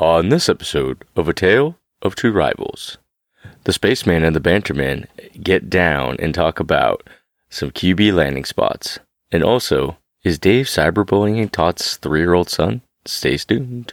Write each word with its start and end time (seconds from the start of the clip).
On 0.00 0.30
this 0.30 0.48
episode 0.48 1.04
of 1.14 1.28
A 1.28 1.34
Tale 1.34 1.76
of 2.00 2.16
Two 2.16 2.32
Rivals, 2.32 2.96
the 3.64 3.72
Spaceman 3.74 4.24
and 4.24 4.34
the 4.34 4.40
Banterman 4.40 5.06
get 5.42 5.68
down 5.68 6.16
and 6.18 6.34
talk 6.34 6.58
about 6.58 7.06
some 7.50 7.70
QB 7.70 8.14
landing 8.14 8.46
spots. 8.46 8.98
And 9.30 9.44
also, 9.44 9.98
is 10.24 10.38
Dave 10.38 10.68
cyberbullying 10.68 11.52
Todd's 11.52 11.98
three 11.98 12.20
year 12.20 12.32
old 12.32 12.48
son? 12.48 12.80
Stay 13.04 13.36
tuned. 13.36 13.92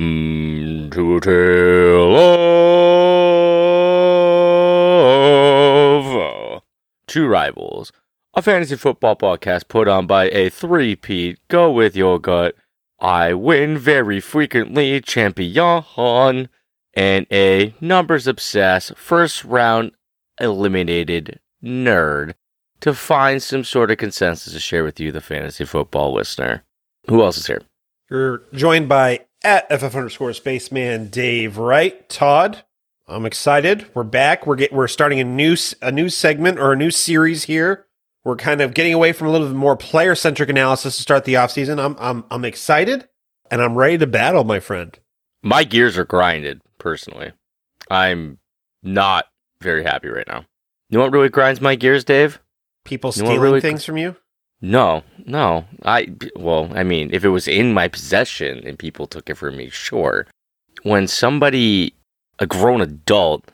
Welcome 0.00 0.88
to 0.92 1.16
a 1.16 1.20
tale 1.20 2.16
of 6.56 6.62
Two 7.06 7.26
Rivals, 7.26 7.92
a 8.32 8.40
fantasy 8.40 8.76
football 8.76 9.14
podcast 9.14 9.68
put 9.68 9.88
on 9.88 10.06
by 10.06 10.30
a 10.30 10.48
three-peat 10.48 11.40
go 11.48 11.70
with 11.70 11.94
your 11.94 12.18
gut. 12.18 12.54
I 12.98 13.34
win 13.34 13.76
very 13.76 14.20
frequently 14.20 15.02
champion 15.02 16.48
and 16.94 17.26
a 17.30 17.74
numbers 17.82 18.26
obsessed 18.26 18.96
first 18.96 19.44
round 19.44 19.92
eliminated 20.40 21.40
nerd 21.62 22.32
to 22.80 22.94
find 22.94 23.42
some 23.42 23.64
sort 23.64 23.90
of 23.90 23.98
consensus 23.98 24.54
to 24.54 24.60
share 24.60 24.82
with 24.82 24.98
you, 24.98 25.12
the 25.12 25.20
fantasy 25.20 25.66
football 25.66 26.14
listener. 26.14 26.64
Who 27.06 27.22
else 27.22 27.36
is 27.36 27.48
here? 27.48 27.60
You're 28.10 28.44
joined 28.54 28.88
by 28.88 29.26
at 29.42 29.68
FF 29.70 29.94
underscore 29.94 30.32
spaceman 30.32 31.08
Dave 31.08 31.58
Wright. 31.58 32.08
Todd, 32.08 32.62
I'm 33.08 33.26
excited. 33.26 33.86
We're 33.94 34.04
back. 34.04 34.46
We're 34.46 34.56
get, 34.56 34.72
we're 34.72 34.88
starting 34.88 35.20
a 35.20 35.24
new 35.24 35.56
a 35.82 35.90
new 35.92 36.08
segment 36.08 36.58
or 36.58 36.72
a 36.72 36.76
new 36.76 36.90
series 36.90 37.44
here. 37.44 37.86
We're 38.24 38.36
kind 38.36 38.60
of 38.60 38.74
getting 38.74 38.92
away 38.92 39.12
from 39.12 39.28
a 39.28 39.30
little 39.30 39.46
bit 39.48 39.56
more 39.56 39.76
player 39.76 40.14
centric 40.14 40.50
analysis 40.50 40.96
to 40.96 41.02
start 41.02 41.24
the 41.24 41.34
offseason. 41.34 41.82
I'm 41.82 41.96
I'm 41.98 42.24
I'm 42.30 42.44
excited 42.44 43.08
and 43.50 43.62
I'm 43.62 43.76
ready 43.76 43.98
to 43.98 44.06
battle, 44.06 44.44
my 44.44 44.60
friend. 44.60 44.98
My 45.42 45.64
gears 45.64 45.96
are 45.96 46.04
grinded, 46.04 46.60
personally. 46.78 47.32
I'm 47.90 48.38
not 48.82 49.24
very 49.62 49.82
happy 49.82 50.08
right 50.08 50.28
now. 50.28 50.44
You 50.90 50.98
know 50.98 51.04
what 51.04 51.12
really 51.12 51.28
grinds 51.30 51.60
my 51.60 51.76
gears, 51.76 52.04
Dave? 52.04 52.40
People 52.84 53.12
You 53.14 53.22
know 53.22 53.28
stealing 53.30 53.40
really- 53.40 53.60
things 53.60 53.84
from 53.84 53.96
you? 53.96 54.16
No, 54.60 55.02
no. 55.24 55.64
I 55.84 56.12
well, 56.36 56.70
I 56.74 56.82
mean, 56.82 57.10
if 57.12 57.24
it 57.24 57.30
was 57.30 57.48
in 57.48 57.72
my 57.72 57.88
possession 57.88 58.62
and 58.66 58.78
people 58.78 59.06
took 59.06 59.30
it 59.30 59.36
from 59.36 59.56
me, 59.56 59.70
sure. 59.70 60.26
When 60.82 61.06
somebody, 61.06 61.94
a 62.38 62.46
grown 62.46 62.80
adult, 62.80 63.50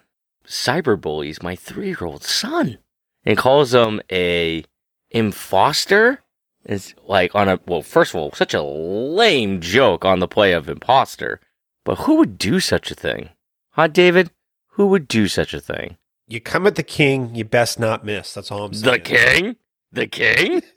cyberbullies 0.47 1.43
my 1.43 1.57
three-year-old 1.57 2.23
son 2.23 2.79
and 3.25 3.39
calls 3.39 3.75
him 3.75 4.01
a 4.11 4.65
imposter, 5.11 6.23
it's 6.65 6.95
like 7.07 7.35
on 7.35 7.49
a 7.49 7.61
well. 7.67 7.83
First 7.83 8.15
of 8.15 8.21
all, 8.21 8.33
such 8.33 8.55
a 8.55 8.63
lame 8.63 9.61
joke 9.61 10.05
on 10.05 10.19
the 10.19 10.29
play 10.29 10.53
of 10.53 10.69
imposter. 10.69 11.41
But 11.85 11.99
who 11.99 12.17
would 12.17 12.37
do 12.37 12.59
such 12.59 12.91
a 12.91 12.97
thing, 12.97 13.31
huh, 13.71 13.87
David? 13.87 14.33
Who 14.71 14.89
would 14.89 15.07
do 15.07 15.29
such 15.29 15.55
a 15.55 15.61
thing? 15.61 15.99
You 16.27 16.41
come 16.41 16.67
at 16.67 16.75
the 16.75 16.83
king, 16.83 17.37
you 17.37 17.45
best 17.45 17.79
not 17.79 18.05
miss. 18.05 18.35
That's 18.35 18.51
all 18.51 18.65
I'm 18.65 18.75
saying. 18.75 18.93
The 18.93 18.99
king? 18.99 19.57
The 19.93 20.07
king? 20.09 20.63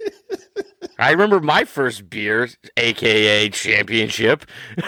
I 0.99 1.11
remember 1.11 1.39
my 1.39 1.63
first 1.65 2.09
beer, 2.09 2.49
aka 2.77 3.49
championship. 3.49 4.45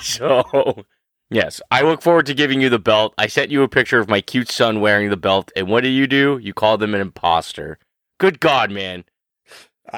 so, 0.00 0.84
yes, 1.30 1.60
I 1.70 1.82
look 1.82 2.02
forward 2.02 2.26
to 2.26 2.34
giving 2.34 2.60
you 2.60 2.68
the 2.68 2.78
belt. 2.78 3.14
I 3.18 3.26
sent 3.28 3.50
you 3.50 3.62
a 3.62 3.68
picture 3.68 3.98
of 3.98 4.08
my 4.08 4.20
cute 4.20 4.50
son 4.50 4.80
wearing 4.80 5.10
the 5.10 5.16
belt, 5.16 5.50
and 5.56 5.68
what 5.68 5.82
do 5.84 5.88
you 5.88 6.06
do? 6.06 6.38
You 6.42 6.52
call 6.52 6.78
them 6.78 6.94
an 6.94 7.00
imposter. 7.00 7.78
Good 8.18 8.40
God, 8.40 8.70
man. 8.70 9.04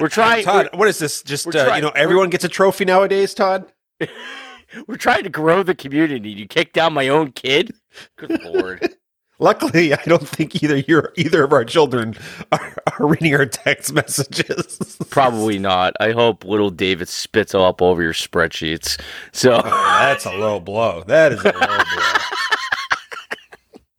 We're 0.01 0.09
trying- 0.09 0.45
Todd, 0.45 0.71
what 0.75 0.89
is 0.89 0.99
this? 0.99 1.23
Just 1.23 1.47
uh, 1.47 1.51
trying- 1.53 1.77
you 1.77 1.83
know, 1.83 1.93
everyone 1.95 2.31
gets 2.31 2.45
a 2.45 2.49
trophy 2.49 2.85
nowadays, 2.85 3.33
Todd. 3.35 3.71
We're 4.89 4.97
trying 4.97 5.23
to 5.23 5.29
grow 5.31 5.63
the 5.63 5.75
community. 5.75 6.31
You 6.31 6.49
kick 6.49 6.73
down 6.73 6.95
my 6.95 7.09
own 7.09 7.31
kid? 7.33 7.73
Good 8.19 8.43
Lord. 8.45 8.97
Luckily, 9.39 9.93
I 9.95 10.03
don't 10.05 10.29
think 10.29 10.63
either 10.63 10.77
you 10.79 11.03
either 11.17 11.45
of 11.45 11.53
our 11.53 11.65
children 11.65 12.15
are, 12.53 12.77
are 12.99 13.07
reading 13.07 13.35
our 13.35 13.47
text 13.47 13.93
messages. 13.93 14.97
Probably 15.11 15.59
not. 15.59 15.95
I 16.01 16.13
hope 16.13 16.45
little 16.45 16.71
David 16.71 17.09
spits 17.09 17.55
up 17.55 17.83
over 17.83 18.03
your 18.03 18.13
spreadsheets. 18.13 19.01
So. 19.33 19.61
Oh, 19.65 19.99
that's 20.01 20.25
a 20.25 20.33
low 20.33 20.61
blow. 20.61 21.03
That 21.07 21.33
is 21.33 21.41
a 21.45 21.53
low 21.53 21.53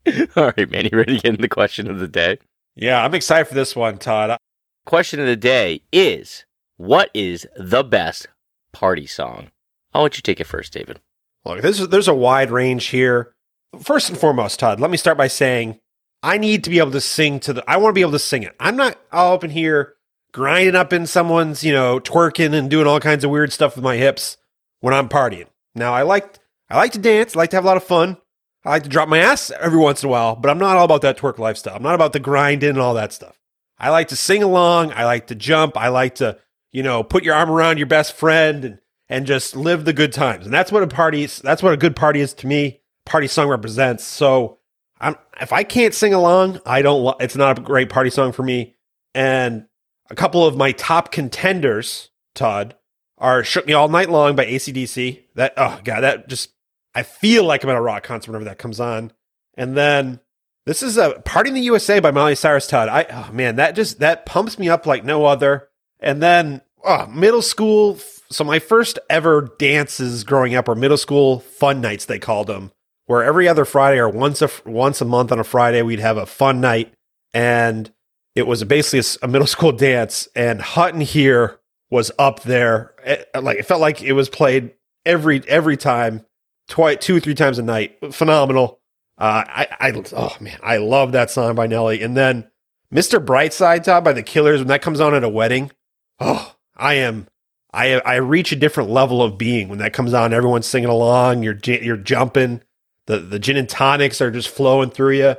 blow. 0.04 0.28
All 0.44 0.54
right, 0.58 0.70
man. 0.70 0.88
You 0.92 0.98
ready 0.98 1.16
to 1.16 1.22
get 1.22 1.30
into 1.32 1.42
the 1.42 1.50
question 1.50 1.90
of 1.90 2.00
the 2.00 2.08
day? 2.08 2.38
Yeah, 2.76 3.04
I'm 3.04 3.14
excited 3.14 3.48
for 3.48 3.56
this 3.56 3.76
one, 3.76 3.98
Todd. 3.98 4.38
Question 4.86 5.20
of 5.20 5.26
the 5.26 5.36
day 5.36 5.82
is 5.92 6.46
What 6.78 7.10
is 7.14 7.48
the 7.58 7.84
best 7.84 8.28
party 8.72 9.08
song? 9.08 9.50
I'll 9.94 10.04
let 10.04 10.18
you 10.18 10.22
take 10.22 10.40
it 10.40 10.46
first, 10.46 10.74
David. 10.74 11.00
Look, 11.46 11.62
there's 11.62 11.88
there's 11.88 12.08
a 12.08 12.14
wide 12.14 12.52
range 12.52 12.86
here. 12.88 13.35
First 13.80 14.10
and 14.10 14.18
foremost, 14.18 14.60
Todd, 14.60 14.80
let 14.80 14.92
me 14.92 14.98
start 14.98 15.18
by 15.18 15.28
saying 15.28 15.80
I 16.24 16.38
need 16.38 16.64
to 16.64 16.70
be 16.70 16.80
able 16.80 16.92
to 16.92 17.02
sing 17.02 17.40
to 17.42 17.54
the. 17.54 17.64
I 17.70 17.78
want 17.78 17.92
to 17.92 17.96
be 17.96 18.02
able 18.02 18.12
to 18.14 18.20
sing 18.20 18.44
it. 18.44 18.56
I'm 18.60 18.76
not 18.76 18.98
all 19.12 19.34
up 19.34 19.44
in 19.44 19.52
here 19.52 19.96
grinding 20.32 20.76
up 20.76 20.92
in 20.92 21.08
someone's, 21.08 21.64
you 21.64 21.72
know, 21.72 22.00
twerking 22.00 22.54
and 22.54 22.70
doing 22.70 22.88
all 22.88 23.00
kinds 23.00 23.24
of 23.24 23.32
weird 23.32 23.54
stuff 23.54 23.76
with 23.76 23.84
my 23.84 23.96
hips 23.96 24.38
when 24.82 24.94
I'm 24.94 25.08
partying. 25.08 25.48
Now, 25.74 25.94
I 25.94 26.02
like 26.02 26.40
I 26.70 26.78
like 26.78 26.92
to 26.94 27.00
dance. 27.00 27.36
I 27.36 27.40
like 27.40 27.52
to 27.52 27.58
have 27.58 27.64
a 27.64 27.68
lot 27.68 27.78
of 27.78 27.84
fun. 27.84 28.18
I 28.66 28.70
like 28.70 28.84
to 28.84 28.90
drop 28.90 29.08
my 29.08 29.20
ass 29.20 29.52
every 29.60 29.78
once 29.78 30.02
in 30.02 30.10
a 30.10 30.12
while, 30.12 30.36
but 30.36 30.50
I'm 30.50 30.58
not 30.58 30.76
all 30.78 30.86
about 30.86 31.02
that 31.02 31.18
twerk 31.18 31.38
lifestyle. 31.38 31.76
I'm 31.76 31.84
not 31.84 31.96
about 31.96 32.14
the 32.14 32.20
grinding 32.20 32.72
and 32.72 32.80
all 32.80 32.96
that 32.96 33.14
stuff. 33.14 33.40
I 33.78 33.90
like 33.90 34.08
to 34.08 34.16
sing 34.16 34.42
along. 34.42 34.92
I 34.94 35.06
like 35.06 35.28
to 35.28 35.36
jump. 35.36 35.78
I 35.78 35.90
like 35.90 36.16
to, 36.16 36.40
you 36.72 36.82
know, 36.82 37.04
put 37.04 37.24
your 37.24 37.36
arm 37.36 37.52
around 37.52 37.78
your 37.78 37.88
best 37.88 38.14
friend 38.14 38.66
and 38.66 38.80
and 39.08 39.28
just 39.28 39.56
live 39.56 39.86
the 39.86 39.94
good 39.94 40.12
times. 40.12 40.46
And 40.46 40.54
that's 40.54 40.72
what 40.72 40.84
a 40.84 40.88
party 40.88 41.24
is. 41.24 41.40
That's 41.40 41.62
what 41.62 41.74
a 41.74 41.78
good 41.78 41.96
party 41.96 42.22
is 42.22 42.34
to 42.36 42.48
me. 42.48 42.82
Party 43.06 43.28
song 43.28 43.48
represents. 43.48 44.04
So 44.04 44.60
I'm, 45.00 45.16
if 45.40 45.54
I 45.54 45.64
can't 45.64 45.94
sing 45.94 46.14
along, 46.14 46.60
I 46.66 46.82
don't, 46.82 47.16
it's 47.22 47.36
not 47.36 47.60
a 47.60 47.62
great 47.62 47.90
party 47.90 48.10
song 48.10 48.32
for 48.32 48.44
me. 48.44 48.76
And 49.14 49.68
a 50.10 50.16
couple 50.16 50.46
of 50.46 50.58
my 50.58 50.72
top 50.72 51.12
contenders, 51.12 52.10
Todd, 52.34 52.76
are 53.18 53.44
Shook 53.44 53.66
Me 53.66 53.74
All 53.74 53.88
Night 53.88 54.10
Long 54.10 54.36
by 54.36 54.46
ACDC. 54.46 55.24
That, 55.36 55.54
oh 55.58 55.80
God, 55.84 56.02
that 56.02 56.28
just, 56.28 56.52
I 56.94 57.04
feel 57.04 57.44
like 57.44 57.64
I'm 57.64 57.70
at 57.70 57.76
a 57.76 57.82
rock 57.82 58.04
concert 58.04 58.32
whenever 58.32 58.46
that 58.46 58.58
comes 58.58 58.80
on. 58.80 59.12
And 59.56 59.76
then 59.76 60.20
this 60.66 60.82
is 60.84 60.98
a 60.98 61.22
Party 61.22 61.50
in 61.50 61.56
the 61.56 61.62
USA 61.62 62.00
by 62.00 62.12
Miley 62.12 62.36
Cyrus, 62.36 62.68
Todd. 62.68 62.90
I, 62.90 63.06
oh 63.10 63.32
man, 63.32 63.56
that 63.58 63.76
just, 63.76 64.00
that 64.00 64.26
pumps 64.26 64.60
me 64.60 64.70
up 64.70 64.86
like 64.86 65.06
no 65.06 65.26
other. 65.26 65.70
And 66.00 66.22
then, 66.22 66.62
oh, 66.84 67.08
middle 67.08 67.42
school. 67.42 68.00
So 68.30 68.44
my 68.44 68.60
first 68.60 69.00
ever 69.10 69.54
dances 69.60 70.24
growing 70.24 70.56
up 70.56 70.68
were 70.68 70.76
middle 70.76 70.98
school 70.98 71.40
fun 71.40 71.82
nights, 71.82 72.06
they 72.06 72.20
called 72.20 72.48
them, 72.48 72.72
where 73.06 73.24
every 73.24 73.48
other 73.48 73.66
Friday 73.66 74.00
or 74.00 74.10
once 74.10 74.42
a, 74.42 74.50
once 74.66 75.02
a 75.02 75.06
month 75.06 75.32
on 75.32 75.40
a 75.40 75.44
Friday, 75.44 75.82
we'd 75.82 76.00
have 76.00 76.18
a 76.18 76.26
fun 76.26 76.62
night. 76.62 76.94
And 77.34 77.92
it 78.34 78.48
was 78.48 78.64
basically 78.64 79.20
a 79.22 79.28
middle 79.28 79.48
school 79.56 79.72
dance. 79.72 80.28
And 80.36 80.62
Hot 80.62 80.94
in 80.94 81.02
Herre 81.02 81.58
was 81.90 82.12
up 82.18 82.44
there. 82.44 82.94
It, 83.06 83.30
like, 83.40 83.60
it 83.60 83.66
felt 83.66 83.82
like 83.82 84.02
it 84.02 84.14
was 84.14 84.30
played 84.30 84.74
every, 85.06 85.42
every 85.48 85.78
time, 85.78 86.26
twice, 86.68 86.98
two, 87.00 87.20
three 87.20 87.36
times 87.36 87.60
a 87.60 87.64
night. 87.64 87.98
Phenomenal. 88.14 88.80
Uh, 89.18 89.44
I, 89.48 89.68
I, 89.80 90.04
oh 90.14 90.36
man, 90.42 90.60
I 90.62 90.78
love 90.78 91.14
that 91.14 91.32
song 91.32 91.56
by 91.56 91.68
Nelly. 91.68 92.02
And 92.02 92.18
then 92.18 92.50
Mr. 92.94 93.24
Brightside, 93.24 93.84
Todd, 93.84 94.04
by 94.04 94.14
the 94.14 94.24
Killers, 94.24 94.60
when 94.60 94.68
that 94.68 94.82
comes 94.82 95.00
on 95.00 95.14
at 95.14 95.24
a 95.24 95.30
wedding, 95.30 95.72
oh, 96.20 96.56
I 96.76 96.96
am, 96.96 97.28
I, 97.74 98.00
I 98.00 98.16
reach 98.16 98.52
a 98.52 98.58
different 98.58 98.90
level 98.90 99.22
of 99.22 99.38
being 99.38 99.70
when 99.70 99.80
that 99.80 99.94
comes 99.94 100.14
on. 100.14 100.34
Everyone's 100.34 100.66
singing 100.66 100.90
along. 100.90 101.44
You're, 101.44 101.58
you're 101.64 101.98
jumping. 101.98 102.62
The, 103.08 103.20
the 103.20 103.40
gin 103.40 103.58
and 103.58 103.70
tonics 103.70 104.22
are 104.22 104.32
just 104.32 104.50
flowing 104.50 104.90
through 104.90 105.14
you. 105.14 105.36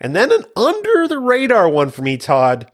And 0.00 0.14
then 0.14 0.30
an 0.30 0.44
under 0.56 1.08
the 1.08 1.18
radar 1.18 1.68
one 1.68 1.90
for 1.90 2.02
me, 2.02 2.16
Todd, 2.16 2.70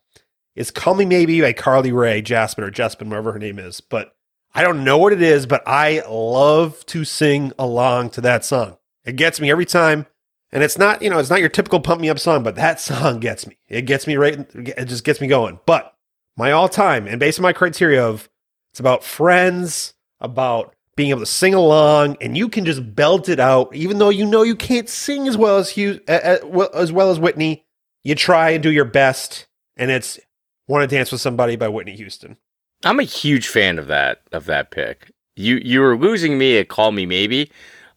is 0.55 0.71
Call 0.71 0.95
Me 0.95 1.05
Maybe 1.05 1.41
by 1.41 1.53
Carly 1.53 1.93
Rae 1.93 2.21
Jasmine 2.21 2.67
or 2.67 2.71
Jasmine, 2.71 3.09
whatever 3.09 3.33
her 3.33 3.39
name 3.39 3.59
is. 3.59 3.81
But 3.81 4.15
I 4.55 4.63
don't 4.63 4.85
know 4.85 4.99
what 4.99 5.13
it 5.13 5.23
is, 5.23 5.47
but 5.47 5.63
I 5.67 6.03
love 6.09 6.85
to 6.87 7.05
sing 7.05 7.53
along 7.59 8.11
to 8.11 8.21
that 8.21 8.45
song. 8.45 8.77
It 9.05 9.17
gets 9.17 9.41
me 9.41 9.51
every 9.51 9.67
time. 9.67 10.07
And 10.53 10.63
it's 10.63 10.79
not, 10.79 11.03
you 11.03 11.11
know, 11.11 11.19
it's 11.19 11.31
not 11.31 11.41
your 11.41 11.49
typical 11.49 11.81
pump 11.81 12.01
me 12.01 12.09
up 12.09 12.19
song, 12.21 12.45
but 12.45 12.55
that 12.55 12.81
song 12.81 13.19
gets 13.21 13.47
me. 13.47 13.59
It 13.69 13.83
gets 13.83 14.07
me 14.07 14.17
right, 14.17 14.47
it 14.55 14.85
just 14.85 15.05
gets 15.05 15.21
me 15.21 15.27
going. 15.27 15.59
But 15.67 15.95
my 16.37 16.53
all 16.53 16.69
time, 16.69 17.07
and 17.09 17.19
based 17.19 17.39
on 17.39 17.43
my 17.43 17.53
criteria 17.53 18.07
of 18.07 18.29
it's 18.73 18.81
about 18.81 19.03
friends, 19.03 19.95
about 20.21 20.74
being 20.97 21.11
able 21.11 21.21
to 21.21 21.27
sing 21.27 21.55
along, 21.55 22.17
and 22.21 22.37
you 22.37 22.49
can 22.49 22.65
just 22.65 22.95
belt 22.95 23.29
it 23.29 23.41
out, 23.41 23.75
even 23.75 23.99
though 23.99 24.11
you 24.11 24.27
know 24.27 24.43
you 24.43 24.55
can't 24.57 24.89
sing 24.89 25.27
as 25.27 25.37
well 25.37 25.59
as 25.59 25.71
Hugh, 25.71 26.01
as 26.09 26.93
well 26.93 27.11
as 27.11 27.19
Whitney. 27.19 27.65
You 28.03 28.15
try 28.15 28.51
and 28.51 28.63
do 28.63 28.71
your 28.71 28.85
best, 28.85 29.47
and 29.77 29.91
it's 29.91 30.21
"Want 30.69 30.89
to 30.89 30.95
Dance 30.95 31.11
with 31.11 31.21
Somebody" 31.21 31.57
by 31.57 31.69
Whitney 31.69 31.97
Houston. 31.97 32.37
I'm 32.85 33.01
a 33.01 33.05
huge 33.05 33.49
fan 33.49 33.79
of 33.79 33.87
that 33.87 34.23
of 34.31 34.45
that 34.47 34.71
pick. 34.71 35.11
You 35.37 35.57
you 35.65 35.81
were 35.81 35.97
losing 35.97 36.39
me 36.39 36.59
at 36.59 36.69
Call 36.69 36.93
Me 36.93 37.07
Maybe. 37.07 37.51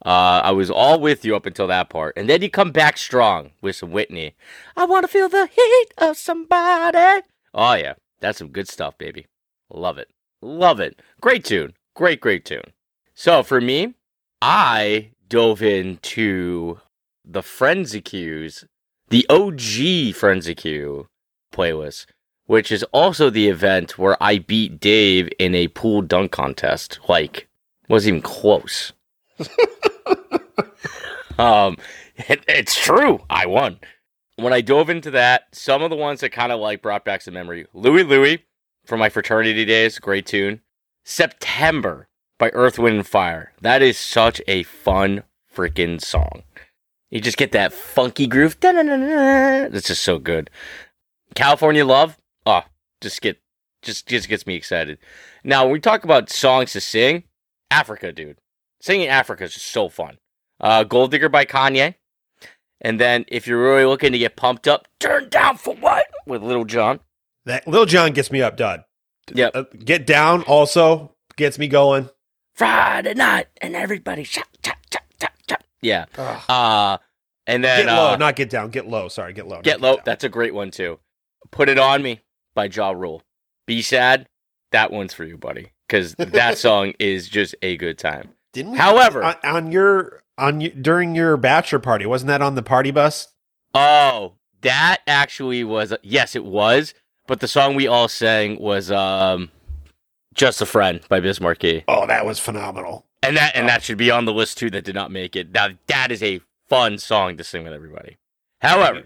Uh, 0.06 0.42
I 0.44 0.52
was 0.52 0.72
all 0.72 1.00
with 1.00 1.26
you 1.26 1.36
up 1.36 1.46
until 1.46 1.68
that 1.68 1.90
part, 1.90 2.16
and 2.16 2.30
then 2.30 2.42
you 2.42 2.50
come 2.50 2.72
back 2.72 2.98
strong 2.98 3.52
with 3.62 3.76
some 3.76 3.92
Whitney. 3.92 4.36
I 4.78 4.86
want 4.86 5.04
to 5.04 5.08
feel 5.08 5.28
the 5.28 5.48
heat 5.48 5.88
of 5.98 6.18
somebody. 6.18 7.24
Oh 7.54 7.74
yeah, 7.74 7.96
that's 8.22 8.38
some 8.38 8.50
good 8.50 8.70
stuff, 8.70 8.98
baby. 8.98 9.26
Love 9.70 9.98
it, 9.98 10.10
love 10.42 10.80
it. 10.80 11.02
Great 11.20 11.44
tune, 11.44 11.74
great 11.96 12.22
great 12.22 12.46
tune. 12.46 12.64
So 13.20 13.42
for 13.42 13.60
me, 13.60 13.96
I 14.44 15.10
dove 15.28 15.64
into 15.64 16.80
the 17.26 17.42
Frenzy 17.42 18.00
Cues, 18.00 18.64
the 19.10 19.26
OG 19.28 20.16
Frenzy 20.16 20.54
Q 20.54 21.08
playlist 21.52 22.06
which 22.48 22.72
is 22.72 22.84
also 22.92 23.30
the 23.30 23.50
event 23.50 23.98
where 23.98 24.18
I 24.24 24.40
beat 24.40 24.80
Dave 24.80 25.30
in 25.38 25.54
a 25.54 25.68
pool 25.68 26.02
dunk 26.02 26.32
contest. 26.32 27.00
Like, 27.08 27.48
wasn't 27.88 28.18
even 28.18 28.22
close. 28.22 28.94
um, 31.38 31.78
it, 32.16 32.44
it's 32.48 32.76
true. 32.76 33.20
I 33.30 33.46
won. 33.46 33.80
When 34.38 34.54
I 34.54 34.62
dove 34.62 34.90
into 34.90 35.12
that, 35.12 35.44
some 35.52 35.84
of 35.84 35.90
the 35.90 35.96
ones 35.96 36.22
that 36.22 36.32
kind 36.32 36.52
of 36.52 36.60
like 36.60 36.82
brought 36.82 37.06
back 37.06 37.22
some 37.22 37.34
memory. 37.34 37.68
Louie 37.74 38.04
Louie 38.04 38.46
from 38.86 39.00
my 39.00 39.10
fraternity 39.10 39.66
days, 39.66 40.00
great 40.00 40.26
tune. 40.26 40.62
September 41.04 42.08
by 42.38 42.50
Earth, 42.54 42.80
Wind, 42.80 42.98
and 42.98 43.08
Fire. 43.08 43.54
That 43.62 43.82
is 43.82 43.98
such 43.98 44.42
a 44.48 44.64
fun 44.64 45.24
freaking 45.54 46.02
song. 46.02 46.44
You 47.10 47.22
just 47.22 47.38
get 47.38 47.52
that 47.54 47.74
funky 47.74 48.28
groove. 48.28 48.58
That's 48.60 49.88
just 49.88 50.04
so 50.04 50.20
good. 50.20 50.50
California 51.36 51.86
Love, 51.86 52.18
oh, 52.46 52.64
just 53.02 53.22
get 53.22 53.40
just 53.82 54.08
just 54.08 54.28
gets 54.28 54.46
me 54.46 54.56
excited. 54.56 54.98
Now, 55.44 55.64
when 55.64 55.74
we 55.74 55.80
talk 55.80 56.04
about 56.04 56.30
songs 56.30 56.74
to 56.74 56.82
sing, 56.82 57.24
Africa, 57.72 58.12
dude. 58.12 58.38
Singing 58.82 59.08
Africa 59.08 59.46
is 59.46 59.54
just 59.54 59.68
so 59.68 59.90
fun. 59.90 60.18
Uh, 60.60 60.84
Gold 60.84 61.12
Digger 61.12 61.30
by 61.30 61.46
Kanye. 61.46 61.96
And 62.82 63.00
then 63.00 63.26
if 63.28 63.48
you're 63.48 63.62
really 63.62 63.86
looking 63.86 64.12
to 64.12 64.18
get 64.18 64.36
pumped 64.36 64.68
up, 64.68 64.88
Turn 65.00 65.30
Down 65.30 65.58
for 65.58 65.76
What 65.76 66.06
with 66.26 66.44
Lil 66.44 66.66
Jon. 66.66 67.00
That 67.46 67.68
Lil 67.68 67.86
Jon 67.86 68.14
gets 68.14 68.32
me 68.32 68.42
up, 68.42 68.58
Dud. 68.58 68.84
Yep. 69.34 69.52
Uh, 69.56 69.64
Get 69.84 70.06
Down 70.06 70.44
also 70.44 71.16
gets 71.38 71.58
me 71.58 71.68
going. 71.68 72.10
Friday 72.58 73.14
night 73.14 73.48
and 73.62 73.76
everybody 73.76 74.24
shot, 74.24 74.48
chop, 74.64 74.78
chop, 74.90 75.04
chop, 75.20 75.32
chop. 75.48 75.64
Yeah. 75.82 76.06
Ugh. 76.18 76.42
Uh, 76.50 76.98
and 77.46 77.64
then 77.64 77.86
Get 77.86 77.94
low, 77.96 78.14
uh, 78.14 78.18
not 78.18 78.36
get 78.36 78.50
down. 78.50 78.72
Get 78.72 78.88
low. 78.88 79.08
Sorry, 79.08 79.32
get 79.34 79.48
low. 79.48 79.62
Get 79.62 79.80
Low. 79.80 79.96
down. 79.98 80.04
That's 80.06 80.24
a 80.24 80.30
great 80.30 80.54
one 80.54 80.72
too. 80.72 81.00
Put 81.52 81.70
It 81.70 81.78
On 81.78 82.02
Me 82.02 82.22
by 82.56 82.66
Ja 82.66 82.90
Rule. 82.92 83.22
Be 83.68 83.82
Sad. 83.82 84.28
That 84.72 84.92
one's 84.92 85.14
for 85.14 85.24
you, 85.24 85.38
buddy. 85.38 85.72
Because 85.88 86.16
that 86.16 86.58
song 86.58 86.94
is 87.00 87.30
just 87.30 87.56
a 87.62 87.78
good 87.78 87.98
time. 87.98 88.32
Didn't 88.54 88.72
we? 88.74 88.78
However- 88.80 89.24
on, 89.24 89.36
on 89.44 89.72
your 89.72 90.24
on 90.38 90.60
you, 90.62 90.70
during 90.72 91.16
your 91.16 91.38
bachelor 91.38 91.80
party, 91.80 92.06
wasn't 92.06 92.28
that 92.30 92.42
on 92.42 92.56
the 92.56 92.64
party 92.64 92.92
bus? 92.92 93.28
Oh, 93.74 94.34
that 94.62 95.02
actually 95.06 95.64
was 95.64 95.94
yes, 96.02 96.36
it 96.36 96.44
was. 96.44 96.94
But 97.28 97.40
the 97.40 97.48
song 97.48 97.76
we 97.76 97.88
all 97.88 98.08
sang 98.08 98.60
was 98.60 98.90
um, 98.92 99.52
"Just 100.38 100.62
a 100.62 100.66
Friend" 100.66 101.02
by 101.10 101.20
Biz 101.20 101.42
Markie, 101.42 101.84
Oh, 101.88 102.08
that 102.08 102.26
was 102.26 102.40
phenomenal. 102.40 103.06
and 103.22 103.36
that 103.36 103.56
and 103.56 103.66
oh. 103.66 103.68
that 103.68 103.84
should 103.84 103.98
be 103.98 104.10
on 104.12 104.26
the 104.26 104.34
list 104.34 104.58
too. 104.58 104.70
That 104.70 104.86
did 104.86 104.96
not 104.96 105.12
make 105.12 105.36
it. 105.36 105.52
Now 105.52 105.70
that 105.88 106.12
is 106.12 106.24
a 106.24 106.40
fun 106.70 106.98
song 106.98 107.36
to 107.38 107.44
sing 107.44 107.64
with 107.64 107.74
everybody. 107.74 108.18
However, 108.62 109.06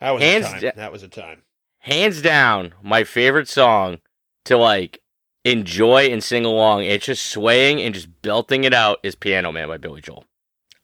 That 0.00 0.10
was 0.12 0.22
Hands 0.22 0.46
a 0.46 0.50
time. 0.50 0.60
da- 0.60 0.72
that 0.76 0.92
was 0.92 1.02
a 1.02 1.08
time. 1.08 1.42
hands 1.80 2.22
down, 2.22 2.74
my 2.82 3.04
favorite 3.04 3.48
song 3.48 3.98
to 4.44 4.56
like 4.56 5.00
enjoy 5.44 6.06
and 6.10 6.22
sing 6.22 6.44
along. 6.44 6.84
It's 6.84 7.06
just 7.06 7.26
swaying 7.26 7.80
and 7.80 7.94
just 7.94 8.22
belting 8.22 8.64
it 8.64 8.74
out 8.74 8.98
is 9.02 9.14
"Piano 9.14 9.52
Man" 9.52 9.68
by 9.68 9.76
Billy 9.78 10.00
Joel. 10.00 10.24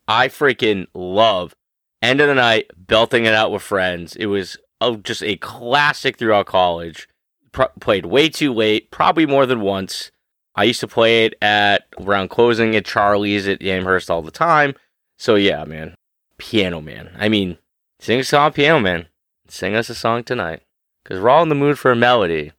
I 0.09 0.29
freaking 0.29 0.87
love 0.95 1.55
end 2.03 2.21
of 2.21 2.29
the 2.29 2.35
night 2.35 2.71
belting 2.77 3.25
it 3.25 3.35
out 3.35 3.51
with 3.53 3.63
friends. 3.63 4.15
It 4.17 4.27
was 4.27 4.57
oh, 4.81 4.97
just 4.97 5.23
a 5.23 5.37
classic 5.37 6.17
throughout 6.19 6.47
college. 6.47 7.09
Pro- 7.55 7.69
played 7.81 8.05
way 8.05 8.29
too 8.29 8.53
late, 8.53 8.91
probably 8.91 9.27
more 9.27 9.47
than 9.47 9.61
once. 9.61 10.11
I 10.57 10.65
used 10.65 10.81
to 10.81 10.89
play 10.89 11.25
it 11.25 11.35
at 11.41 11.87
around 12.01 12.29
closing 12.29 12.75
at 12.75 12.85
Charlie's 12.85 13.47
at 13.47 13.63
Amherst 13.63 14.11
all 14.11 14.23
the 14.23 14.33
time. 14.33 14.75
So 15.17 15.37
yeah, 15.37 15.65
man, 15.65 15.95
Piano 16.37 16.81
Man. 16.81 17.15
I 17.17 17.29
mean, 17.29 17.59
sing 18.01 18.19
a 18.19 18.25
song, 18.25 18.53
Piano 18.53 18.81
Man. 18.81 19.07
Sing 19.47 19.77
us 19.77 19.89
a 19.89 19.95
song 19.95 20.25
tonight, 20.25 20.63
cause 21.05 21.21
we're 21.21 21.31
all 21.31 21.45
in 21.45 21.49
the 21.49 21.55
mood 21.55 21.79
for 21.79 21.93
a 21.93 21.97
melody. 21.97 22.51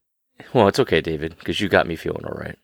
Well, 0.54 0.70
it's 0.70 0.80
okay, 0.80 1.02
David, 1.02 1.36
because 1.38 1.60
you 1.60 1.68
got 1.68 1.88
me 1.88 1.98
feeling 1.98 2.26
all 2.26 2.38
right. 2.38 2.58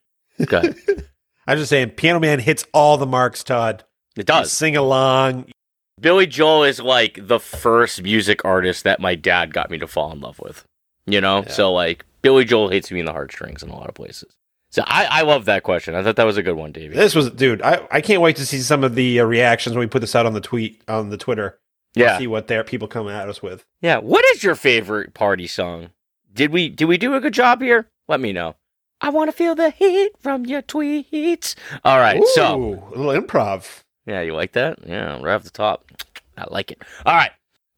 Go 0.45 0.59
ahead. 0.59 0.75
I 1.47 1.55
was 1.55 1.63
just 1.63 1.69
saying, 1.69 1.91
Piano 1.91 2.19
Man 2.19 2.39
hits 2.39 2.65
all 2.73 2.97
the 2.97 3.05
marks, 3.05 3.43
Todd. 3.43 3.83
It 4.15 4.25
does. 4.25 4.53
Sing 4.53 4.77
along. 4.77 5.51
Billy 5.99 6.27
Joel 6.27 6.63
is 6.63 6.79
like 6.79 7.19
the 7.21 7.39
first 7.39 8.01
music 8.01 8.45
artist 8.45 8.83
that 8.85 8.99
my 8.99 9.15
dad 9.15 9.53
got 9.53 9.69
me 9.69 9.77
to 9.79 9.87
fall 9.87 10.11
in 10.11 10.21
love 10.21 10.39
with. 10.39 10.65
You 11.05 11.19
know? 11.21 11.43
Yeah. 11.43 11.49
So 11.49 11.73
like 11.73 12.05
Billy 12.21 12.45
Joel 12.45 12.69
hits 12.69 12.91
me 12.91 12.99
in 12.99 13.05
the 13.05 13.13
heartstrings 13.13 13.63
in 13.63 13.69
a 13.69 13.75
lot 13.75 13.89
of 13.89 13.95
places. 13.95 14.35
So 14.69 14.83
I, 14.85 15.05
I 15.05 15.21
love 15.23 15.45
that 15.45 15.63
question. 15.63 15.95
I 15.95 16.03
thought 16.03 16.15
that 16.15 16.25
was 16.25 16.37
a 16.37 16.43
good 16.43 16.55
one, 16.55 16.71
Davey. 16.71 16.95
This 16.95 17.13
was, 17.13 17.29
dude. 17.31 17.61
I, 17.61 17.85
I 17.91 17.99
can't 17.99 18.21
wait 18.21 18.37
to 18.37 18.45
see 18.45 18.59
some 18.59 18.83
of 18.85 18.95
the 18.95 19.19
uh, 19.19 19.25
reactions 19.25 19.75
when 19.75 19.81
we 19.81 19.89
put 19.89 19.99
this 19.99 20.15
out 20.15 20.25
on 20.25 20.33
the 20.33 20.39
tweet 20.41 20.81
on 20.87 21.09
the 21.09 21.17
Twitter. 21.17 21.59
yeah. 21.93 22.17
see 22.17 22.27
what 22.27 22.47
their 22.47 22.63
people 22.63 22.87
come 22.87 23.09
at 23.09 23.27
us 23.27 23.41
with. 23.41 23.65
Yeah. 23.81 23.97
What 23.97 24.23
is 24.33 24.43
your 24.43 24.55
favorite 24.55 25.13
party 25.13 25.45
song? 25.45 25.89
Did 26.33 26.51
we 26.51 26.69
did 26.69 26.85
we 26.85 26.97
do 26.97 27.13
a 27.13 27.19
good 27.19 27.33
job 27.33 27.61
here? 27.61 27.89
Let 28.07 28.21
me 28.21 28.31
know. 28.31 28.55
I 29.01 29.09
want 29.09 29.29
to 29.29 29.35
feel 29.35 29.55
the 29.55 29.71
heat 29.71 30.11
from 30.19 30.45
your 30.45 30.61
tweets. 30.61 31.55
All 31.83 31.99
right. 31.99 32.23
So 32.35 32.85
a 32.95 32.97
little 32.97 33.21
improv. 33.21 33.81
Yeah, 34.05 34.21
you 34.21 34.33
like 34.33 34.53
that? 34.53 34.79
Yeah, 34.85 35.19
right 35.21 35.35
off 35.35 35.43
the 35.43 35.49
top. 35.49 35.85
I 36.37 36.45
like 36.49 36.71
it. 36.71 36.81
All 37.05 37.15
right. 37.15 37.31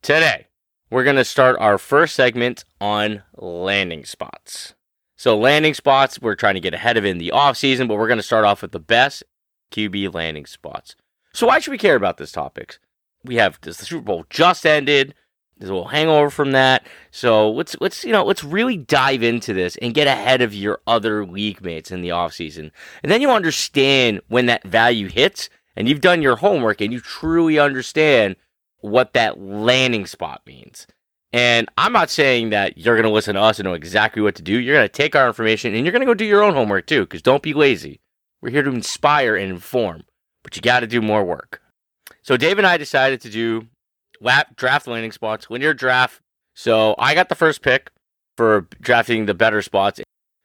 Today, 0.04 0.48
we're 0.94 1.04
going 1.04 1.16
to 1.16 1.25
start 1.25 1.57
our 1.60 1.80
first 1.80 2.13
segment 2.13 2.66
on 2.80 3.24
landing 3.36 4.06
spots. 4.06 4.75
So, 5.18 5.36
landing 5.36 5.74
spots, 5.74 6.22
we're 6.22 6.36
trying 6.36 6.54
to 6.54 6.60
get 6.60 6.75
ahead 6.75 6.98
of 6.98 7.04
in 7.04 7.18
the 7.18 7.31
off 7.31 7.57
season, 7.57 7.88
but 7.88 7.98
we're 7.98 8.07
going 8.07 8.19
to 8.19 8.24
start 8.24 8.45
off 8.45 8.62
with 8.62 8.74
the 8.74 8.80
best 8.80 9.24
QB 9.72 10.13
landing 10.13 10.45
spots. 10.45 10.95
So, 11.34 11.48
why 11.48 11.57
should 11.57 11.72
we 11.72 11.80
care 11.80 11.95
about 11.95 12.18
this 12.18 12.31
topic? 12.31 12.78
We 13.24 13.38
have 13.38 13.60
this, 13.62 13.78
the 13.78 13.86
Super 13.86 14.04
Bowl 14.04 14.25
just 14.30 14.67
ended. 14.67 15.15
There's 15.58 15.72
a 15.72 15.74
little 15.74 15.89
hangover 15.89 16.29
from 16.29 16.51
that. 16.51 16.86
So 17.10 17.50
let's 17.50 17.75
let's 17.79 18.03
you 18.03 18.12
know 18.12 18.25
let's 18.25 18.44
really 18.44 18.75
dive 18.75 19.24
into 19.24 19.53
this 19.53 19.77
and 19.77 19.94
get 19.94 20.08
ahead 20.08 20.41
of 20.41 20.53
your 20.53 20.82
other 20.86 21.25
league 21.25 21.63
mates 21.63 21.89
in 21.89 22.01
the 22.01 22.10
offseason. 22.10 22.72
And 23.01 23.12
then 23.12 23.22
you 23.22 23.32
understand 23.32 24.22
when 24.27 24.48
that 24.48 24.63
value 24.63 25.08
hits 25.08 25.50
and 25.75 25.88
you've 25.88 26.01
done 26.01 26.22
your 26.22 26.36
homework 26.36 26.82
and 26.82 26.91
you 26.91 27.00
truly 27.00 27.60
understand 27.60 28.36
what 28.84 29.13
that 29.13 29.40
landing 29.40 30.06
spot 30.06 30.42
means. 30.46 30.86
And 31.32 31.70
I'm 31.78 31.94
not 31.94 32.10
saying 32.10 32.50
that 32.50 32.78
you're 32.78 32.96
going 32.96 33.08
to 33.08 33.10
listen 33.10 33.36
to 33.36 33.42
us 33.42 33.58
and 33.58 33.66
know 33.66 33.74
exactly 33.74 34.22
what 34.22 34.36
to 34.36 34.42
do. 34.42 34.60
You're 34.60 34.75
going 34.75 34.88
to 34.88 34.92
take 34.92 35.16
our 35.16 35.25
information 35.25 35.74
and 35.74 35.86
you're 35.86 35.94
going 35.94 36.02
to 36.02 36.06
go 36.06 36.13
do 36.13 36.25
your 36.25 36.44
own 36.44 36.54
homework 36.54 36.86
too, 36.86 37.02
because 37.02 37.22
don't 37.22 37.42
be 37.42 37.54
lazy. 37.54 38.02
We're 38.42 38.52
here 38.52 38.62
to 38.62 38.70
inspire 38.70 39.36
and 39.38 39.50
inform, 39.50 40.04
but 40.44 40.56
you 40.56 40.62
got 40.62 40.82
to 40.82 40.88
do 40.88 41.02
more 41.02 41.24
work. 41.24 41.62
So 42.22 42.36
Dave 42.36 42.58
and 42.58 42.68
I 42.68 42.75
decided 42.75 43.22
to 43.22 43.30
do 43.30 43.68
lap 44.20 44.58
draft 44.58 44.86
landing 44.86 45.13
spots, 45.13 45.50
linear 45.50 45.74
draft. 45.74 46.22
So 46.54 46.94
I 47.00 47.16
got 47.16 47.30
the 47.30 47.36
first 47.36 47.62
pick 47.62 47.90
for 48.36 48.68
drafting 48.82 49.25
the 49.25 49.34
better 49.34 49.62
spots. 49.62 50.02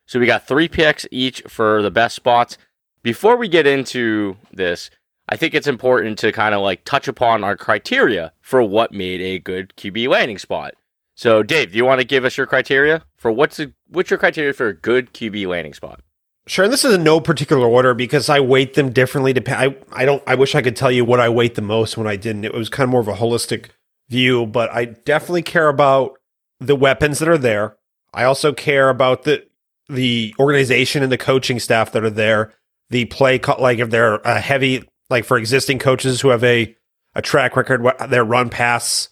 So 0.07 0.17
we 0.17 0.25
got 0.25 0.47
three 0.47 0.69
picks 0.69 1.05
each 1.11 1.41
for 1.47 1.81
the 1.81 1.91
best 1.91 2.15
spots. 2.15 2.57
Before 3.03 3.35
we 3.35 3.47
get 3.47 3.67
into 3.67 4.37
this, 4.51 4.89
I 5.29 5.35
think 5.35 5.53
it's 5.53 5.67
important 5.67 6.17
to 6.19 6.31
kind 6.31 6.55
of 6.55 6.61
like 6.61 6.83
touch 6.85 7.07
upon 7.07 7.43
our 7.43 7.55
criteria 7.55 8.33
for 8.41 8.63
what 8.63 8.91
made 8.91 9.21
a 9.21 9.39
good 9.39 9.73
QB 9.77 10.09
landing 10.09 10.39
spot. 10.39 10.73
So, 11.15 11.43
Dave, 11.43 11.71
do 11.71 11.77
you 11.77 11.85
want 11.85 12.01
to 12.01 12.07
give 12.07 12.25
us 12.25 12.37
your 12.37 12.47
criteria 12.47 13.03
for 13.17 13.31
what's 13.31 13.59
a, 13.59 13.71
what's 13.87 14.09
your 14.09 14.17
criteria 14.17 14.53
for 14.53 14.67
a 14.67 14.73
good 14.73 15.13
QB 15.13 15.47
landing 15.47 15.73
spot? 15.73 16.01
Sure, 16.47 16.63
and 16.63 16.73
this 16.73 16.83
is 16.83 16.95
in 16.95 17.03
no 17.03 17.19
particular 17.19 17.67
order 17.67 17.93
because 17.93 18.27
I 18.27 18.39
weight 18.39 18.73
them 18.73 18.91
differently. 18.91 19.33
Dep- 19.33 19.49
I 19.49 19.75
I 19.91 20.05
don't. 20.05 20.23
I 20.25 20.33
wish 20.33 20.55
I 20.55 20.63
could 20.63 20.75
tell 20.75 20.91
you 20.91 21.05
what 21.05 21.19
I 21.19 21.29
weight 21.29 21.53
the 21.53 21.61
most 21.61 21.95
when 21.95 22.07
I 22.07 22.15
didn't. 22.15 22.45
It 22.45 22.55
was 22.55 22.69
kind 22.69 22.85
of 22.85 22.89
more 22.89 23.01
of 23.01 23.07
a 23.07 23.13
holistic 23.13 23.69
view, 24.09 24.47
but 24.47 24.71
I 24.73 24.85
definitely 24.85 25.43
care 25.43 25.67
about 25.67 26.17
the 26.59 26.75
weapons 26.75 27.19
that 27.19 27.29
are 27.29 27.37
there. 27.37 27.77
I 28.13 28.23
also 28.23 28.51
care 28.51 28.89
about 28.89 29.23
the 29.23 29.45
the 29.89 30.33
organization 30.39 31.03
and 31.03 31.11
the 31.11 31.17
coaching 31.19 31.59
staff 31.59 31.91
that 31.91 32.03
are 32.03 32.09
there. 32.09 32.53
The 32.89 33.05
play, 33.05 33.37
co- 33.37 33.61
like 33.61 33.77
if 33.77 33.91
they're 33.91 34.15
a 34.15 34.39
heavy, 34.39 34.89
like 35.09 35.25
for 35.25 35.37
existing 35.37 35.79
coaches 35.79 36.21
who 36.21 36.29
have 36.29 36.43
a 36.43 36.75
a 37.15 37.21
track 37.21 37.55
record, 37.55 37.85
their 38.09 38.23
run 38.23 38.49
pass 38.49 39.09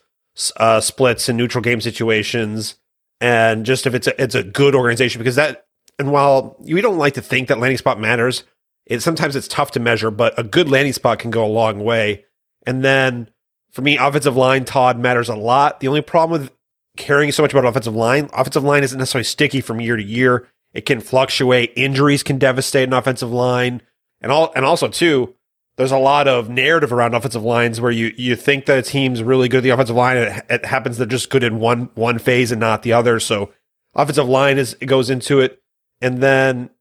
uh, 0.58 0.80
splits 0.80 1.30
in 1.30 1.38
neutral 1.38 1.64
game 1.64 1.82
situations, 1.82 2.76
and 3.20 3.66
just 3.66 3.88
if 3.88 3.94
it's 3.94 4.08
a 4.08 4.22
it's 4.22 4.36
a 4.36 4.44
good 4.44 4.76
organization 4.76 5.20
because 5.20 5.36
that 5.36 5.66
and 6.00 6.12
while 6.12 6.56
we 6.60 6.82
don't 6.82 6.98
like 6.98 7.16
to 7.16 7.22
think 7.22 7.48
that 7.48 7.60
landing 7.60 7.78
spot 7.78 8.00
matters, 8.00 8.44
it 8.86 9.02
sometimes 9.02 9.36
it's 9.36 9.48
tough 9.48 9.72
to 9.72 9.80
measure, 9.80 10.12
but 10.12 10.38
a 10.38 10.44
good 10.44 10.70
landing 10.70 10.94
spot 10.94 11.20
can 11.20 11.32
go 11.32 11.46
a 11.46 11.48
long 11.48 11.84
way. 11.84 12.26
And 12.66 12.84
then 12.84 13.30
for 13.72 13.82
me, 13.82 13.98
offensive 13.98 14.38
line, 14.38 14.66
Todd 14.66 15.00
matters 15.00 15.30
a 15.30 15.36
lot. 15.36 15.80
The 15.80 15.88
only 15.88 16.02
problem 16.02 16.40
with 16.40 16.52
caring 16.98 17.32
so 17.32 17.44
much 17.44 17.54
about 17.54 17.66
offensive 17.66 17.96
line, 17.96 18.30
offensive 18.34 18.64
line 18.64 18.84
isn't 18.84 18.98
necessarily 18.98 19.24
sticky 19.24 19.62
from 19.62 19.82
year 19.82 19.96
to 19.96 20.04
year. 20.04 20.48
It 20.74 20.86
can 20.86 21.00
fluctuate. 21.00 21.74
Injuries 21.76 22.24
can 22.24 22.38
devastate 22.38 22.88
an 22.88 22.94
offensive 22.94 23.32
line. 23.32 23.82
And 24.22 24.32
all 24.32 24.52
and 24.56 24.66
also 24.66 24.88
too, 24.88 25.36
there's 25.78 25.92
a 25.92 25.98
lot 25.98 26.28
of 26.28 26.50
narrative 26.50 26.92
around 26.92 27.14
offensive 27.14 27.44
lines 27.44 27.80
where 27.80 27.92
you 27.92 28.14
you 28.18 28.36
think 28.36 28.66
that 28.66 28.80
a 28.80 28.82
team's 28.82 29.24
really 29.24 29.48
good 29.48 29.60
at 29.60 29.64
the 29.64 29.70
offensive 29.70 29.96
line. 29.96 30.18
It, 30.18 30.46
it 30.50 30.66
happens 30.66 30.98
they're 30.98 31.08
just 31.08 31.30
good 31.30 31.44
in 31.44 31.60
one 31.60 31.90
one 31.94 32.20
phase 32.20 32.52
and 32.52 32.60
not 32.60 32.82
the 32.82 32.94
other. 32.94 33.20
So 33.20 33.52
offensive 33.96 34.28
line 34.28 34.58
is 34.58 34.74
goes 34.86 35.10
into 35.10 35.40
it, 35.40 35.62
and 36.02 36.22
then 36.22 36.72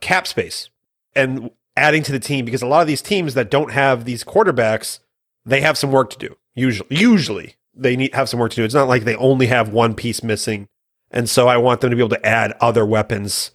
cap 0.00 0.26
space 0.26 0.70
and 1.14 1.50
adding 1.76 2.02
to 2.04 2.12
the 2.12 2.20
team 2.20 2.44
because 2.44 2.62
a 2.62 2.66
lot 2.66 2.80
of 2.80 2.86
these 2.86 3.02
teams 3.02 3.34
that 3.34 3.50
don't 3.50 3.72
have 3.72 4.04
these 4.04 4.22
quarterbacks, 4.22 5.00
they 5.44 5.60
have 5.60 5.76
some 5.76 5.90
work 5.90 6.10
to 6.10 6.18
do. 6.18 6.36
Usually, 6.54 6.86
usually 6.90 7.56
they 7.74 7.96
need 7.96 8.14
have 8.14 8.28
some 8.28 8.38
work 8.38 8.52
to 8.52 8.56
do. 8.56 8.64
It's 8.64 8.74
not 8.74 8.88
like 8.88 9.02
they 9.02 9.16
only 9.16 9.48
have 9.48 9.70
one 9.70 9.94
piece 9.94 10.22
missing, 10.22 10.68
and 11.10 11.28
so 11.28 11.48
I 11.48 11.56
want 11.56 11.80
them 11.80 11.90
to 11.90 11.96
be 11.96 12.02
able 12.02 12.16
to 12.16 12.26
add 12.26 12.54
other 12.60 12.86
weapons 12.86 13.50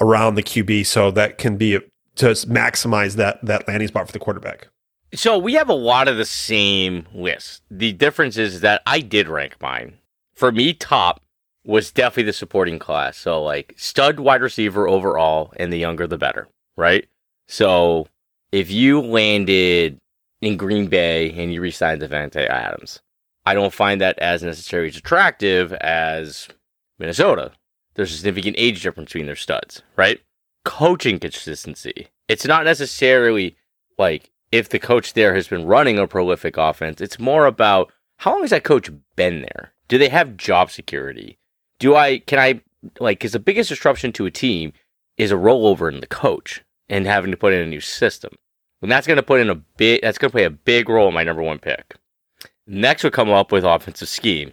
around 0.00 0.36
the 0.36 0.42
QB 0.44 0.86
so 0.86 1.10
that 1.10 1.38
can 1.38 1.56
be 1.56 1.80
to 2.16 2.26
maximize 2.26 3.16
that 3.16 3.44
that 3.44 3.66
landing 3.68 3.88
spot 3.88 4.06
for 4.06 4.12
the 4.12 4.18
quarterback. 4.18 4.68
So 5.14 5.38
we 5.38 5.54
have 5.54 5.68
a 5.68 5.74
lot 5.74 6.08
of 6.08 6.16
the 6.16 6.24
same 6.24 7.06
lists. 7.14 7.60
The 7.70 7.92
difference 7.92 8.36
is 8.36 8.60
that 8.60 8.82
I 8.86 9.00
did 9.00 9.28
rank 9.28 9.56
mine. 9.60 9.98
For 10.34 10.50
me, 10.50 10.74
top 10.74 11.20
was 11.64 11.92
definitely 11.92 12.24
the 12.24 12.32
supporting 12.32 12.78
class. 12.78 13.16
So 13.16 13.42
like 13.42 13.74
stud 13.76 14.20
wide 14.20 14.42
receiver 14.42 14.88
overall, 14.88 15.52
and 15.56 15.72
the 15.72 15.78
younger 15.78 16.06
the 16.06 16.18
better, 16.18 16.48
right? 16.76 17.06
So 17.46 18.08
if 18.52 18.70
you 18.70 19.00
landed 19.00 19.98
in 20.40 20.56
Green 20.56 20.88
Bay 20.88 21.30
and 21.30 21.52
you 21.52 21.60
re-signed 21.60 22.02
Davante 22.02 22.46
Adams, 22.48 23.00
I 23.46 23.54
don't 23.54 23.72
find 23.72 24.00
that 24.00 24.18
as 24.18 24.42
necessarily 24.42 24.88
as 24.88 24.96
attractive 24.96 25.72
as 25.74 26.48
Minnesota. 26.98 27.52
There's 27.94 28.12
a 28.12 28.16
significant 28.16 28.56
age 28.58 28.82
difference 28.82 29.08
between 29.10 29.26
their 29.26 29.36
studs, 29.36 29.82
right? 29.96 30.20
Coaching 30.64 31.18
consistency. 31.18 32.08
It's 32.28 32.46
not 32.46 32.64
necessarily 32.64 33.56
like 33.98 34.30
if 34.50 34.68
the 34.68 34.78
coach 34.78 35.12
there 35.12 35.34
has 35.34 35.48
been 35.48 35.66
running 35.66 35.98
a 35.98 36.06
prolific 36.06 36.56
offense. 36.56 37.00
It's 37.00 37.18
more 37.18 37.46
about 37.46 37.92
how 38.18 38.32
long 38.32 38.42
has 38.42 38.50
that 38.50 38.64
coach 38.64 38.90
been 39.16 39.42
there? 39.42 39.72
Do 39.88 39.98
they 39.98 40.08
have 40.08 40.36
job 40.36 40.70
security? 40.70 41.38
Do 41.78 41.94
I 41.94 42.18
can 42.18 42.38
I 42.38 42.62
like 43.00 43.18
because 43.18 43.32
the 43.32 43.38
biggest 43.38 43.68
disruption 43.68 44.12
to 44.12 44.26
a 44.26 44.30
team 44.30 44.72
is 45.16 45.30
a 45.30 45.36
rollover 45.36 45.92
in 45.92 46.00
the 46.00 46.06
coach 46.06 46.62
and 46.88 47.06
having 47.06 47.30
to 47.30 47.36
put 47.36 47.52
in 47.52 47.60
a 47.60 47.66
new 47.66 47.80
system. 47.80 48.32
And 48.82 48.90
that's 48.90 49.06
going 49.06 49.16
to 49.16 49.22
put 49.22 49.40
in 49.40 49.48
a 49.48 49.54
big, 49.54 50.02
that's 50.02 50.18
going 50.18 50.30
to 50.30 50.34
play 50.34 50.44
a 50.44 50.50
big 50.50 50.88
role 50.88 51.08
in 51.08 51.14
my 51.14 51.24
number 51.24 51.42
one 51.42 51.58
pick. 51.58 51.96
Next 52.66 53.04
would 53.04 53.12
come 53.12 53.30
up 53.30 53.52
with 53.52 53.64
offensive 53.64 54.08
scheme. 54.08 54.52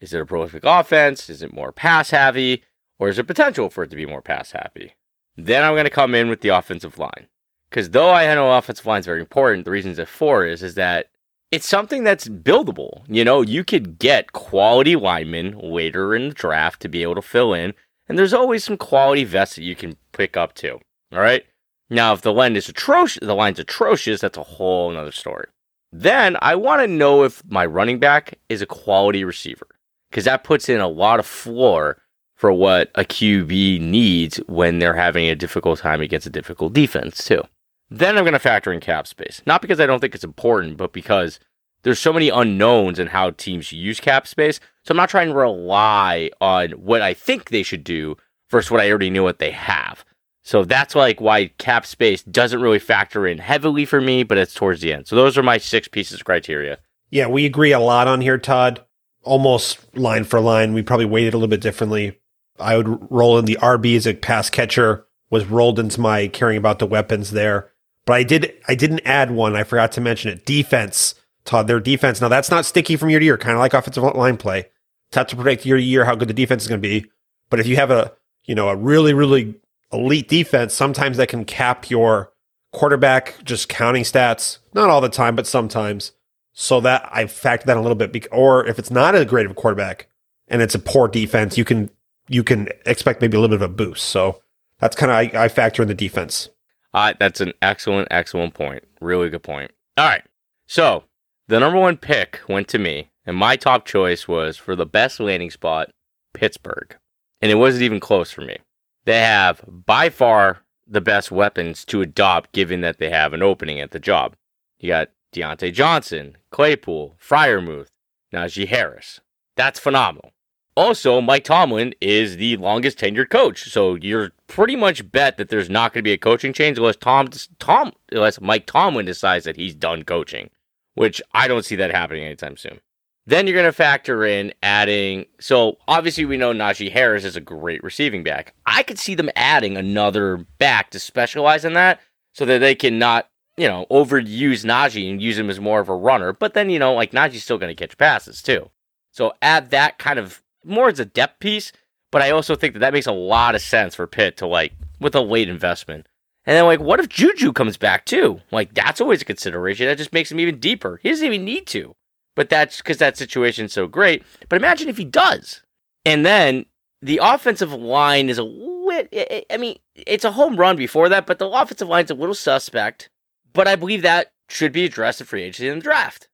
Is 0.00 0.12
it 0.12 0.20
a 0.20 0.26
prolific 0.26 0.64
offense? 0.64 1.30
Is 1.30 1.42
it 1.42 1.52
more 1.52 1.72
pass 1.72 2.10
heavy? 2.10 2.64
Or 2.98 3.08
is 3.08 3.16
there 3.16 3.24
potential 3.24 3.70
for 3.70 3.84
it 3.84 3.90
to 3.90 3.96
be 3.96 4.06
more 4.06 4.22
pass 4.22 4.52
happy? 4.52 4.94
Then 5.36 5.64
I'm 5.64 5.74
going 5.74 5.84
to 5.84 5.90
come 5.90 6.14
in 6.14 6.28
with 6.28 6.40
the 6.40 6.48
offensive 6.48 6.98
line. 6.98 7.26
Because 7.70 7.90
though 7.90 8.10
I 8.10 8.34
know 8.34 8.52
offensive 8.52 8.86
line 8.86 9.00
is 9.00 9.06
very 9.06 9.20
important, 9.20 9.64
the 9.64 9.70
reasons 9.70 9.98
at 9.98 10.08
four 10.08 10.44
is, 10.44 10.62
is 10.62 10.74
that 10.74 11.06
it's 11.50 11.66
something 11.66 12.04
that's 12.04 12.28
buildable. 12.28 13.02
You 13.08 13.24
know, 13.24 13.42
you 13.42 13.64
could 13.64 13.98
get 13.98 14.32
quality 14.32 14.96
linemen 14.96 15.58
later 15.58 16.14
in 16.14 16.28
the 16.28 16.34
draft 16.34 16.80
to 16.82 16.88
be 16.88 17.02
able 17.02 17.16
to 17.16 17.22
fill 17.22 17.54
in, 17.54 17.74
and 18.08 18.18
there's 18.18 18.34
always 18.34 18.64
some 18.64 18.76
quality 18.76 19.24
vets 19.24 19.54
that 19.54 19.62
you 19.62 19.76
can 19.76 19.96
pick 20.12 20.36
up 20.36 20.54
too. 20.54 20.80
All 21.12 21.20
right. 21.20 21.44
Now, 21.88 22.12
if 22.12 22.22
the 22.22 22.32
line 22.32 22.54
is 22.54 22.68
atrocious, 22.68 23.18
the 23.20 23.34
line's 23.34 23.58
atrocious, 23.58 24.20
that's 24.20 24.38
a 24.38 24.42
whole 24.44 24.90
another 24.90 25.12
story. 25.12 25.46
Then 25.92 26.36
I 26.40 26.54
want 26.54 26.82
to 26.82 26.86
know 26.86 27.24
if 27.24 27.42
my 27.48 27.66
running 27.66 27.98
back 27.98 28.38
is 28.48 28.62
a 28.62 28.66
quality 28.66 29.24
receiver 29.24 29.66
because 30.08 30.24
that 30.24 30.44
puts 30.44 30.68
in 30.68 30.80
a 30.80 30.88
lot 30.88 31.18
of 31.18 31.26
floor 31.26 32.00
for 32.40 32.54
what 32.54 32.90
a 32.94 33.04
QB 33.04 33.82
needs 33.82 34.38
when 34.46 34.78
they're 34.78 34.94
having 34.94 35.28
a 35.28 35.34
difficult 35.34 35.78
time 35.78 36.00
against 36.00 36.26
a 36.26 36.30
difficult 36.30 36.72
defense, 36.72 37.22
too. 37.22 37.42
Then 37.90 38.16
I'm 38.16 38.24
going 38.24 38.32
to 38.32 38.38
factor 38.38 38.72
in 38.72 38.80
cap 38.80 39.06
space. 39.06 39.42
Not 39.44 39.60
because 39.60 39.78
I 39.78 39.84
don't 39.84 40.00
think 40.00 40.14
it's 40.14 40.24
important, 40.24 40.78
but 40.78 40.90
because 40.90 41.38
there's 41.82 41.98
so 41.98 42.14
many 42.14 42.30
unknowns 42.30 42.98
in 42.98 43.08
how 43.08 43.32
teams 43.32 43.72
use 43.72 44.00
cap 44.00 44.26
space. 44.26 44.58
So 44.86 44.92
I'm 44.92 44.96
not 44.96 45.10
trying 45.10 45.28
to 45.28 45.34
rely 45.34 46.30
on 46.40 46.70
what 46.70 47.02
I 47.02 47.12
think 47.12 47.50
they 47.50 47.62
should 47.62 47.84
do 47.84 48.16
versus 48.50 48.70
what 48.70 48.80
I 48.80 48.88
already 48.88 49.10
know 49.10 49.22
what 49.22 49.38
they 49.38 49.50
have. 49.50 50.02
So 50.42 50.64
that's 50.64 50.94
like 50.94 51.20
why 51.20 51.48
cap 51.58 51.84
space 51.84 52.22
doesn't 52.22 52.62
really 52.62 52.78
factor 52.78 53.26
in 53.26 53.36
heavily 53.36 53.84
for 53.84 54.00
me, 54.00 54.22
but 54.22 54.38
it's 54.38 54.54
towards 54.54 54.80
the 54.80 54.94
end. 54.94 55.06
So 55.06 55.14
those 55.14 55.36
are 55.36 55.42
my 55.42 55.58
six 55.58 55.88
pieces 55.88 56.20
of 56.20 56.24
criteria. 56.24 56.78
Yeah, 57.10 57.26
we 57.26 57.44
agree 57.44 57.72
a 57.72 57.80
lot 57.80 58.08
on 58.08 58.22
here, 58.22 58.38
Todd. 58.38 58.82
Almost 59.24 59.94
line 59.94 60.24
for 60.24 60.40
line. 60.40 60.72
We 60.72 60.80
probably 60.80 61.04
weighted 61.04 61.34
a 61.34 61.36
little 61.36 61.50
bit 61.50 61.60
differently. 61.60 62.16
I 62.60 62.76
would 62.76 63.10
roll 63.10 63.38
in 63.38 63.44
the 63.44 63.58
RB 63.60 63.96
as 63.96 64.06
a 64.06 64.14
pass 64.14 64.50
catcher 64.50 65.06
was 65.30 65.46
rolled 65.46 65.78
into 65.78 66.00
my 66.00 66.28
caring 66.28 66.56
about 66.56 66.78
the 66.78 66.86
weapons 66.86 67.30
there. 67.30 67.70
But 68.04 68.14
I 68.14 68.22
did 68.22 68.54
I 68.68 68.74
didn't 68.74 69.02
add 69.04 69.30
one. 69.30 69.54
I 69.56 69.64
forgot 69.64 69.92
to 69.92 70.00
mention 70.00 70.32
it. 70.32 70.44
Defense, 70.44 71.14
Todd. 71.44 71.66
Their 71.66 71.80
defense. 71.80 72.20
Now 72.20 72.28
that's 72.28 72.50
not 72.50 72.66
sticky 72.66 72.96
from 72.96 73.10
year 73.10 73.20
to 73.20 73.24
year, 73.24 73.38
kind 73.38 73.54
of 73.54 73.60
like 73.60 73.74
offensive 73.74 74.02
line 74.02 74.36
play. 74.36 74.60
It's 74.60 75.12
tough 75.12 75.28
to 75.28 75.36
predict 75.36 75.64
year 75.64 75.76
to 75.76 75.82
year 75.82 76.04
how 76.04 76.14
good 76.14 76.28
the 76.28 76.34
defense 76.34 76.62
is 76.62 76.68
going 76.68 76.80
to 76.80 76.88
be. 76.88 77.10
But 77.48 77.60
if 77.60 77.66
you 77.66 77.76
have 77.76 77.90
a 77.90 78.12
you 78.44 78.54
know 78.54 78.68
a 78.68 78.76
really 78.76 79.14
really 79.14 79.54
elite 79.92 80.28
defense, 80.28 80.74
sometimes 80.74 81.16
that 81.18 81.28
can 81.28 81.44
cap 81.44 81.90
your 81.90 82.32
quarterback 82.72 83.42
just 83.44 83.68
counting 83.68 84.04
stats. 84.04 84.58
Not 84.74 84.90
all 84.90 85.00
the 85.00 85.08
time, 85.08 85.36
but 85.36 85.46
sometimes. 85.46 86.12
So 86.52 86.80
that 86.80 87.08
I 87.12 87.26
factor 87.26 87.66
that 87.66 87.76
a 87.76 87.80
little 87.80 87.94
bit. 87.94 88.26
Or 88.32 88.66
if 88.66 88.78
it's 88.78 88.90
not 88.90 89.14
a 89.14 89.24
great 89.24 89.46
of 89.46 89.52
a 89.52 89.54
quarterback 89.54 90.08
and 90.48 90.60
it's 90.60 90.74
a 90.74 90.80
poor 90.80 91.06
defense, 91.06 91.56
you 91.56 91.64
can 91.64 91.90
you 92.30 92.42
can 92.42 92.68
expect 92.86 93.20
maybe 93.20 93.36
a 93.36 93.40
little 93.40 93.56
bit 93.56 93.62
of 93.62 93.70
a 93.70 93.74
boost. 93.74 94.06
So 94.06 94.40
that's 94.78 94.96
kind 94.96 95.10
of 95.10 95.34
I, 95.34 95.44
I, 95.44 95.48
factor 95.48 95.82
in 95.82 95.88
the 95.88 95.94
defense. 95.94 96.48
Uh, 96.94 97.12
that's 97.18 97.40
an 97.40 97.52
excellent, 97.60 98.08
excellent 98.10 98.54
point. 98.54 98.84
Really 99.00 99.28
good 99.28 99.42
point. 99.42 99.72
All 99.98 100.08
right. 100.08 100.24
So 100.66 101.04
the 101.48 101.60
number 101.60 101.78
one 101.78 101.96
pick 101.96 102.40
went 102.48 102.68
to 102.68 102.78
me, 102.78 103.10
and 103.26 103.36
my 103.36 103.56
top 103.56 103.84
choice 103.84 104.26
was 104.26 104.56
for 104.56 104.74
the 104.74 104.86
best 104.86 105.20
landing 105.20 105.50
spot, 105.50 105.90
Pittsburgh. 106.32 106.96
And 107.42 107.50
it 107.50 107.56
wasn't 107.56 107.82
even 107.82 108.00
close 108.00 108.30
for 108.30 108.42
me 108.42 108.58
they 109.04 109.20
have 109.20 109.62
by 109.66 110.08
far 110.08 110.58
the 110.86 111.00
best 111.00 111.30
weapons 111.30 111.84
to 111.86 112.02
adopt 112.02 112.52
given 112.52 112.80
that 112.80 112.98
they 112.98 113.10
have 113.10 113.32
an 113.32 113.42
opening 113.42 113.80
at 113.80 113.92
the 113.92 114.00
job. 114.00 114.34
You 114.78 114.88
got 114.88 115.10
Diontae 115.32 115.72
Johnson, 115.72 116.36
Claypool, 116.50 117.16
Freiermuth, 117.20 117.88
Najee 118.32 118.68
Harris. 118.68 119.20
That's 119.56 119.78
phenomenal. 119.78 120.30
Also, 120.76 121.20
Mike 121.20 121.44
Tomlin 121.44 121.94
is 122.00 122.36
the 122.36 122.56
longest 122.56 122.98
tenured 122.98 123.30
coach, 123.30 123.70
so 123.70 123.96
you're 123.96 124.30
pretty 124.46 124.76
much 124.76 125.10
bet 125.10 125.36
that 125.36 125.48
there's 125.48 125.68
not 125.68 125.92
going 125.92 126.00
to 126.00 126.08
be 126.08 126.12
a 126.12 126.18
coaching 126.18 126.52
change 126.52 126.78
unless 126.78 126.96
Tom, 126.96 127.28
Tom, 127.58 127.92
unless 128.12 128.40
Mike 128.40 128.66
Tomlin 128.66 129.04
decides 129.04 129.44
that 129.44 129.56
he's 129.56 129.74
done 129.74 130.04
coaching, 130.04 130.48
which 130.94 131.20
I 131.32 131.48
don't 131.48 131.64
see 131.64 131.76
that 131.76 131.90
happening 131.90 132.24
anytime 132.24 132.56
soon. 132.56 132.80
Then 133.26 133.46
you're 133.46 133.54
going 133.54 133.66
to 133.66 133.72
factor 133.72 134.24
in 134.24 134.52
adding. 134.62 135.26
So 135.40 135.78
obviously, 135.86 136.24
we 136.24 136.36
know 136.36 136.52
Najee 136.52 136.90
Harris 136.90 137.24
is 137.24 137.36
a 137.36 137.40
great 137.40 137.82
receiving 137.84 138.22
back. 138.22 138.54
I 138.66 138.82
could 138.82 138.98
see 138.98 139.14
them 139.14 139.30
adding 139.36 139.76
another 139.76 140.46
back 140.58 140.90
to 140.90 140.98
specialize 140.98 141.64
in 141.64 141.74
that 141.74 142.00
so 142.32 142.44
that 142.46 142.58
they 142.58 142.74
can 142.74 142.98
not, 142.98 143.28
you 143.56 143.68
know, 143.68 143.86
overuse 143.90 144.64
Najee 144.64 145.10
and 145.10 145.20
use 145.20 145.38
him 145.38 145.50
as 145.50 145.60
more 145.60 145.80
of 145.80 145.88
a 145.88 145.94
runner. 145.94 146.32
But 146.32 146.54
then, 146.54 146.70
you 146.70 146.78
know, 146.78 146.94
like 146.94 147.12
Najee's 147.12 147.44
still 147.44 147.58
going 147.58 147.74
to 147.74 147.86
catch 147.86 147.98
passes 147.98 148.40
too. 148.40 148.70
So 149.12 149.32
add 149.42 149.70
that 149.70 149.98
kind 149.98 150.18
of 150.18 150.42
more 150.64 150.88
as 150.88 151.00
a 151.00 151.04
depth 151.04 151.40
piece. 151.40 151.72
But 152.12 152.22
I 152.22 152.30
also 152.30 152.56
think 152.56 152.74
that 152.74 152.80
that 152.80 152.92
makes 152.92 153.06
a 153.06 153.12
lot 153.12 153.54
of 153.54 153.62
sense 153.62 153.94
for 153.94 154.06
Pitt 154.06 154.36
to 154.38 154.46
like 154.46 154.72
with 154.98 155.14
a 155.14 155.20
late 155.20 155.48
investment. 155.48 156.06
And 156.46 156.56
then, 156.56 156.64
like, 156.64 156.80
what 156.80 156.98
if 156.98 157.08
Juju 157.08 157.52
comes 157.52 157.76
back 157.76 158.06
too? 158.06 158.40
Like, 158.50 158.74
that's 158.74 159.00
always 159.00 159.22
a 159.22 159.26
consideration. 159.26 159.86
That 159.86 159.98
just 159.98 160.12
makes 160.12 160.32
him 160.32 160.40
even 160.40 160.58
deeper. 160.58 160.98
He 161.02 161.10
doesn't 161.10 161.26
even 161.26 161.44
need 161.44 161.66
to 161.68 161.94
but 162.40 162.48
that's 162.48 162.78
because 162.78 162.96
that 162.96 163.18
situation's 163.18 163.72
so 163.72 163.86
great. 163.86 164.22
But 164.48 164.56
imagine 164.56 164.88
if 164.88 164.96
he 164.96 165.04
does. 165.04 165.62
And 166.06 166.24
then 166.24 166.64
the 167.02 167.20
offensive 167.22 167.72
line 167.72 168.30
is 168.30 168.38
a 168.38 168.42
lit. 168.42 169.46
I 169.50 169.58
mean, 169.58 169.78
it's 169.94 170.24
a 170.24 170.32
home 170.32 170.56
run 170.56 170.76
before 170.76 171.10
that, 171.10 171.26
but 171.26 171.38
the 171.38 171.48
offensive 171.48 171.88
line's 171.88 172.10
a 172.10 172.14
little 172.14 172.34
suspect. 172.34 173.10
But 173.52 173.68
I 173.68 173.76
believe 173.76 174.00
that 174.02 174.32
should 174.48 174.72
be 174.72 174.84
addressed 174.86 175.20
in 175.20 175.26
free 175.26 175.42
agency 175.42 175.68
in 175.68 175.78
the 175.78 175.82
draft. 175.82 176.28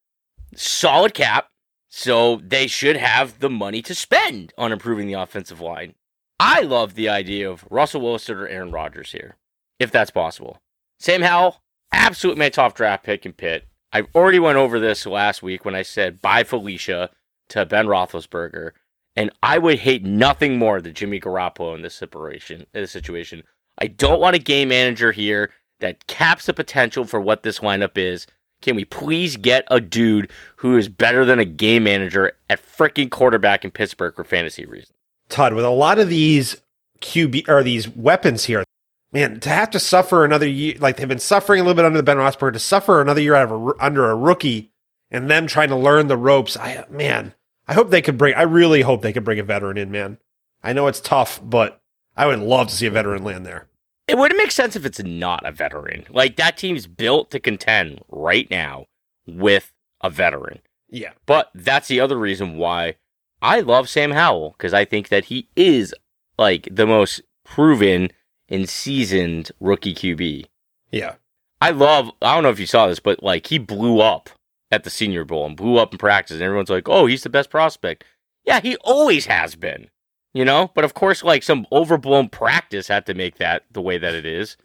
Solid 0.55 1.13
cap, 1.13 1.49
so 1.89 2.41
they 2.43 2.67
should 2.67 2.97
have 2.97 3.39
the 3.39 3.49
money 3.49 3.81
to 3.81 3.95
spend 3.95 4.53
on 4.57 4.71
improving 4.71 5.07
the 5.07 5.13
offensive 5.13 5.61
line. 5.61 5.95
I 6.39 6.61
love 6.61 6.93
the 6.93 7.09
idea 7.09 7.49
of 7.49 7.65
Russell 7.69 8.01
Wilson 8.01 8.37
or 8.37 8.47
Aaron 8.47 8.71
Rodgers 8.71 9.11
here, 9.11 9.37
if 9.79 9.91
that's 9.91 10.11
possible. 10.11 10.61
Sam 10.99 11.21
Howell, 11.21 11.61
absolute 11.91 12.37
my 12.37 12.49
top 12.49 12.75
draft 12.75 13.03
pick 13.03 13.25
in 13.25 13.33
Pitt. 13.33 13.67
I 13.93 14.03
already 14.13 14.39
went 14.39 14.57
over 14.57 14.79
this 14.79 15.05
last 15.05 15.41
week 15.41 15.65
when 15.65 15.75
I 15.75 15.81
said 15.81 16.21
bye 16.21 16.43
Felicia 16.43 17.09
to 17.49 17.65
Ben 17.65 17.87
Roethlisberger, 17.87 18.71
and 19.15 19.31
I 19.41 19.57
would 19.57 19.79
hate 19.79 20.03
nothing 20.03 20.59
more 20.59 20.81
than 20.81 20.93
Jimmy 20.93 21.19
Garoppolo 21.19 21.75
in 21.75 21.81
this 21.81 21.95
situation. 21.95 22.67
In 22.73 22.81
this 22.81 22.91
situation, 22.91 23.43
I 23.79 23.87
don't 23.87 24.19
want 24.19 24.35
a 24.35 24.39
game 24.39 24.69
manager 24.69 25.11
here 25.11 25.51
that 25.79 26.07
caps 26.07 26.47
the 26.47 26.53
potential 26.53 27.05
for 27.05 27.19
what 27.19 27.43
this 27.43 27.59
lineup 27.59 27.97
is. 27.97 28.27
Can 28.61 28.75
we 28.75 28.85
please 28.85 29.37
get 29.37 29.65
a 29.69 29.79
dude 29.79 30.31
who 30.57 30.77
is 30.77 30.89
better 30.89 31.25
than 31.25 31.39
a 31.39 31.45
game 31.45 31.83
manager 31.83 32.33
at 32.49 32.65
freaking 32.65 33.09
quarterback 33.09 33.63
in 33.63 33.71
Pittsburgh 33.71 34.15
for 34.15 34.23
fantasy 34.23 34.65
reasons? 34.65 34.93
Todd, 35.29 35.53
with 35.53 35.65
a 35.65 35.69
lot 35.69 35.99
of 35.99 36.09
these 36.09 36.61
QB 37.01 37.47
or 37.47 37.63
these 37.63 37.87
weapons 37.87 38.45
here, 38.45 38.63
man, 39.11 39.39
to 39.41 39.49
have 39.49 39.69
to 39.71 39.79
suffer 39.79 40.25
another 40.25 40.47
year, 40.47 40.75
like 40.79 40.97
they've 40.97 41.07
been 41.07 41.19
suffering 41.19 41.59
a 41.59 41.63
little 41.63 41.75
bit 41.75 41.85
under 41.85 41.97
the 41.99 42.03
Ben 42.03 42.17
Roethlisberger, 42.17 42.53
to 42.53 42.59
suffer 42.59 43.01
another 43.01 43.21
year 43.21 43.35
out 43.35 43.51
of 43.51 43.51
a, 43.51 43.73
under 43.79 44.09
a 44.09 44.15
rookie 44.15 44.71
and 45.11 45.29
them 45.29 45.47
trying 45.47 45.69
to 45.69 45.75
learn 45.75 46.07
the 46.07 46.17
ropes. 46.17 46.57
I 46.57 46.85
man, 46.89 47.33
I 47.67 47.73
hope 47.73 47.89
they 47.89 48.01
could 48.01 48.17
bring. 48.17 48.33
I 48.35 48.43
really 48.43 48.81
hope 48.81 49.01
they 49.01 49.13
could 49.13 49.23
bring 49.23 49.39
a 49.39 49.43
veteran 49.43 49.77
in, 49.77 49.91
man. 49.91 50.17
I 50.63 50.73
know 50.73 50.87
it's 50.87 50.99
tough, 50.99 51.39
but 51.43 51.81
I 52.15 52.25
would 52.25 52.39
love 52.39 52.67
to 52.69 52.75
see 52.75 52.87
a 52.87 52.91
veteran 52.91 53.23
land 53.23 53.45
there. 53.45 53.67
It 54.07 54.17
wouldn't 54.17 54.37
make 54.37 54.51
sense 54.51 54.75
if 54.75 54.85
it's 54.85 55.03
not 55.03 55.45
a 55.45 55.51
veteran. 55.51 56.05
Like 56.09 56.37
that 56.37 56.57
team's 56.57 56.87
built 56.87 57.31
to 57.31 57.39
contend 57.39 58.01
right 58.09 58.49
now 58.49 58.85
with 59.25 59.73
a 60.01 60.09
veteran. 60.09 60.59
Yeah. 60.89 61.11
But 61.25 61.51
that's 61.53 61.87
the 61.87 61.99
other 61.99 62.17
reason 62.17 62.57
why 62.57 62.95
I 63.41 63.59
love 63.59 63.89
Sam 63.89 64.11
Howell 64.11 64.55
because 64.57 64.73
I 64.73 64.85
think 64.85 65.09
that 65.09 65.25
he 65.25 65.49
is 65.55 65.93
like 66.37 66.69
the 66.71 66.87
most 66.87 67.21
proven 67.43 68.11
and 68.49 68.69
seasoned 68.69 69.51
rookie 69.59 69.93
QB. 69.93 70.45
Yeah. 70.91 71.15
I 71.59 71.71
love, 71.71 72.11
I 72.21 72.33
don't 72.33 72.43
know 72.43 72.49
if 72.49 72.59
you 72.59 72.67
saw 72.67 72.87
this, 72.87 72.99
but 72.99 73.23
like 73.23 73.47
he 73.47 73.57
blew 73.57 73.99
up 73.99 74.29
at 74.71 74.83
the 74.83 74.89
Senior 74.89 75.25
Bowl 75.25 75.45
and 75.45 75.57
blew 75.57 75.77
up 75.77 75.93
in 75.93 75.97
practice, 75.97 76.35
and 76.35 76.43
everyone's 76.43 76.69
like, 76.69 76.87
oh, 76.87 77.05
he's 77.05 77.23
the 77.23 77.29
best 77.29 77.49
prospect. 77.49 78.03
Yeah, 78.43 78.59
he 78.59 78.75
always 78.77 79.25
has 79.25 79.55
been 79.55 79.89
you 80.37 80.45
know? 80.45 80.71
But 80.73 80.85
of 80.85 80.93
course, 80.93 81.23
like 81.23 81.43
some 81.43 81.65
overblown 81.71 82.29
practice 82.29 82.87
had 82.87 83.05
to 83.07 83.13
make 83.13 83.37
that 83.37 83.63
the 83.71 83.81
way 83.81 83.97
that 83.97 84.13
it 84.13 84.25
is. 84.25 84.55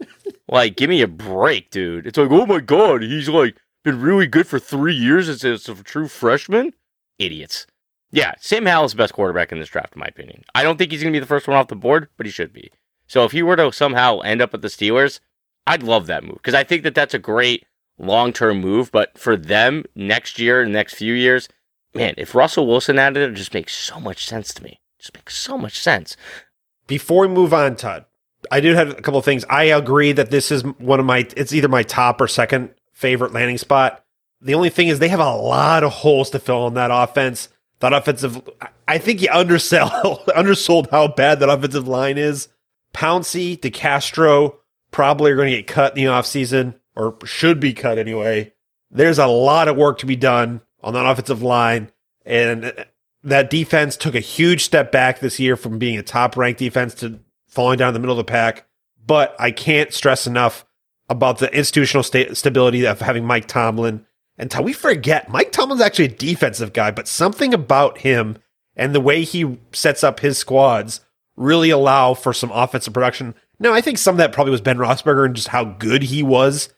like, 0.49 0.77
give 0.77 0.91
me 0.91 1.03
a 1.03 1.09
break, 1.09 1.71
dude. 1.71 2.07
It's 2.07 2.19
like, 2.19 2.31
oh 2.31 2.47
my 2.47 2.61
god, 2.61 3.03
he's 3.03 3.29
like 3.29 3.57
been 3.83 4.01
really 4.01 4.27
good 4.27 4.47
for 4.47 4.59
three 4.59 4.95
years 4.95 5.29
as, 5.29 5.45
a 5.45 5.75
true 5.83 6.09
freshman. 6.09 6.73
Idiots. 7.19 7.67
Yeah, 8.11 8.35
Sam 8.39 8.67
Howell 8.67 8.85
is 8.85 8.93
the 8.93 8.99
best 8.99 9.15
quarterback 9.15 9.53
in 9.53 9.59
this 9.59 9.71
draft, 9.71 9.95
in 9.95 10.01
my 10.01 10.07
opinion. 10.07 10.45
I 10.55 10.63
don't 10.63 10.77
think 10.77 10.93
he's 10.93 11.03
going 11.03 11.13
to 11.13 11.17
be 11.17 11.21
the 11.21 11.27
first 11.27 11.49
one 11.49 11.57
off 11.57 11.69
the 11.69 11.77
board, 11.77 12.09
but 12.17 12.27
he 12.27 12.33
should 12.33 12.53
be. 12.53 12.71
So 13.07 13.25
if 13.25 13.33
he 13.33 13.43
were 13.43 13.57
to 13.57 13.73
somehow 13.73 14.21
end 14.21 14.43
up 14.43 14.53
at 14.53 14.61
the 14.61 14.69
Steelers, 14.69 15.21
I'd 15.67 15.83
love 15.83 16.07
that 16.07 16.23
move 16.23 16.35
because 16.35 16.55
I 16.55 16.65
think 16.65 16.83
that 16.83 16.95
that's 16.95 17.15
a 17.15 17.19
great 17.19 17.65
long 17.99 18.33
term 18.33 18.61
move. 18.61 18.93
But 18.93 19.17
for 19.17 19.37
them 19.37 19.85
next 19.95 20.39
year 20.39 20.63
and 20.63 20.73
next 20.73 20.95
few 20.95 21.15
years, 21.15 21.49
man, 21.95 22.15
if 22.19 22.35
Russell 22.35 22.67
Wilson 22.67 22.99
added 22.99 23.23
it, 23.23 23.33
it 23.33 23.37
just 23.37 23.55
makes 23.55 23.75
so 23.75 23.99
much 23.99 24.27
sense 24.27 24.53
to 24.55 24.63
me. 24.63 24.81
Just 25.03 25.15
makes 25.15 25.37
so 25.37 25.59
much 25.59 25.81
sense. 25.81 26.17
Before 26.87 27.27
we 27.27 27.35
move 27.35 27.53
on, 27.53 27.75
Todd, 27.75 28.05
I 28.53 28.61
do 28.61 28.75
have 28.75 28.91
a 28.91 29.03
couple 29.03 29.19
of 29.19 29.25
things. 29.25 29.45
I 29.51 29.65
agree 29.65 30.13
that 30.13 30.31
this 30.31 30.53
is 30.53 30.63
one 30.63 31.01
of 31.01 31.07
my, 31.07 31.27
it's 31.37 31.53
either 31.53 31.67
my 31.67 31.83
top 31.83 32.21
or 32.21 32.29
second 32.29 32.73
favorite 32.93 33.33
landing 33.33 33.59
spot. 33.59 34.05
The 34.41 34.55
only 34.55 34.71
thing 34.71 34.87
is 34.87 35.01
they 35.01 35.09
have 35.09 35.19
a 35.19 35.35
lot 35.35 35.83
of 35.83 35.91
holes 35.93 36.31
to 36.31 36.39
fill 36.39 36.69
in 36.69 36.75
that 36.75 36.93
offense. 36.93 37.49
That 37.81 37.93
offensive, 37.93 38.49
I 38.87 38.99
think 38.99 39.21
you 39.21 39.29
undersell, 39.33 40.23
undersold 40.37 40.89
how 40.93 41.09
bad 41.09 41.41
that 41.41 41.49
offensive 41.49 41.89
line 41.89 42.17
is. 42.17 42.47
Pouncey, 42.95 43.59
DeCastro 43.59 44.55
probably 44.93 45.33
are 45.33 45.37
going 45.37 45.51
to 45.51 45.57
get 45.57 45.67
cut 45.67 45.99
in 45.99 46.05
the 46.05 46.11
offseason 46.11 46.75
or 46.95 47.17
should 47.25 47.59
be 47.59 47.73
cut 47.73 47.99
anyway. 47.99 48.53
There's 48.89 49.19
a 49.19 49.27
lot 49.27 49.67
of 49.67 49.77
work 49.77 49.99
to 49.99 50.07
be 50.07 50.15
done 50.15 50.61
on 50.81 50.95
that 50.95 51.07
offensive 51.07 51.43
line. 51.43 51.91
And 52.25 52.87
that 53.25 53.51
defense 53.51 53.97
took 53.97 54.15
a 54.15 54.21
huge 54.21 54.65
step 54.65 54.91
back 54.91 55.21
this 55.21 55.39
year 55.39 55.57
from 55.57 55.79
being 55.79 55.99
a 55.99 56.03
top 56.03 56.37
ranked 56.37 56.59
defense 56.59 56.95
to 56.97 57.21
falling 57.49 57.79
down 57.79 57.89
in 57.89 57.95
the 57.95 58.01
middle 58.01 58.19
of 58.19 58.25
the 58.27 58.31
pack. 58.31 58.67
But 59.05 59.37
I 59.39 59.51
can't 59.51 59.93
stress 59.93 60.27
enough 60.27 60.65
about 61.09 61.39
the 61.39 61.55
institutional 61.55 62.03
sta- 62.03 62.35
stability 62.35 62.87
of 62.87 63.01
having 63.01 63.25
Mike 63.25 63.47
Tomlin. 63.47 64.05
Until 64.39 64.65
we 64.65 64.73
forget, 64.73 65.29
Mike 65.29 65.53
Tomlin's 65.53 65.83
actually 65.83 66.07
a 66.07 66.09
defensive 66.09 66.73
guy, 66.73 66.91
but 66.91 67.07
something 67.07 67.53
about 67.53 67.99
him 67.99 68.39
and 68.75 68.95
the 68.95 69.01
way 69.01 69.23
he 69.23 69.59
sets 69.73 70.03
up 70.03 70.21
his 70.21 70.39
squads 70.39 71.01
really 71.37 71.71
allow 71.71 72.15
for 72.15 72.33
some 72.33 72.51
offensive 72.51 72.95
production. 72.95 73.35
Now, 73.59 73.73
I 73.73 73.81
think 73.81 73.99
some 73.99 74.15
of 74.15 74.19
that 74.19 74.33
probably 74.33 74.51
was 74.51 74.61
Ben 74.61 74.79
Roethlisberger 74.79 75.27
and 75.27 75.37
just 75.37 75.49
how 75.49 75.65
good 75.65 76.05
he 76.05 76.23
was 76.23 76.71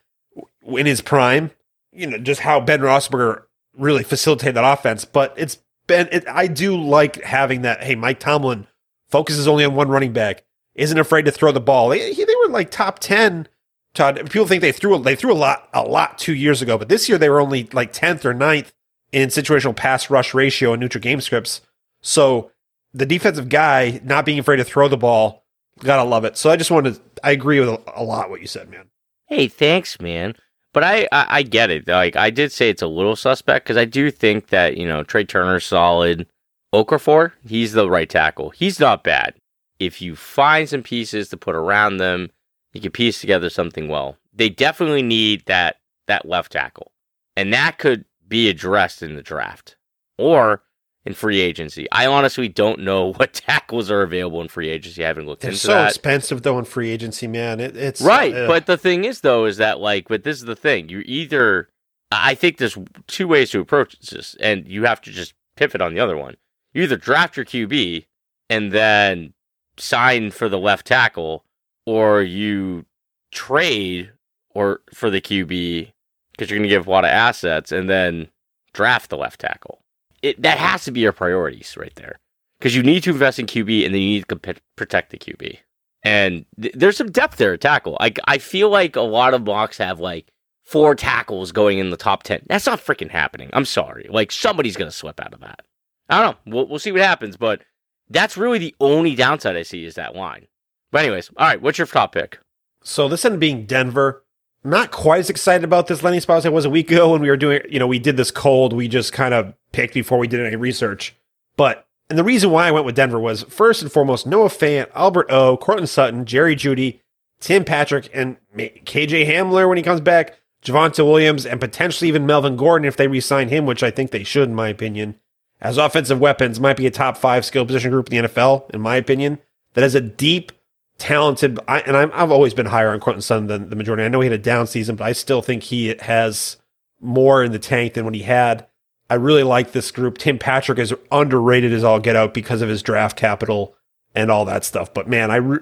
in 0.65 0.87
his 0.87 1.01
prime. 1.01 1.51
You 1.93 2.09
know, 2.09 2.19
just 2.19 2.41
how 2.41 2.61
Ben 2.61 2.81
Roethlisberger 2.81 3.43
really 3.77 4.03
facilitated 4.03 4.57
that 4.57 4.71
offense. 4.71 5.05
But 5.05 5.33
it's 5.37 5.59
Ben, 5.87 6.09
it, 6.11 6.27
I 6.29 6.47
do 6.47 6.77
like 6.81 7.23
having 7.23 7.63
that. 7.63 7.83
Hey, 7.83 7.95
Mike 7.95 8.21
Tomlin 8.21 8.67
focuses 9.11 9.47
only 9.47 9.65
on 9.65 9.75
one 9.75 9.89
running 9.89 10.13
back, 10.13 10.45
isn't 10.75 10.99
afraid 10.99 11.25
to 11.27 11.31
throw 11.31 11.53
the 11.53 11.61
ball. 11.61 11.89
They, 11.91 12.13
they 12.13 12.37
were 12.45 12.51
like 12.51 12.71
top 12.71 12.99
ten. 12.99 13.49
Todd, 13.95 14.29
people 14.31 14.47
think 14.47 14.61
they 14.61 14.73
threw 14.73 14.99
they 14.99 15.15
threw 15.15 15.33
a 15.33 15.35
lot 15.35 15.69
a 15.73 15.83
lot 15.83 16.19
two 16.19 16.35
years 16.35 16.61
ago, 16.61 16.77
but 16.77 16.89
this 16.89 17.09
year 17.09 17.17
they 17.17 17.29
were 17.29 17.41
only 17.41 17.69
like 17.73 17.93
tenth 17.93 18.25
or 18.25 18.35
9th 18.35 18.73
in 19.13 19.29
situational 19.29 19.77
pass 19.77 20.11
rush 20.11 20.35
ratio 20.35 20.73
and 20.73 20.81
neutral 20.81 21.01
game 21.01 21.21
scripts. 21.21 21.61
So 22.03 22.51
the 22.93 23.07
defensive 23.07 23.49
guy 23.49 24.01
not 24.03 24.25
being 24.25 24.41
afraid 24.41 24.57
to 24.57 24.65
throw 24.65 24.89
the 24.89 24.97
ball, 24.97 25.45
gotta 25.79 26.03
love 26.03 26.25
it. 26.25 26.37
So 26.37 26.51
I 26.51 26.57
just 26.57 26.73
wanted, 26.73 26.99
I 27.23 27.31
agree 27.31 27.61
with 27.61 27.81
a 27.95 28.03
lot 28.03 28.31
what 28.31 28.41
you 28.41 28.49
said, 28.49 28.69
man. 28.69 28.87
Hey, 29.27 29.47
thanks, 29.47 30.01
man. 30.01 30.35
But 30.75 30.85
I, 30.85 31.09
I, 31.13 31.27
I 31.31 31.43
get 31.43 31.71
it. 31.71 31.89
Like 31.89 32.17
I 32.17 32.29
did 32.29 32.53
say, 32.53 32.69
it's 32.69 32.83
a 32.83 32.87
little 32.87 33.17
suspect 33.17 33.65
because 33.65 33.79
I 33.79 33.87
do 33.87 34.11
think 34.11 34.49
that 34.49 34.77
you 34.77 34.87
know 34.87 35.03
Trai 35.03 35.27
Turner's 35.27 35.65
solid. 35.65 36.27
Okorafor, 36.75 37.31
he's 37.47 37.73
the 37.73 37.89
right 37.89 38.11
tackle. 38.11 38.51
He's 38.51 38.81
not 38.81 39.05
bad. 39.05 39.35
If 39.79 40.03
you 40.03 40.17
find 40.17 40.69
some 40.69 40.83
pieces 40.83 41.29
to 41.29 41.37
put 41.37 41.55
around 41.55 41.99
them, 41.99 42.31
you 42.73 42.81
can 42.81 42.91
piece 42.91 43.21
together 43.21 43.49
something 43.49 43.87
well. 43.87 44.17
They 44.35 44.49
definitely 44.49 45.03
need 45.03 45.47
that 45.47 45.77
that 46.09 46.27
left 46.27 46.53
tackle, 46.53 46.91
and 47.37 47.55
that 47.55 47.79
could 47.79 48.05
be 48.27 48.49
addressed 48.49 49.01
in 49.01 49.15
the 49.15 49.23
draft, 49.23 49.77
or 50.19 50.64
in 51.07 51.15
free 51.15 51.41
agency. 51.41 51.87
I 51.93 52.07
honestly 52.07 52.49
don't 52.49 52.81
know 52.81 53.13
what 53.17 53.33
tackles 53.33 53.91
are 53.91 54.03
available 54.03 54.41
in 54.41 54.49
free 54.49 54.69
agency. 54.69 55.05
I 55.05 55.09
haven't 55.09 55.27
looked 55.27 55.43
They're 55.43 55.51
into 55.51 55.61
so 55.61 55.73
that. 55.75 55.89
expensive 55.89 56.43
though 56.43 56.59
in 56.59 56.65
free 56.65 56.91
agency, 56.91 57.27
man. 57.27 57.61
It, 57.61 57.77
it's 57.77 58.01
right, 58.01 58.35
uh, 58.35 58.47
but 58.47 58.67
the 58.67 58.77
thing 58.77 59.05
is 59.05 59.21
though 59.21 59.45
is 59.45 59.59
that 59.59 59.81
like, 59.81 60.09
but 60.09 60.25
this 60.25 60.39
is 60.39 60.45
the 60.45 60.57
thing. 60.57 60.89
You 60.89 61.03
either 61.05 61.69
I 62.11 62.35
think 62.35 62.59
there's 62.59 62.79
two 63.07 63.29
ways 63.29 63.51
to 63.51 63.61
approach 63.61 63.99
this, 63.99 64.37
and 64.41 64.67
you 64.69 64.85
have 64.85 65.01
to 65.03 65.11
just 65.11 65.35
pivot 65.57 65.81
on 65.81 65.95
the 65.95 66.01
other 66.01 66.17
one. 66.17 66.37
You 66.73 66.83
either 66.83 66.97
draft 66.97 67.37
your 67.37 67.47
QB 67.47 68.07
and 68.51 68.73
then 68.73 69.35
sign 69.77 70.31
for 70.31 70.49
the 70.49 70.59
left 70.59 70.87
tackle, 70.87 71.45
or 71.87 72.23
you 72.23 72.87
trade 73.33 74.13
or 74.51 74.81
for 74.93 75.11
the 75.11 75.21
QB 75.21 75.93
because 76.31 76.51
you're 76.51 76.59
going 76.59 76.69
to 76.69 76.75
give 76.75 76.87
a 76.87 76.91
lot 76.91 77.05
of 77.05 77.11
assets 77.11 77.73
and 77.73 77.91
then 77.91 78.29
draft 78.73 79.11
the 79.11 79.17
left 79.17 79.41
tackle 79.41 79.84
it, 80.25 80.43
that 80.43 80.59
has 80.59 80.85
to 80.85 80.91
be 80.91 81.01
your 81.01 81.13
priorities 81.13 81.77
right 81.77 81.95
there 81.97 82.19
because 82.59 82.75
you 82.75 82.83
need 82.83 83.03
to 83.03 83.11
invest 83.11 83.39
in 83.39 83.47
QB 83.47 83.85
and 83.85 83.95
then 83.95 84.01
you 84.01 84.09
need 84.09 84.29
to 84.29 84.57
protect 84.77 85.11
the 85.11 85.19
QB. 85.19 85.59
And 86.03 86.47
th- 86.61 86.75
there's 86.75 86.97
some 86.97 87.11
depth 87.11 87.37
there 87.37 87.53
at 87.53 87.61
tackle. 87.61 87.97
I, 88.01 88.13
I 88.25 88.39
feel 88.39 88.71
like 88.71 88.97
a 88.97 89.03
lot 89.03 89.35
of 89.35 89.45
mocks 89.45 89.79
have 89.79 90.01
like 90.01 90.33
four 90.65 90.95
tackles 90.95 91.53
going 91.53 91.79
in 91.79 91.91
the 91.91 91.97
top 91.97 92.23
10. 92.23 92.47
That's 92.47 92.67
not 92.67 92.81
freaking 92.81 93.11
happening. 93.11 93.51
I'm 93.53 93.67
sorry. 93.67 94.07
Like 94.09 94.33
somebody's 94.33 94.77
to 94.77 94.91
slip 94.91 95.21
out 95.21 95.35
of 95.35 95.41
that. 95.41 95.61
I 96.09 96.23
don't 96.23 96.31
know. 96.47 96.53
We'll, 96.53 96.69
we'll 96.69 96.79
see 96.79 96.93
what 96.93 97.03
happens, 97.03 97.37
but 97.37 97.63
that's 98.09 98.37
really 98.37 98.59
the 98.59 98.75
only 98.81 99.15
downside 99.15 99.57
I 99.57 99.63
see 99.63 99.85
is 99.85 99.95
that 99.95 100.17
line. 100.17 100.47
But, 100.91 101.05
anyways, 101.05 101.31
all 101.37 101.47
right, 101.47 101.61
what's 101.61 101.79
your 101.79 101.87
top 101.87 102.13
pick? 102.13 102.39
So 102.83 103.09
this 103.09 103.25
ended 103.25 103.41
being 103.41 103.67
Denver 103.67 104.24
not 104.65 104.91
quite 104.91 105.21
as 105.21 105.31
excited 105.31 105.63
about 105.63 105.87
this 105.87 106.03
landing 106.03 106.21
spot 106.21 106.39
as 106.39 106.47
I 106.47 106.49
was 106.49 106.65
a 106.65 106.71
week 106.71 106.91
ago 106.91 107.13
when 107.13 107.21
we 107.21 107.29
were 107.29 107.37
doing, 107.37 107.61
you 107.69 107.79
know, 107.79 107.87
we 107.87 107.99
did 107.99 108.17
this 108.17 108.31
cold. 108.31 108.73
We 108.73 108.89
just 108.89 109.13
kind 109.13 109.35
of 109.35 109.55
picked 109.73 109.95
before 109.95 110.19
we 110.19 110.27
did 110.27 110.41
any 110.41 110.57
research. 110.57 111.15
But, 111.57 111.87
and 112.09 112.19
the 112.19 112.25
reason 112.25 112.51
why 112.51 112.67
I 112.67 112.71
went 112.71 112.87
with 112.87 112.97
Denver 112.97 113.21
was 113.21 113.43
first 113.45 113.83
and 113.83 113.93
foremost, 113.93 114.27
Noah 114.27 114.49
Fant, 114.49 114.91
Albert 114.95 115.31
O, 115.31 115.57
Courtland 115.59 115.91
Sutton, 115.91 116.25
Jerry 116.25 116.57
Jeudy, 116.57 117.01
Tim 117.41 117.65
Patrick, 117.65 118.09
and 118.15 118.39
KJ 118.57 119.27
Hamler 119.27 119.69
when 119.69 119.77
he 119.77 119.83
comes 119.83 120.01
back, 120.01 120.39
Javonte 120.65 121.05
Williams, 121.05 121.45
and 121.45 121.61
potentially 121.61 122.09
even 122.09 122.25
Melvin 122.25 122.57
Gordon 122.57 122.89
if 122.89 122.97
they 122.97 123.07
re-sign 123.07 123.51
him, 123.51 123.67
which 123.67 123.83
I 123.83 123.91
think 123.91 124.11
they 124.11 124.25
should, 124.25 124.49
in 124.49 124.55
my 124.55 124.69
opinion, 124.69 125.17
as 125.61 125.77
offensive 125.77 126.21
weapons 126.21 126.59
might 126.59 126.79
be 126.79 126.87
a 126.87 126.91
top 126.91 127.19
five 127.19 127.45
skill 127.45 127.67
position 127.67 127.91
group 127.91 128.11
in 128.11 128.23
the 128.23 128.29
NFL, 128.29 128.71
in 128.71 128.81
my 128.81 128.97
opinion, 128.97 129.39
that 129.75 129.83
has 129.83 129.95
a 129.95 130.01
deep 130.01 130.53
talented, 130.99 131.59
I, 131.67 131.81
and 131.81 131.97
i 131.97 132.19
have 132.19 132.31
always 132.31 132.55
been 132.55 132.67
higher 132.67 132.91
on 132.91 133.01
Courtland 133.01 133.25
Sutton 133.25 133.47
than 133.47 133.71
the 133.71 133.77
majority. 133.77 134.05
I 134.05 134.09
know 134.09 134.21
he 134.21 134.27
had 134.27 134.39
a 134.39 134.43
down 134.43 134.67
season, 134.67 134.97
but 134.97 135.05
I 135.05 135.13
still 135.13 135.43
think 135.43 135.65
he 135.65 135.95
has 136.01 136.57
more 137.01 137.45
in 137.45 137.53
the 137.53 137.59
tank 137.59 137.95
than 137.95 138.05
what 138.05 138.15
he 138.15 138.23
had. 138.23 138.67
I 139.11 139.15
really 139.15 139.43
like 139.43 139.73
this 139.73 139.91
group. 139.91 140.19
Tim 140.19 140.39
Patrick 140.39 140.79
is 140.79 140.95
underrated 141.11 141.73
as 141.73 141.85
all 141.85 142.01
get 142.01 142.17
out 142.17 142.33
because 142.33 142.63
of 142.63 142.69
his 142.69 142.83
draft 142.83 143.17
capital 143.17 143.77
and 144.15 144.31
all 144.31 144.45
that 144.47 144.65
stuff. 144.65 144.95
But 144.95 145.09
man, 145.09 145.31
I 145.31 145.37
re- 145.37 145.59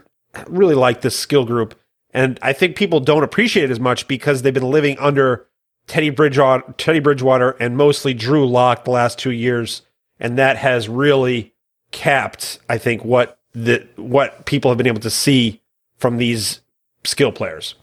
really 0.47 0.75
like 0.75 1.01
this 1.01 1.18
skill 1.18 1.45
group. 1.45 1.75
And 2.14 2.38
I 2.42 2.53
think 2.53 2.77
people 2.77 3.01
don't 3.01 3.25
appreciate 3.25 3.64
it 3.64 3.71
as 3.71 3.81
much 3.81 4.07
because 4.07 4.42
they've 4.42 4.55
been 4.55 4.71
living 4.71 4.99
under 4.99 5.47
Teddy 5.87 6.11
Bridgewater, 6.11 6.73
Teddy 6.77 7.01
Bridgewater 7.01 7.53
and 7.59 7.77
mostly 7.77 8.14
Drew 8.14 8.47
Lock 8.47 8.85
the 8.85 8.90
last 8.90 9.18
two 9.18 9.33
years. 9.33 9.83
And 10.21 10.38
that 10.38 10.57
has 10.59 10.88
really 10.88 11.55
capped, 11.90 12.61
I 12.68 12.79
think, 12.79 13.05
what 13.05 13.38
that 13.55 13.99
what 13.99 14.47
people 14.47 14.71
have 14.71 14.79
been 14.79 14.87
able 14.87 15.01
to 15.01 15.11
see 15.11 15.61
from 15.99 16.17
these 16.17 16.61
skill 17.05 17.33
players. 17.33 17.75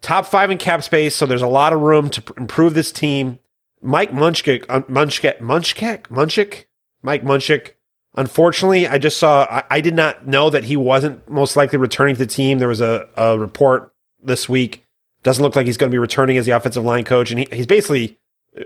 top 0.00 0.26
five 0.26 0.50
in 0.50 0.58
cap 0.58 0.82
space, 0.82 1.14
so 1.14 1.26
there's 1.26 1.42
a 1.42 1.48
lot 1.48 1.72
of 1.72 1.80
room 1.80 2.08
to 2.10 2.22
improve 2.36 2.74
this 2.74 2.92
team. 2.92 3.38
Mike 3.82 4.12
Munchak, 4.12 4.64
uh, 4.68 4.80
Munchak, 4.82 5.38
Munchak, 5.38 6.02
Munchak, 6.08 6.64
Mike 7.02 7.24
Munchak. 7.24 7.72
Unfortunately, 8.16 8.88
I 8.88 8.98
just 8.98 9.18
saw. 9.18 9.46
I, 9.50 9.64
I, 9.70 9.80
did 9.80 9.94
not 9.94 10.26
know 10.26 10.50
that 10.50 10.64
he 10.64 10.76
wasn't 10.76 11.28
most 11.28 11.56
likely 11.56 11.78
returning 11.78 12.16
to 12.16 12.18
the 12.18 12.26
team. 12.26 12.58
There 12.58 12.68
was 12.68 12.80
a, 12.80 13.08
a 13.16 13.38
report 13.38 13.92
this 14.22 14.48
week. 14.48 14.84
Doesn't 15.22 15.42
look 15.42 15.54
like 15.54 15.66
he's 15.66 15.76
going 15.76 15.90
to 15.90 15.94
be 15.94 15.98
returning 15.98 16.36
as 16.36 16.46
the 16.46 16.52
offensive 16.52 16.84
line 16.84 17.04
coach, 17.04 17.30
and 17.30 17.40
he, 17.40 17.48
he's 17.52 17.66
basically 17.66 18.18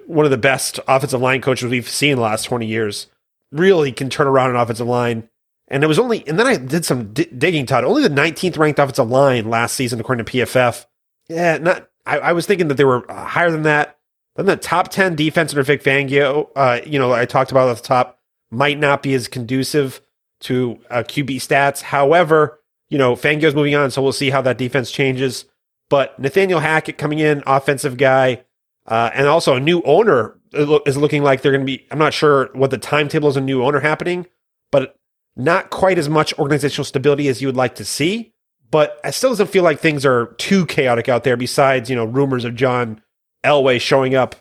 one 0.06 0.24
of 0.24 0.30
the 0.30 0.38
best 0.38 0.80
offensive 0.88 1.20
line 1.20 1.42
coaches 1.42 1.70
we've 1.70 1.88
seen 1.88 2.12
in 2.12 2.16
the 2.16 2.22
last 2.22 2.44
twenty 2.44 2.66
years. 2.66 3.08
Really 3.50 3.92
can 3.92 4.08
turn 4.08 4.26
around 4.26 4.50
an 4.50 4.56
offensive 4.56 4.86
line. 4.86 5.28
And 5.72 5.82
it 5.82 5.86
was 5.86 5.98
only, 5.98 6.22
and 6.28 6.38
then 6.38 6.46
I 6.46 6.56
did 6.56 6.84
some 6.84 7.14
d- 7.14 7.24
digging, 7.36 7.64
Todd. 7.64 7.84
Only 7.84 8.02
the 8.02 8.10
19th 8.10 8.58
ranked 8.58 8.78
offensive 8.78 9.10
line 9.10 9.48
last 9.48 9.74
season, 9.74 9.98
according 9.98 10.26
to 10.26 10.30
PFF. 10.30 10.84
Yeah, 11.30 11.56
not. 11.56 11.88
I, 12.04 12.18
I 12.18 12.32
was 12.32 12.44
thinking 12.44 12.68
that 12.68 12.74
they 12.74 12.84
were 12.84 13.06
higher 13.08 13.50
than 13.50 13.62
that. 13.62 13.98
Then 14.36 14.44
the 14.46 14.56
top 14.56 14.88
10 14.88 15.16
defense 15.16 15.52
under 15.52 15.62
Vic 15.62 15.82
Fangio, 15.82 16.50
uh, 16.54 16.80
you 16.84 16.98
know, 16.98 17.12
I 17.12 17.24
talked 17.24 17.52
about 17.52 17.70
at 17.70 17.78
the 17.78 17.82
top, 17.82 18.18
might 18.50 18.78
not 18.78 19.02
be 19.02 19.14
as 19.14 19.28
conducive 19.28 20.02
to 20.40 20.78
uh, 20.90 21.04
QB 21.04 21.36
stats. 21.36 21.80
However, 21.80 22.60
you 22.90 22.98
know, 22.98 23.14
Fangio's 23.16 23.54
moving 23.54 23.74
on, 23.74 23.90
so 23.90 24.02
we'll 24.02 24.12
see 24.12 24.28
how 24.28 24.42
that 24.42 24.58
defense 24.58 24.90
changes. 24.90 25.46
But 25.88 26.18
Nathaniel 26.18 26.60
Hackett 26.60 26.98
coming 26.98 27.18
in, 27.18 27.42
offensive 27.46 27.96
guy, 27.96 28.44
uh, 28.86 29.10
and 29.14 29.26
also 29.26 29.56
a 29.56 29.60
new 29.60 29.80
owner 29.82 30.38
is 30.52 30.98
looking 30.98 31.22
like 31.22 31.40
they're 31.40 31.52
going 31.52 31.64
to 31.64 31.66
be. 31.66 31.86
I'm 31.90 31.98
not 31.98 32.12
sure 32.12 32.50
what 32.52 32.70
the 32.70 32.78
timetable 32.78 33.30
is. 33.30 33.38
A 33.38 33.40
new 33.40 33.64
owner 33.64 33.80
happening, 33.80 34.26
but 34.70 34.98
not 35.36 35.70
quite 35.70 35.98
as 35.98 36.08
much 36.08 36.36
organizational 36.38 36.84
stability 36.84 37.28
as 37.28 37.40
you 37.40 37.48
would 37.48 37.56
like 37.56 37.74
to 37.76 37.84
see. 37.84 38.32
But 38.70 38.98
it 39.04 39.12
still 39.12 39.30
doesn't 39.30 39.50
feel 39.50 39.64
like 39.64 39.80
things 39.80 40.06
are 40.06 40.26
too 40.38 40.64
chaotic 40.64 41.08
out 41.08 41.24
there. 41.24 41.36
Besides, 41.36 41.90
you 41.90 41.96
know, 41.96 42.06
rumors 42.06 42.44
of 42.44 42.54
John 42.54 43.02
Elway 43.44 43.80
showing 43.80 44.14
up 44.14 44.36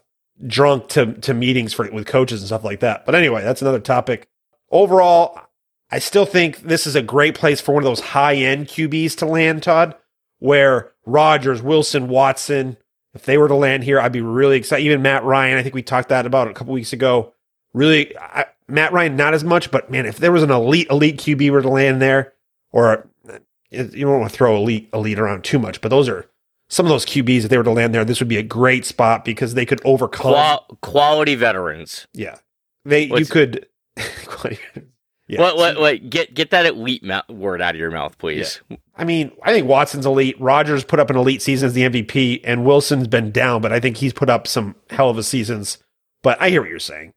drunk 0.48 0.88
to 0.90 1.14
to 1.14 1.34
meetings 1.34 1.74
for 1.74 1.90
with 1.92 2.08
coaches 2.08 2.42
and 2.42 2.48
stuff 2.48 2.64
like 2.64 2.80
that. 2.80 3.06
But 3.06 3.16
anyway, 3.16 3.44
that's 3.44 3.62
another 3.62 3.80
topic. 3.80 4.28
Overall, 4.72 5.40
I 5.92 6.00
still 6.00 6.26
think 6.26 6.62
this 6.62 6.88
is 6.88 6.96
a 6.96 7.02
great 7.02 7.36
place 7.36 7.60
for 7.60 7.74
one 7.74 7.84
of 7.84 7.90
those 7.90 8.00
high 8.00 8.36
end 8.36 8.68
QBs 8.68 9.18
to 9.18 9.26
land, 9.26 9.64
Todd, 9.64 9.96
where 10.40 10.94
Rodgers, 11.06 11.62
Wilson, 11.62 12.08
Watson, 12.08 12.78
if 13.14 13.26
they 13.26 13.38
were 13.38 13.50
to 13.50 13.56
land 13.56 13.84
here, 13.84 14.00
I'd 14.00 14.14
be 14.14 14.22
really 14.22 14.58
excited. 14.58 14.86
Even 14.86 15.02
Matt 15.02 15.26
Ryan, 15.26 15.58
I 15.58 15.64
think 15.64 15.76
we 15.76 15.84
talked 15.84 16.10
that 16.10 16.26
about 16.26 16.48
a 16.48 16.54
couple 16.54 16.74
weeks 16.74 16.94
ago. 16.94 17.34
Really, 17.74 18.18
I, 18.18 18.46
Matt 18.68 18.94
Ryan, 18.94 19.16
not 19.16 19.34
as 19.34 19.44
much, 19.44 19.72
but 19.72 19.90
man, 19.90 20.06
if 20.06 20.18
there 20.18 20.32
was 20.32 20.44
an 20.44 20.52
elite, 20.52 20.88
elite 20.90 21.18
QB 21.18 21.52
were 21.52 21.62
to 21.62 21.70
land 21.70 22.02
there, 22.02 22.34
or 22.72 23.08
you 23.70 23.86
don't 23.86 24.20
want 24.20 24.32
to 24.32 24.38
throw 24.38 24.56
elite, 24.58 24.90
elite 24.94 25.20
around 25.20 25.44
too 25.44 25.60
much, 25.60 25.82
but 25.82 25.90
those 25.90 26.10
are 26.10 26.28
some 26.72 26.86
of 26.86 26.90
those 26.90 27.06
QBs, 27.06 27.44
if 27.44 27.50
they 27.50 27.58
were 27.58 27.66
to 27.66 27.72
land 27.72 27.94
there, 27.94 28.06
this 28.06 28.20
would 28.22 28.30
be 28.30 28.38
a 28.38 28.44
great 28.44 28.86
spot 28.86 29.26
because 29.26 29.54
they 29.54 29.66
could 29.66 29.82
overcome 29.84 30.32
Qual- 30.32 30.78
quality 30.82 31.36
veterans. 31.36 32.08
Yeah, 32.14 32.38
they 32.86 33.08
What's, 33.08 33.20
you 33.22 33.26
could. 33.26 33.68
yeah. 35.28 35.42
What, 35.42 35.58
what, 35.58 35.80
what, 35.80 36.10
get 36.10 36.34
get 36.34 36.52
that 36.52 36.66
elite 36.66 37.04
ma- 37.04 37.24
word 37.28 37.62
out 37.62 37.76
of 37.76 37.80
your 37.80 37.92
mouth, 37.92 38.18
please. 38.18 38.62
Yeah. 38.70 38.78
I 38.96 39.04
mean, 39.04 39.32
I 39.44 39.52
think 39.52 39.68
Watson's 39.68 40.06
elite. 40.06 40.40
Rodgers 40.40 40.86
put 40.86 41.00
up 41.00 41.10
an 41.10 41.18
elite 41.18 41.42
season 41.42 41.68
as 41.68 41.74
the 41.74 41.82
MVP, 41.82 42.40
and 42.46 42.64
Wilson's 42.64 43.08
been 43.08 43.32
down, 43.32 43.62
but 43.62 43.74
I 43.74 43.82
think 43.82 43.98
he's 43.98 44.14
put 44.14 44.30
up 44.30 44.48
some 44.48 44.76
hell 44.90 45.10
of 45.10 45.18
a 45.18 45.24
seasons. 45.24 45.78
But 46.24 46.42
I 46.42 46.50
hear 46.50 46.62
what 46.62 46.70
you're 46.70 46.80
saying. 46.80 47.14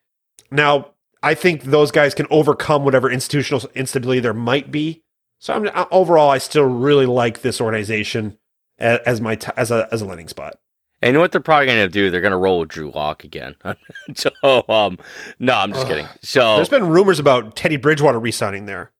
Now, 0.50 0.90
I 1.22 1.34
think 1.34 1.62
those 1.62 1.90
guys 1.90 2.14
can 2.14 2.26
overcome 2.30 2.84
whatever 2.84 3.10
institutional 3.10 3.62
instability 3.74 4.20
there 4.20 4.34
might 4.34 4.70
be. 4.70 5.02
So 5.38 5.54
I'm, 5.54 5.86
overall, 5.90 6.30
I 6.30 6.38
still 6.38 6.64
really 6.64 7.06
like 7.06 7.42
this 7.42 7.60
organization 7.60 8.38
as, 8.78 9.00
as 9.06 9.20
my 9.20 9.34
t- 9.36 9.52
as 9.56 9.70
a 9.70 9.88
as 9.92 10.02
a 10.02 10.06
landing 10.06 10.28
spot. 10.28 10.58
And 11.02 11.08
you 11.08 11.12
know 11.14 11.20
what 11.20 11.32
they're 11.32 11.40
probably 11.40 11.66
going 11.66 11.78
to 11.78 11.88
do? 11.88 12.10
They're 12.10 12.22
going 12.22 12.30
to 12.30 12.38
roll 12.38 12.60
with 12.60 12.70
Drew 12.70 12.90
Lock 12.90 13.24
again. 13.24 13.56
so, 14.14 14.30
um, 14.70 14.98
no, 15.38 15.52
I'm 15.52 15.72
just 15.72 15.86
kidding. 15.86 16.06
So 16.22 16.56
there's 16.56 16.70
been 16.70 16.88
rumors 16.88 17.18
about 17.18 17.56
Teddy 17.56 17.76
Bridgewater 17.76 18.18
resigning 18.18 18.64
there. 18.64 18.90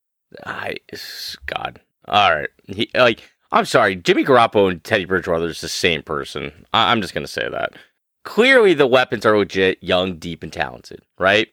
I, 0.44 0.76
God, 1.46 1.80
all 2.06 2.34
right. 2.34 2.50
He 2.66 2.90
like, 2.94 3.22
I'm 3.52 3.64
sorry, 3.64 3.96
Jimmy 3.96 4.24
Garoppolo 4.24 4.70
and 4.70 4.84
Teddy 4.84 5.06
Bridgewater 5.06 5.46
is 5.46 5.60
the 5.60 5.68
same 5.68 6.02
person. 6.02 6.52
I, 6.74 6.90
I'm 6.90 7.00
just 7.00 7.14
going 7.14 7.24
to 7.24 7.32
say 7.32 7.48
that. 7.48 7.72
Clearly, 8.24 8.74
the 8.74 8.86
weapons 8.86 9.24
are 9.26 9.36
legit, 9.36 9.82
young, 9.82 10.16
deep, 10.16 10.42
and 10.42 10.52
talented. 10.52 11.02
Right? 11.18 11.48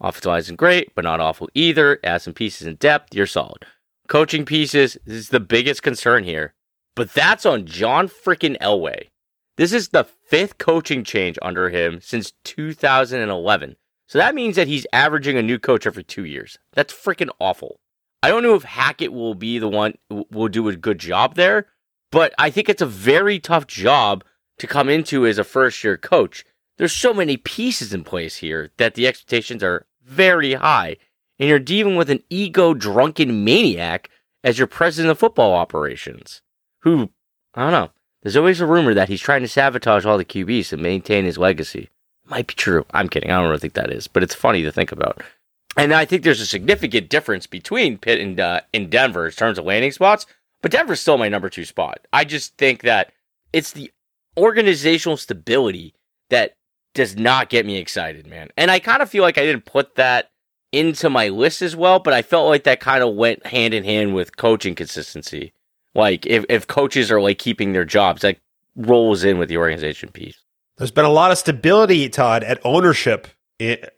Offensive 0.00 0.26
line 0.26 0.38
isn't 0.40 0.56
great, 0.56 0.94
but 0.94 1.04
not 1.04 1.20
awful 1.20 1.48
either. 1.54 2.00
Add 2.02 2.22
some 2.22 2.34
pieces 2.34 2.66
in 2.66 2.76
depth, 2.76 3.14
you're 3.14 3.26
solid. 3.26 3.66
Coaching 4.08 4.44
pieces 4.44 4.98
is 5.06 5.28
the 5.28 5.40
biggest 5.40 5.82
concern 5.82 6.24
here. 6.24 6.54
But 6.96 7.12
that's 7.12 7.46
on 7.46 7.66
John 7.66 8.08
freaking 8.08 8.58
Elway. 8.58 9.08
This 9.56 9.72
is 9.72 9.88
the 9.88 10.04
fifth 10.04 10.58
coaching 10.58 11.04
change 11.04 11.38
under 11.42 11.70
him 11.70 12.00
since 12.00 12.32
2011. 12.44 13.76
So 14.08 14.18
that 14.18 14.34
means 14.34 14.56
that 14.56 14.68
he's 14.68 14.86
averaging 14.92 15.36
a 15.36 15.42
new 15.42 15.58
coach 15.58 15.86
every 15.86 16.04
two 16.04 16.24
years. 16.24 16.58
That's 16.72 16.92
freaking 16.92 17.30
awful. 17.38 17.80
I 18.22 18.28
don't 18.28 18.42
know 18.42 18.54
if 18.54 18.64
Hackett 18.64 19.12
will 19.12 19.34
be 19.34 19.58
the 19.58 19.68
one 19.68 19.94
will 20.08 20.48
do 20.48 20.68
a 20.68 20.76
good 20.76 20.98
job 20.98 21.34
there, 21.34 21.66
but 22.10 22.34
I 22.38 22.50
think 22.50 22.68
it's 22.68 22.82
a 22.82 22.86
very 22.86 23.38
tough 23.38 23.66
job 23.66 24.24
to 24.58 24.66
come 24.66 24.88
into 24.88 25.26
as 25.26 25.38
a 25.38 25.44
first 25.44 25.82
year 25.82 25.96
coach. 25.96 26.44
There's 26.76 26.92
so 26.92 27.14
many 27.14 27.36
pieces 27.36 27.94
in 27.94 28.04
place 28.04 28.36
here 28.36 28.70
that 28.76 28.94
the 28.94 29.06
expectations 29.06 29.62
are 29.62 29.86
very 30.04 30.54
high, 30.54 30.96
and 31.38 31.48
you're 31.48 31.58
dealing 31.58 31.96
with 31.96 32.10
an 32.10 32.22
ego 32.30 32.74
drunken 32.74 33.44
maniac 33.44 34.10
as 34.42 34.58
your 34.58 34.66
president 34.66 35.10
of 35.10 35.18
football 35.18 35.54
operations 35.54 36.42
who, 36.80 37.10
I 37.54 37.62
don't 37.62 37.72
know. 37.72 37.90
There's 38.22 38.36
always 38.36 38.60
a 38.60 38.66
rumor 38.66 38.94
that 38.94 39.08
he's 39.08 39.20
trying 39.20 39.42
to 39.42 39.48
sabotage 39.48 40.06
all 40.06 40.18
the 40.18 40.24
QBs 40.24 40.70
to 40.70 40.76
maintain 40.76 41.24
his 41.24 41.38
legacy. 41.38 41.90
Might 42.26 42.46
be 42.46 42.54
true. 42.54 42.86
I'm 42.92 43.08
kidding. 43.08 43.30
I 43.30 43.40
don't 43.40 43.48
really 43.48 43.58
think 43.58 43.74
that 43.74 43.90
is, 43.90 44.08
but 44.08 44.22
it's 44.22 44.34
funny 44.34 44.62
to 44.62 44.72
think 44.72 44.92
about. 44.92 45.22
And 45.76 45.92
I 45.92 46.04
think 46.04 46.22
there's 46.22 46.40
a 46.40 46.46
significant 46.46 47.10
difference 47.10 47.46
between 47.46 47.98
Pitt 47.98 48.20
and 48.20 48.40
uh, 48.40 48.60
in 48.72 48.88
Denver 48.88 49.26
in 49.26 49.32
terms 49.32 49.58
of 49.58 49.66
landing 49.66 49.92
spots, 49.92 50.26
but 50.62 50.70
Denver's 50.70 51.00
still 51.00 51.18
my 51.18 51.28
number 51.28 51.50
two 51.50 51.64
spot. 51.64 52.06
I 52.12 52.24
just 52.24 52.56
think 52.56 52.82
that 52.82 53.12
it's 53.52 53.72
the 53.72 53.90
organizational 54.36 55.16
stability 55.16 55.94
that 56.30 56.56
does 56.94 57.16
not 57.16 57.48
get 57.48 57.66
me 57.66 57.76
excited, 57.76 58.26
man. 58.26 58.48
And 58.56 58.70
I 58.70 58.78
kind 58.78 59.02
of 59.02 59.10
feel 59.10 59.22
like 59.22 59.38
I 59.38 59.44
didn't 59.44 59.66
put 59.66 59.96
that 59.96 60.30
into 60.72 61.10
my 61.10 61.28
list 61.28 61.62
as 61.62 61.76
well, 61.76 61.98
but 61.98 62.14
I 62.14 62.22
felt 62.22 62.48
like 62.48 62.64
that 62.64 62.80
kind 62.80 63.02
of 63.02 63.14
went 63.14 63.46
hand 63.46 63.74
in 63.74 63.84
hand 63.84 64.14
with 64.14 64.36
coaching 64.36 64.74
consistency. 64.74 65.52
Like 65.94 66.26
if, 66.26 66.44
if 66.48 66.66
coaches 66.66 67.10
are 67.10 67.20
like 67.20 67.38
keeping 67.38 67.72
their 67.72 67.84
jobs, 67.84 68.22
that 68.22 68.38
rolls 68.76 69.24
in 69.24 69.38
with 69.38 69.48
the 69.48 69.56
organization 69.56 70.08
piece. 70.10 70.38
There's 70.76 70.90
been 70.90 71.04
a 71.04 71.10
lot 71.10 71.30
of 71.30 71.38
stability, 71.38 72.08
Todd, 72.08 72.42
at 72.42 72.60
ownership 72.64 73.28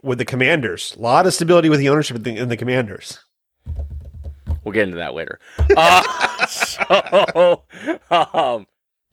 with 0.02 0.18
the 0.18 0.24
Commanders. 0.26 0.94
A 0.98 1.00
lot 1.00 1.26
of 1.26 1.32
stability 1.32 1.70
with 1.70 1.80
the 1.80 1.88
ownership 1.88 2.16
in 2.16 2.22
the, 2.22 2.36
in 2.36 2.48
the 2.50 2.56
Commanders. 2.56 3.20
We'll 4.62 4.72
get 4.72 4.82
into 4.82 4.98
that 4.98 5.14
later. 5.14 5.38
Uh, 5.76 6.46
so, 6.46 7.62
um, 8.10 8.66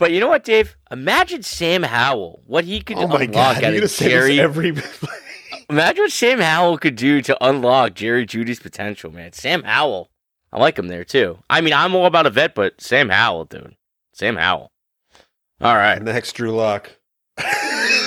but 0.03 0.11
you 0.11 0.19
know 0.19 0.27
what, 0.27 0.43
Dave? 0.43 0.75
Imagine 0.91 1.43
Sam 1.43 1.81
Howell, 1.81 2.41
what 2.45 2.65
he 2.65 2.81
could 2.81 2.97
oh 2.97 3.03
unlock 3.03 3.31
God, 3.31 3.63
out 3.63 3.73
of 3.73 3.89
Jerry. 3.89 4.37
Every... 4.37 4.75
Imagine 5.69 6.03
what 6.03 6.11
Sam 6.11 6.41
Howell 6.41 6.77
could 6.79 6.97
do 6.97 7.21
to 7.21 7.37
unlock 7.39 7.93
Jerry 7.93 8.25
Jeudy's 8.25 8.59
potential, 8.59 9.11
man. 9.11 9.31
Sam 9.31 9.63
Howell. 9.63 10.09
I 10.51 10.59
like 10.59 10.77
him 10.77 10.89
there 10.89 11.05
too. 11.05 11.39
I 11.49 11.61
mean, 11.61 11.71
I'm 11.71 11.95
all 11.95 12.05
about 12.05 12.25
a 12.25 12.31
vet, 12.31 12.53
but 12.53 12.81
Sam 12.81 13.07
Howell, 13.07 13.45
dude. 13.45 13.77
Sam 14.11 14.35
Howell. 14.35 14.73
All 15.61 15.75
right. 15.77 16.03
Next, 16.03 16.33
Drew 16.33 16.51
Lock. 16.51 16.91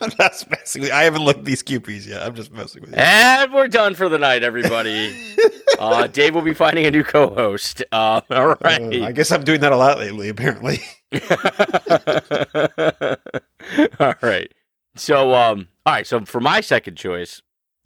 That's 0.18 0.48
messing 0.48 0.90
I 0.90 1.02
haven't 1.02 1.22
looked 1.22 1.44
these 1.44 1.62
QBs 1.62 2.06
yet. 2.06 2.22
I'm 2.22 2.34
just 2.34 2.52
messing 2.52 2.82
with 2.82 2.90
you. 2.90 2.96
And 2.96 3.52
we're 3.52 3.68
done 3.68 3.94
for 3.94 4.08
the 4.08 4.18
night, 4.18 4.42
everybody. 4.42 5.36
uh, 5.78 6.06
Dave 6.06 6.34
will 6.34 6.42
be 6.42 6.54
finding 6.54 6.86
a 6.86 6.90
new 6.90 7.04
co-host. 7.04 7.82
Uh, 7.90 8.20
all 8.30 8.56
right. 8.60 8.80
Uh, 8.80 9.06
I 9.06 9.12
guess 9.12 9.32
I'm 9.32 9.44
doing 9.44 9.60
that 9.60 9.72
a 9.72 9.76
lot 9.76 9.98
lately, 9.98 10.28
apparently. 10.28 10.80
all 14.00 14.14
right. 14.22 14.52
So, 14.94 15.34
um, 15.34 15.68
all 15.84 15.94
right. 15.94 16.06
So 16.06 16.24
for 16.24 16.40
my 16.40 16.60
second 16.60 16.96
choice, 16.96 17.42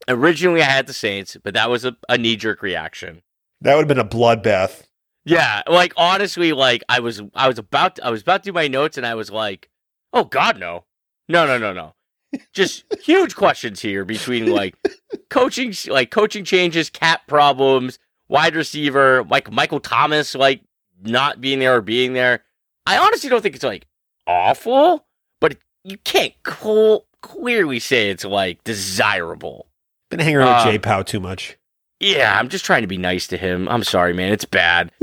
originally 0.09 0.63
I 0.63 0.67
had 0.67 0.87
the 0.87 0.93
Saints, 0.93 1.37
but 1.43 1.55
that 1.55 1.71
was 1.71 1.85
a, 1.85 1.97
a 2.09 2.19
knee 2.19 2.37
jerk 2.37 2.63
reaction. 2.63 3.23
That 3.63 3.77
would 3.77 3.83
have 3.83 3.89
been 3.89 3.99
a 3.99 4.05
bloodbath. 4.05 4.83
Yeah, 5.25 5.63
like 5.69 5.93
honestly, 5.97 6.53
like 6.53 6.83
I 6.89 6.99
was, 6.99 7.23
I 7.35 7.47
was 7.47 7.59
about, 7.59 7.97
to, 7.97 8.07
I 8.07 8.11
was 8.11 8.23
about 8.23 8.43
to 8.43 8.49
do 8.49 8.53
my 8.53 8.67
notes, 8.67 8.97
and 8.97 9.07
I 9.07 9.15
was 9.15 9.31
like, 9.31 9.71
"Oh 10.13 10.25
God, 10.25 10.59
no, 10.59 10.85
no, 11.29 11.47
no, 11.47 11.59
no, 11.59 11.73
no." 11.73 11.95
Just 12.53 12.85
huge 13.03 13.35
questions 13.37 13.81
here 13.81 14.05
between 14.05 14.47
like 14.47 14.75
coaching, 15.31 15.75
like 15.89 16.11
coaching 16.11 16.45
changes, 16.45 16.91
cap 16.91 17.27
problems, 17.27 17.99
wide 18.29 18.55
receiver, 18.55 19.25
like 19.25 19.51
Michael 19.51 19.81
Thomas, 19.81 20.35
like 20.35 20.63
not 21.03 21.41
being 21.41 21.59
there 21.59 21.77
or 21.77 21.81
being 21.83 22.13
there. 22.15 22.45
I 22.87 22.99
honestly 22.99 23.29
don't 23.31 23.43
think 23.43 23.55
it's 23.55 23.65
like 23.65 23.87
awful, 24.27 25.07
but 25.41 25.57
you 25.85 25.99
can't 25.99 26.35
cl- 26.47 27.07
clearly 27.23 27.79
say 27.79 28.11
it's 28.11 28.25
like 28.25 28.65
desirable. 28.65 29.67
Been 30.11 30.21
hanging 30.21 30.37
around 30.37 30.49
uh, 30.49 30.65
with 30.65 30.73
Jay 30.75 30.79
Pow 30.79 31.03
too 31.03 31.21
much. 31.21 31.59
Yeah, 32.01 32.37
I'm 32.39 32.49
just 32.49 32.65
trying 32.65 32.83
to 32.83 32.89
be 32.89 32.99
nice 32.99 33.27
to 33.29 33.37
him. 33.37 33.69
I'm 33.69 33.85
sorry, 33.85 34.13
man. 34.13 34.33
It's 34.33 34.45
bad. 34.45 34.91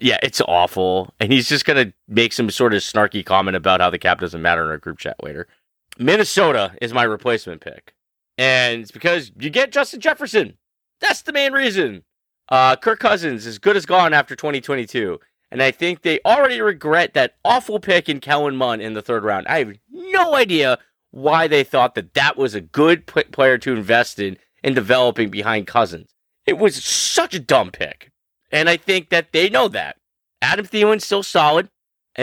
Yeah, 0.00 0.18
it's 0.22 0.40
awful. 0.42 1.12
And 1.20 1.32
he's 1.32 1.48
just 1.48 1.64
going 1.64 1.86
to 1.86 1.92
make 2.08 2.32
some 2.32 2.50
sort 2.50 2.74
of 2.74 2.80
snarky 2.82 3.24
comment 3.24 3.56
about 3.56 3.80
how 3.80 3.90
the 3.90 3.98
cap 3.98 4.20
doesn't 4.20 4.42
matter 4.42 4.62
in 4.62 4.68
our 4.70 4.78
group 4.78 4.98
chat 4.98 5.16
later. 5.22 5.48
Minnesota 5.98 6.74
is 6.80 6.92
my 6.92 7.02
replacement 7.02 7.60
pick. 7.60 7.94
And 8.38 8.82
it's 8.82 8.90
because 8.90 9.32
you 9.38 9.50
get 9.50 9.72
Justin 9.72 10.00
Jefferson. 10.00 10.58
That's 11.00 11.22
the 11.22 11.32
main 11.32 11.52
reason. 11.52 12.04
Uh, 12.48 12.76
Kirk 12.76 13.00
Cousins 13.00 13.46
is 13.46 13.58
good 13.58 13.76
as 13.76 13.86
gone 13.86 14.12
after 14.12 14.36
2022. 14.36 15.18
And 15.50 15.62
I 15.62 15.70
think 15.70 16.02
they 16.02 16.20
already 16.24 16.60
regret 16.60 17.14
that 17.14 17.36
awful 17.44 17.78
pick 17.78 18.08
in 18.08 18.20
Kellen 18.20 18.56
Mond 18.56 18.82
in 18.82 18.94
the 18.94 19.02
third 19.02 19.24
round. 19.24 19.46
I 19.46 19.58
have 19.58 19.72
no 19.90 20.34
idea 20.34 20.78
why 21.12 21.46
they 21.48 21.64
thought 21.64 21.94
that 21.94 22.14
that 22.14 22.36
was 22.36 22.54
a 22.54 22.60
good 22.60 23.06
p- 23.06 23.22
player 23.24 23.56
to 23.58 23.72
invest 23.72 24.18
in 24.18 24.36
in 24.62 24.74
developing 24.74 25.30
behind 25.30 25.66
Cousins. 25.66 26.10
It 26.44 26.58
was 26.58 26.84
such 26.84 27.34
a 27.34 27.40
dumb 27.40 27.70
pick. 27.70 28.10
And 28.50 28.68
I 28.68 28.76
think 28.76 29.10
that 29.10 29.32
they 29.32 29.48
know 29.48 29.68
that. 29.68 29.96
Adam 30.42 30.66
Thielen's 30.66 31.04
still 31.04 31.22
solid, 31.22 31.68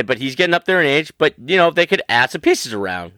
but 0.05 0.17
he's 0.19 0.35
getting 0.35 0.53
up 0.53 0.65
there 0.65 0.81
in 0.81 0.87
age. 0.87 1.11
But, 1.17 1.33
you 1.37 1.57
know, 1.57 1.71
they 1.71 1.85
could 1.85 2.01
add 2.07 2.31
some 2.31 2.41
pieces 2.41 2.73
around 2.73 3.13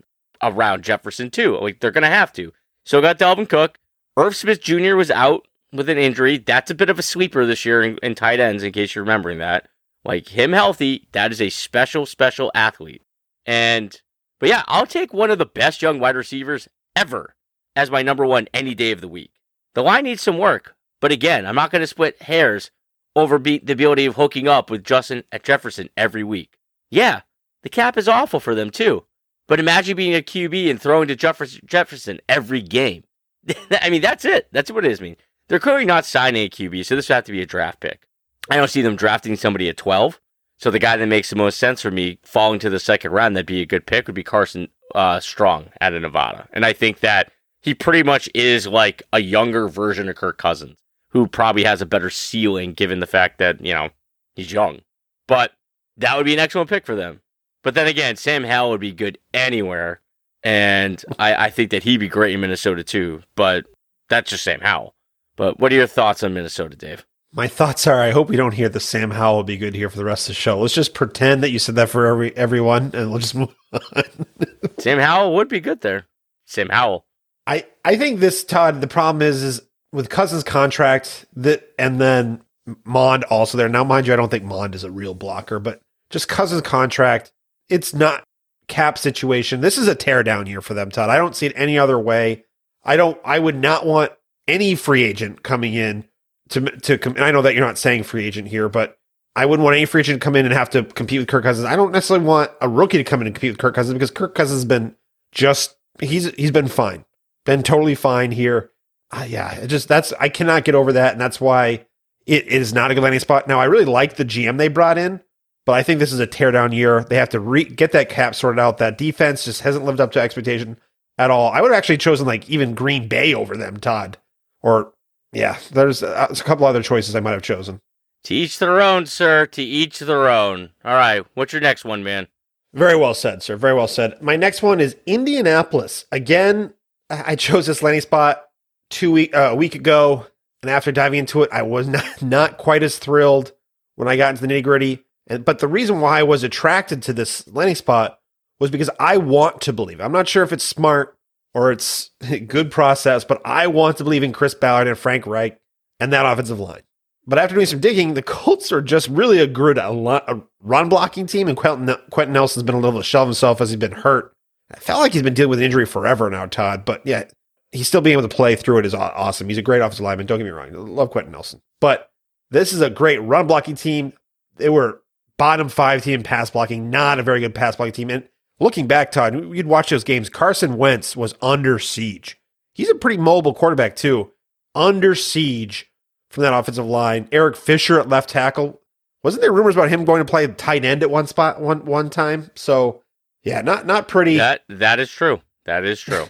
around 0.54 0.84
Jefferson, 0.84 1.30
too. 1.30 1.58
Like, 1.58 1.80
they're 1.80 1.92
to 1.92 2.08
have 2.08 2.34
to. 2.34 2.52
So 2.86 3.02
got 3.02 3.20
Dalvin 3.20 3.50
Cook. 3.50 3.80
Irv 4.18 4.36
Smith 4.36 4.62
Jr. 4.62 4.96
was 4.96 5.12
out 5.12 5.48
with 5.74 5.90
an 5.90 5.98
injury. 5.98 6.38
That's 6.38 6.72
a 6.72 6.76
bit 6.76 6.90
of 6.90 7.00
a 7.00 7.04
sleeper 7.04 7.46
this 7.46 7.66
year 7.66 7.84
in, 7.84 7.98
in 8.02 8.16
tight 8.16 8.40
ends, 8.40 8.64
in 8.64 8.72
case 8.72 8.96
you're 8.96 9.04
remembering 9.04 9.40
that. 9.40 9.68
Like, 10.04 10.30
him 10.30 10.54
healthy, 10.54 11.08
that 11.12 11.32
is 11.32 11.42
a 11.42 11.50
special, 11.50 12.06
special 12.06 12.52
athlete. 12.54 13.02
And, 13.46 14.00
but 14.40 14.50
yeah, 14.50 14.64
I'll 14.68 14.86
take 14.86 15.14
one 15.14 15.32
of 15.32 15.38
the 15.38 15.46
best 15.46 15.82
young 15.82 16.00
wide 16.00 16.16
receivers 16.16 16.68
ever 16.96 17.36
as 17.76 17.92
my 17.92 18.02
number 18.02 18.26
one 18.26 18.48
any 18.54 18.74
day 18.74 18.92
of 18.92 19.02
the 19.02 19.08
week. 19.08 19.32
The 19.74 19.84
line 19.84 20.06
needs 20.06 20.22
some 20.22 20.38
work, 20.38 20.76
but 21.02 21.12
again, 21.12 21.46
I'm 21.46 21.56
not 21.56 21.72
going 21.72 21.82
to 21.82 21.88
split 21.88 22.22
hairs 22.22 22.72
over 23.16 23.38
the 23.38 23.62
ability 23.68 24.06
of 24.06 24.16
hooking 24.16 24.48
up 24.48 24.70
with 24.70 24.84
Justin 24.84 25.24
at 25.32 25.44
Jefferson 25.44 25.90
every 25.98 26.24
week. 26.24 26.58
Yeah, 26.90 27.22
the 27.64 27.70
cap 27.70 27.98
is 27.98 28.08
awful 28.08 28.40
for 28.40 28.56
them 28.56 28.70
too. 28.70 29.06
But 29.48 29.60
imagine 29.60 29.96
being 29.96 30.16
a 30.16 30.22
QB 30.22 30.70
and 30.70 30.82
throwing 30.82 31.08
to 31.08 31.16
Jefferson 31.16 32.20
every 32.28 32.62
game. 32.62 33.04
I 33.82 33.90
mean, 33.90 34.02
that's 34.02 34.26
it. 34.26 34.48
That's 34.52 34.72
what 34.72 34.86
it 34.86 34.92
is. 34.92 35.00
I 35.00 35.04
mean, 35.04 35.18
they're 35.48 35.60
clearly 35.60 35.86
not 35.86 36.06
signing 36.06 36.46
a 36.46 36.50
QB, 36.50 36.86
so 36.86 36.96
this 36.96 37.10
would 37.10 37.16
have 37.16 37.26
to 37.26 37.32
be 37.32 37.42
a 37.42 37.46
draft 37.46 37.80
pick. 37.80 38.08
I 38.50 38.58
don't 38.58 38.70
see 38.70 38.82
them 38.82 38.96
drafting 38.96 39.36
somebody 39.36 39.70
at 39.70 39.78
12. 39.78 40.20
So 40.58 40.72
the 40.72 40.80
guy 40.80 40.98
that 40.98 41.08
makes 41.08 41.30
the 41.30 41.36
most 41.36 41.60
sense 41.60 41.82
for 41.82 41.92
me 41.92 42.20
falling 42.24 42.60
to 42.60 42.70
the 42.70 42.80
second 42.80 43.12
round 43.12 43.36
that'd 43.36 43.46
be 43.46 43.62
a 43.62 43.66
good 43.66 43.86
pick 43.86 44.08
would 44.08 44.16
be 44.16 44.24
Carson 44.24 44.70
uh, 44.94 45.20
Strong 45.20 45.70
out 45.82 45.94
of 45.94 46.02
Nevada. 46.02 46.48
And 46.54 46.66
I 46.66 46.74
think 46.74 47.02
that 47.02 47.32
he 47.62 47.74
pretty 47.74 48.04
much 48.04 48.30
is 48.34 48.68
like 48.68 49.04
a 49.12 49.20
younger 49.20 49.68
version 49.68 50.08
of 50.08 50.16
Kirk 50.16 50.38
Cousins 50.38 50.78
who 51.10 51.28
probably 51.28 51.64
has 51.64 51.82
a 51.82 51.86
better 51.86 52.10
ceiling 52.10 52.74
given 52.74 53.00
the 53.00 53.08
fact 53.08 53.38
that, 53.40 53.64
you 53.64 53.74
know, 53.74 53.90
he's 54.36 54.52
young. 54.52 54.82
But 55.28 55.54
that 55.98 56.16
would 56.16 56.26
be 56.26 56.34
an 56.34 56.40
excellent 56.40 56.70
pick 56.70 56.86
for 56.86 56.96
them. 56.96 57.22
But 57.66 57.74
then 57.74 57.88
again, 57.88 58.16
Sam 58.16 58.44
Howell 58.44 58.70
would 58.70 58.80
be 58.80 58.92
good 58.92 59.18
anywhere. 59.34 60.00
And 60.44 61.04
I, 61.18 61.48
I 61.48 61.50
think 61.50 61.72
that 61.72 61.82
he'd 61.82 61.98
be 61.98 62.08
great 62.08 62.36
in 62.36 62.42
Minnesota 62.42 62.84
too. 62.84 63.24
But 63.36 63.66
that's 64.08 64.30
just 64.30 64.44
Sam 64.44 64.62
Howell. 64.62 64.94
But 65.36 65.60
what 65.60 65.74
are 65.74 65.76
your 65.76 65.88
thoughts 65.88 66.22
on 66.22 66.36
Minnesota, 66.36 66.76
Dave? 66.76 67.08
My 67.34 67.48
thoughts 67.48 67.88
are 67.88 68.00
I 68.00 68.12
hope 68.12 68.30
we 68.30 68.38
don't 68.38 68.54
hear 68.54 68.70
the 68.70 68.80
Sam 68.80 69.10
Howell 69.10 69.38
will 69.38 69.44
be 69.44 69.58
good 69.58 69.74
here 69.74 69.90
for 69.90 69.98
the 69.98 70.06
rest 70.06 70.30
of 70.30 70.36
the 70.36 70.40
show. 70.40 70.60
Let's 70.60 70.76
just 70.76 70.94
pretend 70.94 71.42
that 71.42 71.50
you 71.50 71.58
said 71.58 71.76
that 71.76 71.90
for 71.90 72.06
every 72.06 72.38
everyone 72.38 72.92
and 72.94 73.10
we'll 73.10 73.20
just 73.20 73.34
move 73.34 73.54
on. 73.74 74.04
Sam 74.78 75.00
Howell 75.00 75.34
would 75.34 75.50
be 75.50 75.60
good 75.60 75.82
there. 75.82 76.06
Sam 76.46 76.70
Howell. 76.70 77.08
I, 77.48 77.66
I 77.84 77.98
think 77.98 78.20
this 78.20 78.44
Todd, 78.44 78.80
the 78.80 78.88
problem 78.88 79.24
is 79.24 79.42
is 79.42 79.62
with 79.92 80.10
Cousins' 80.10 80.44
contract 80.44 81.26
that 81.36 81.68
and 81.80 82.00
then 82.00 82.44
Mond 82.86 83.24
also 83.26 83.58
there. 83.58 83.70
Now, 83.70 83.84
mind 83.84 84.06
you, 84.06 84.14
I 84.14 84.18
don't 84.18 84.30
think 84.30 84.44
Mond 84.44 84.76
is 84.76 84.84
a 84.84 84.92
real 84.92 85.16
blocker, 85.16 85.60
but 85.60 85.82
just 86.12 86.30
Cousins' 86.30 86.62
contract, 86.62 87.32
it's 87.70 87.94
not 87.94 88.24
cap 88.68 88.98
situation. 88.98 89.62
This 89.62 89.78
is 89.78 89.88
a 89.88 89.96
teardown 89.96 90.48
year 90.48 90.62
for 90.62 90.74
them, 90.74 90.92
Todd. 90.92 91.10
I 91.10 91.18
don't 91.18 91.36
see 91.36 91.46
it 91.46 91.54
any 91.56 91.78
other 91.78 92.00
way. 92.00 92.46
I 92.84 92.98
don't. 92.98 93.20
I 93.26 93.40
would 93.40 93.56
not 93.56 93.86
want 93.86 94.12
any 94.48 94.76
free 94.76 95.04
agent 95.04 95.44
coming 95.44 95.74
in 95.74 96.06
to 96.50 96.62
to. 96.62 97.24
I 97.24 97.32
know 97.32 97.42
that 97.42 97.54
you're 97.54 97.66
not 97.66 97.78
saying 97.78 98.04
free 98.04 98.26
agent 98.26 98.48
here, 98.48 98.70
but 98.70 98.98
I 99.36 99.46
wouldn't 99.46 99.64
want 99.64 99.76
any 99.76 99.86
free 99.86 100.02
agent 100.02 100.22
to 100.22 100.24
come 100.24 100.36
in 100.36 100.46
and 100.46 100.54
have 100.54 100.70
to 100.72 100.84
compete 100.84 101.20
with 101.20 101.28
Kirk 101.28 101.44
Cousins. 101.44 101.66
I 101.66 101.76
don't 101.76 101.92
necessarily 101.92 102.26
want 102.26 102.52
a 102.62 102.70
rookie 102.70 102.98
to 102.98 103.04
come 103.04 103.22
in 103.22 103.28
and 103.28 103.36
compete 103.36 103.52
with 103.52 103.60
Kirk 103.60 103.76
Cousins 103.76 103.94
because 103.94 104.12
Kirk 104.12 104.36
Cousins 104.36 104.58
has 104.58 104.66
been 104.66 104.96
just 105.32 105.76
he's 106.00 106.32
he's 106.36 106.52
been 106.52 106.68
fine, 106.68 107.06
been 107.46 107.64
totally 107.64 107.96
fine 107.96 108.32
here 108.32 108.72
uh, 109.12 109.26
yeah, 109.28 109.56
it 109.56 109.68
just 109.68 109.88
that's 109.88 110.14
I 110.20 110.30
cannot 110.30 110.66
get 110.66 110.76
over 110.76 110.94
that, 110.94 111.14
and 111.14 111.22
that's 111.22 111.40
why 111.40 111.86
it, 112.26 112.48
it 112.48 112.48
is 112.48 112.74
not 112.74 112.92
a 112.92 112.96
good 112.96 113.04
landing 113.04 113.20
spot. 113.20 113.48
Now, 113.48 113.60
I 113.60 113.66
really 113.66 113.86
like 113.86 114.16
the 114.16 114.26
GM 114.26 114.58
they 114.58 114.68
brought 114.68 114.98
in, 114.98 115.22
but 115.66 115.74
I 115.74 115.84
think 115.84 116.00
this 116.00 116.14
is 116.14 116.20
a 116.20 116.28
teardown 116.28 116.74
year. 116.74 117.04
They 117.04 117.16
have 117.16 117.30
to 117.30 117.40
re- 117.40 117.64
get 117.64 117.92
that 117.94 118.10
cap 118.10 118.36
sorted 118.36 118.60
out. 118.60 118.78
That 118.78 118.98
defense 118.98 119.46
just 119.46 119.62
hasn't 119.62 119.86
lived 119.86 120.00
up 120.00 120.12
to 120.14 120.22
expectation 120.22 120.78
at 121.18 121.32
all. 121.32 121.52
I 121.52 121.62
would 121.62 121.72
have 121.72 121.78
actually 121.78 121.98
chosen 121.98 122.28
like 122.28 122.50
even 122.50 122.76
Green 122.76 123.08
Bay 123.08 123.34
over 123.34 123.58
them, 123.58 123.78
Todd. 123.78 124.18
Or 124.62 124.94
yeah, 125.34 125.58
there's, 125.72 126.04
uh, 126.04 126.26
there's 126.28 126.42
a 126.42 126.44
couple 126.44 126.66
other 126.66 126.84
choices 126.84 127.16
I 127.16 127.20
might 127.20 127.32
have 127.32 127.42
chosen. 127.42 127.82
To 128.26 128.34
each 128.34 128.58
their 128.58 128.82
own, 128.82 129.06
sir. 129.06 129.46
To 129.48 129.62
each 129.62 130.00
their 130.00 130.30
own. 130.30 130.72
All 130.84 130.96
right, 130.96 131.26
what's 131.36 131.54
your 131.54 131.62
next 131.62 131.86
one, 131.86 132.04
man? 132.04 132.28
Very 132.74 132.96
well 132.96 133.14
said, 133.14 133.42
sir. 133.42 133.56
Very 133.56 133.74
well 133.74 133.88
said. 133.88 134.22
My 134.22 134.36
next 134.36 134.62
one 134.62 134.82
is 134.82 134.98
Indianapolis. 135.06 136.06
Again, 136.12 136.74
I 137.10 137.36
chose 137.36 137.68
this 137.68 137.82
landing 137.82 138.02
spot 138.02 138.44
two 138.90 139.12
week 139.12 139.36
uh, 139.36 139.50
a 139.52 139.56
week 139.56 139.76
ago, 139.76 140.28
and 140.62 140.70
after 140.70 140.92
diving 140.92 141.20
into 141.20 141.44
it, 141.44 141.50
I 141.54 141.62
was 141.62 141.88
not, 141.88 142.22
not 142.22 142.58
quite 142.58 142.84
as 142.84 142.98
thrilled 142.98 143.54
when 143.96 144.08
I 144.08 144.18
got 144.18 144.32
into 144.32 144.46
the 144.46 144.54
nitty 144.54 144.64
gritty. 144.64 145.05
And 145.28 145.44
but 145.46 145.60
the 145.60 145.68
reason 145.68 146.02
why 146.02 146.20
I 146.20 146.24
was 146.24 146.44
attracted 146.44 147.02
to 147.04 147.14
this 147.14 147.48
landing 147.48 147.76
spot 147.76 148.20
was 148.60 148.72
because 148.72 148.90
I 149.00 149.18
want 149.18 149.62
to 149.62 149.74
believe. 149.74 150.00
I'm 150.00 150.12
not 150.12 150.28
sure 150.28 150.44
if 150.44 150.54
it's 150.54 150.64
smart 150.64 151.18
or 151.54 151.72
it's 151.72 152.12
good 152.48 152.72
process, 152.72 153.24
but 153.24 153.42
I 153.46 153.68
want 153.68 153.98
to 153.98 154.04
believe 154.04 154.24
in 154.24 154.34
Chris 154.34 154.54
Ballard 154.54 154.88
and 154.88 154.98
Frank 154.98 155.26
Reich 155.26 155.60
and 156.00 156.14
that 156.14 156.26
offensive 156.26 156.60
line. 156.60 156.82
But 157.28 157.40
after 157.40 157.56
doing 157.56 157.66
some 157.66 157.80
digging, 157.80 158.14
the 158.14 158.22
Colts 158.22 158.72
are 158.72 158.82
just 158.82 159.08
really 159.08 159.40
a 159.40 159.48
good 159.48 159.80
a, 159.80 160.44
run 160.62 160.90
blocking 160.90 161.26
team, 161.26 161.48
and 161.48 161.58
Quentin, 161.58 161.96
Quenton 162.12 162.34
Nelson's 162.34 162.64
been 162.64 162.76
a 162.76 162.80
little 162.80 163.02
shell 163.02 163.24
of 163.24 163.30
himself 163.30 163.62
as 163.62 163.72
he's 163.72 163.80
been 163.80 163.92
hurt. 163.92 164.32
I 164.72 164.80
felt 164.80 165.00
like 165.00 165.14
he's 165.14 165.24
been 165.24 165.34
dealing 165.34 165.50
with 165.50 165.60
an 165.60 165.66
injury 165.66 165.88
forever 165.88 166.30
now, 166.30 166.46
Todd. 166.46 166.86
But 166.86 167.02
yeah, 167.04 167.24
he's 167.72 167.88
still 167.88 168.02
being 168.02 168.14
able 168.18 168.28
to 168.28 168.36
play 168.36 168.56
through 168.56 168.80
it 168.80 168.86
is 168.86 168.94
awesome. 168.94 169.50
He's 169.50 169.58
a 169.58 169.64
great 169.64 169.80
offensive 169.80 170.04
lineman. 170.04 170.28
Don't 170.28 170.38
get 170.38 170.46
me 170.46 170.52
wrong. 170.52 170.70
I 170.70 170.78
love 170.78 171.10
Quenton 171.10 171.32
Nelson. 171.32 171.62
But 171.82 172.10
this 172.52 172.74
is 172.74 172.82
a 172.82 172.90
great 172.92 173.22
run 173.22 173.48
blocking 173.48 173.76
team. 173.76 174.14
They 174.58 174.70
were 174.70 175.02
bottom 175.38 175.70
five 175.70 176.04
team 176.04 176.24
pass 176.24 176.50
blocking, 176.50 176.90
not 176.90 177.20
a 177.20 177.24
very 177.24 177.40
good 177.40 177.56
pass 177.56 177.76
blocking 177.76 177.94
team. 177.94 178.10
And 178.10 178.28
looking 178.60 178.88
back, 178.88 179.12
Todd, 179.12 179.56
you'd 179.56 179.68
watch 179.68 179.90
those 179.90 180.04
games. 180.04 180.30
Carson 180.30 180.78
Wentz 180.78 181.16
was 181.16 181.36
under 181.42 181.80
siege. 181.80 182.38
He's 182.74 182.90
a 182.90 182.96
pretty 182.96 183.18
mobile 183.18 183.54
quarterback, 183.54 183.96
too. 183.96 184.32
Under 184.74 185.16
siege 185.16 185.90
from 186.30 186.44
that 186.44 186.54
offensive 186.54 186.86
line. 186.86 187.28
Eric 187.32 187.56
Fisher 187.56 188.00
at 188.00 188.10
left 188.10 188.30
tackle. 188.30 188.82
Wasn't 189.24 189.42
there 189.42 189.52
rumors 189.52 189.76
about 189.76 189.90
him 189.90 190.06
going 190.06 190.20
to 190.20 190.30
play 190.30 190.46
tight 190.46 190.86
end 190.86 191.02
at 191.02 191.10
one 191.10 191.26
spot 191.26 191.60
one 191.60 191.86
one 191.86 192.12
time? 192.12 192.52
So 192.54 193.02
yeah, 193.42 193.62
not 193.62 193.88
not 193.88 194.08
pretty. 194.08 194.38
That 194.38 194.64
that 194.70 195.00
is 195.00 195.10
true. 195.10 195.42
That 195.66 195.84
is 195.84 196.00
true. 196.00 196.26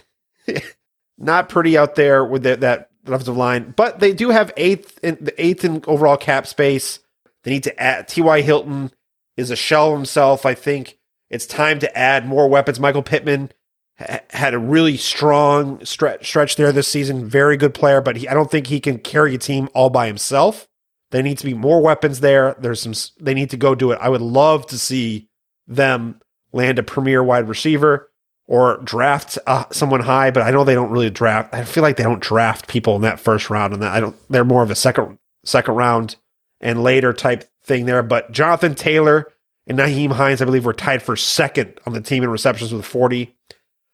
not 1.18 1.48
pretty 1.48 1.76
out 1.76 1.94
there 1.94 2.24
with 2.24 2.44
the, 2.44 2.56
that 2.56 2.90
offensive 3.04 3.36
line, 3.36 3.74
but 3.76 4.00
they 4.00 4.14
do 4.14 4.30
have 4.30 4.52
eighth 4.56 4.98
in 5.02 5.18
the 5.20 5.34
eighth 5.42 5.64
in 5.64 5.82
overall 5.86 6.16
cap 6.16 6.46
space. 6.46 7.00
They 7.46 7.52
need 7.52 7.62
to 7.62 7.80
add 7.80 8.08
T.Y. 8.08 8.40
Hilton 8.40 8.90
is 9.36 9.52
a 9.52 9.56
shell 9.56 9.92
of 9.92 9.98
himself. 9.98 10.44
I 10.44 10.54
think 10.54 10.98
it's 11.30 11.46
time 11.46 11.78
to 11.78 11.96
add 11.96 12.26
more 12.26 12.48
weapons. 12.48 12.80
Michael 12.80 13.04
Pittman 13.04 13.52
ha- 14.00 14.18
had 14.30 14.52
a 14.52 14.58
really 14.58 14.96
strong 14.96 15.82
stretch 15.84 16.26
stretch 16.26 16.56
there 16.56 16.72
this 16.72 16.88
season. 16.88 17.28
Very 17.28 17.56
good 17.56 17.72
player, 17.72 18.00
but 18.00 18.16
he, 18.16 18.28
I 18.28 18.34
don't 18.34 18.50
think 18.50 18.66
he 18.66 18.80
can 18.80 18.98
carry 18.98 19.36
a 19.36 19.38
team 19.38 19.68
all 19.74 19.90
by 19.90 20.08
himself. 20.08 20.66
There 21.12 21.22
needs 21.22 21.40
to 21.42 21.46
be 21.46 21.54
more 21.54 21.80
weapons 21.80 22.18
there. 22.18 22.56
There's 22.58 22.82
some. 22.82 22.94
They 23.24 23.32
need 23.32 23.50
to 23.50 23.56
go 23.56 23.76
do 23.76 23.92
it. 23.92 24.00
I 24.02 24.08
would 24.08 24.22
love 24.22 24.66
to 24.66 24.78
see 24.78 25.28
them 25.68 26.20
land 26.50 26.80
a 26.80 26.82
premier 26.82 27.22
wide 27.22 27.48
receiver 27.48 28.10
or 28.48 28.78
draft 28.78 29.38
uh, 29.46 29.66
someone 29.70 30.00
high, 30.00 30.32
but 30.32 30.42
I 30.42 30.50
know 30.50 30.64
they 30.64 30.74
don't 30.74 30.90
really 30.90 31.10
draft. 31.10 31.54
I 31.54 31.62
feel 31.62 31.84
like 31.84 31.96
they 31.96 32.02
don't 32.02 32.20
draft 32.20 32.66
people 32.66 32.96
in 32.96 33.02
that 33.02 33.20
first 33.20 33.50
round, 33.50 33.72
and 33.72 33.84
that 33.84 33.92
I 33.92 34.00
don't. 34.00 34.16
They're 34.28 34.44
more 34.44 34.64
of 34.64 34.72
a 34.72 34.74
second 34.74 35.20
second 35.44 35.74
round 35.74 36.16
and 36.60 36.82
later 36.82 37.12
type 37.12 37.44
thing 37.64 37.86
there. 37.86 38.02
But 38.02 38.32
Jonathan 38.32 38.74
Taylor 38.74 39.32
and 39.66 39.78
Nyheim 39.78 40.12
Hines, 40.12 40.40
I 40.40 40.44
believe, 40.44 40.64
were 40.64 40.72
tied 40.72 41.02
for 41.02 41.16
second 41.16 41.78
on 41.86 41.92
the 41.92 42.00
team 42.00 42.22
in 42.22 42.30
receptions 42.30 42.72
with 42.72 42.84
40. 42.84 43.34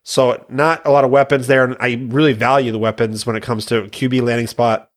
So 0.04 0.44
not 0.48 0.84
a 0.84 0.90
lot 0.90 1.04
of 1.04 1.10
weapons 1.10 1.46
there, 1.46 1.64
and 1.64 1.76
I 1.80 1.94
really 2.08 2.32
value 2.32 2.72
the 2.72 2.78
weapons 2.78 3.24
when 3.24 3.36
it 3.36 3.42
comes 3.42 3.66
to 3.66 3.82
QB 3.82 4.22
landing 4.22 4.48
spot. 4.48 4.90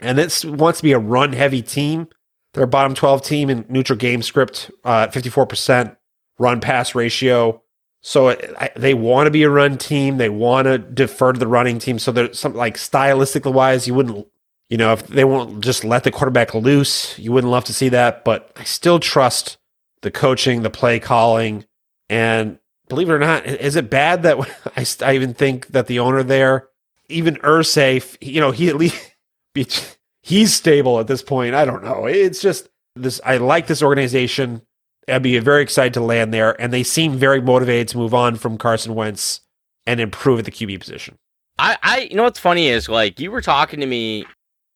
And 0.00 0.16
this 0.16 0.44
wants 0.44 0.78
to 0.78 0.84
be 0.84 0.92
a 0.92 0.98
run 0.98 1.32
heavy 1.32 1.62
team. 1.62 2.08
They're 2.54 2.64
a 2.64 2.68
bottom 2.68 2.94
12 2.94 3.22
team 3.22 3.50
in 3.50 3.64
neutral 3.68 3.98
game 3.98 4.22
script, 4.22 4.70
uh, 4.84 5.08
54% 5.08 5.96
run 6.38 6.60
pass 6.60 6.94
ratio. 6.94 7.62
So 8.02 8.30
I, 8.30 8.70
they 8.76 8.94
want 8.94 9.26
to 9.26 9.30
be 9.30 9.44
a 9.44 9.50
run 9.50 9.78
team. 9.78 10.18
They 10.18 10.28
want 10.28 10.66
to 10.66 10.78
defer 10.78 11.32
to 11.32 11.38
the 11.38 11.46
running 11.46 11.78
team. 11.78 11.98
So 11.98 12.12
there's 12.12 12.38
some 12.38 12.54
like 12.54 12.76
stylistically 12.76 13.52
wise, 13.52 13.86
you 13.86 13.94
wouldn't 13.94 14.26
You 14.72 14.78
know, 14.78 14.94
if 14.94 15.06
they 15.06 15.24
won't 15.24 15.62
just 15.62 15.84
let 15.84 16.02
the 16.02 16.10
quarterback 16.10 16.54
loose, 16.54 17.18
you 17.18 17.30
wouldn't 17.30 17.50
love 17.50 17.64
to 17.64 17.74
see 17.74 17.90
that. 17.90 18.24
But 18.24 18.50
I 18.56 18.64
still 18.64 18.98
trust 18.98 19.58
the 20.00 20.10
coaching, 20.10 20.62
the 20.62 20.70
play 20.70 20.98
calling, 20.98 21.66
and 22.08 22.58
believe 22.88 23.10
it 23.10 23.12
or 23.12 23.18
not, 23.18 23.44
is 23.44 23.76
it 23.76 23.90
bad 23.90 24.22
that 24.22 24.38
I, 24.74 24.86
I 25.06 25.14
even 25.14 25.34
think 25.34 25.66
that 25.66 25.88
the 25.88 25.98
owner 25.98 26.22
there, 26.22 26.70
even 27.10 27.36
Irsay, 27.36 28.16
you 28.22 28.40
know, 28.40 28.50
he 28.50 28.70
at 28.70 28.76
least 28.76 29.18
he's 30.22 30.54
stable 30.54 30.98
at 31.00 31.06
this 31.06 31.22
point. 31.22 31.54
I 31.54 31.66
don't 31.66 31.84
know. 31.84 32.06
It's 32.06 32.40
just 32.40 32.70
this. 32.96 33.20
I 33.26 33.36
like 33.36 33.66
this 33.66 33.82
organization. 33.82 34.62
I'd 35.06 35.22
be 35.22 35.38
very 35.40 35.62
excited 35.62 35.92
to 35.92 36.00
land 36.00 36.32
there, 36.32 36.58
and 36.58 36.72
they 36.72 36.82
seem 36.82 37.18
very 37.18 37.42
motivated 37.42 37.88
to 37.88 37.98
move 37.98 38.14
on 38.14 38.36
from 38.36 38.56
Carson 38.56 38.94
Wentz 38.94 39.42
and 39.86 40.00
improve 40.00 40.38
at 40.38 40.46
the 40.46 40.50
QB 40.50 40.80
position. 40.80 41.18
I, 41.58 41.76
I, 41.82 41.98
you 42.10 42.16
know 42.16 42.22
what's 42.22 42.40
funny 42.40 42.68
is 42.68 42.88
like 42.88 43.20
you 43.20 43.30
were 43.30 43.42
talking 43.42 43.78
to 43.80 43.86
me. 43.86 44.24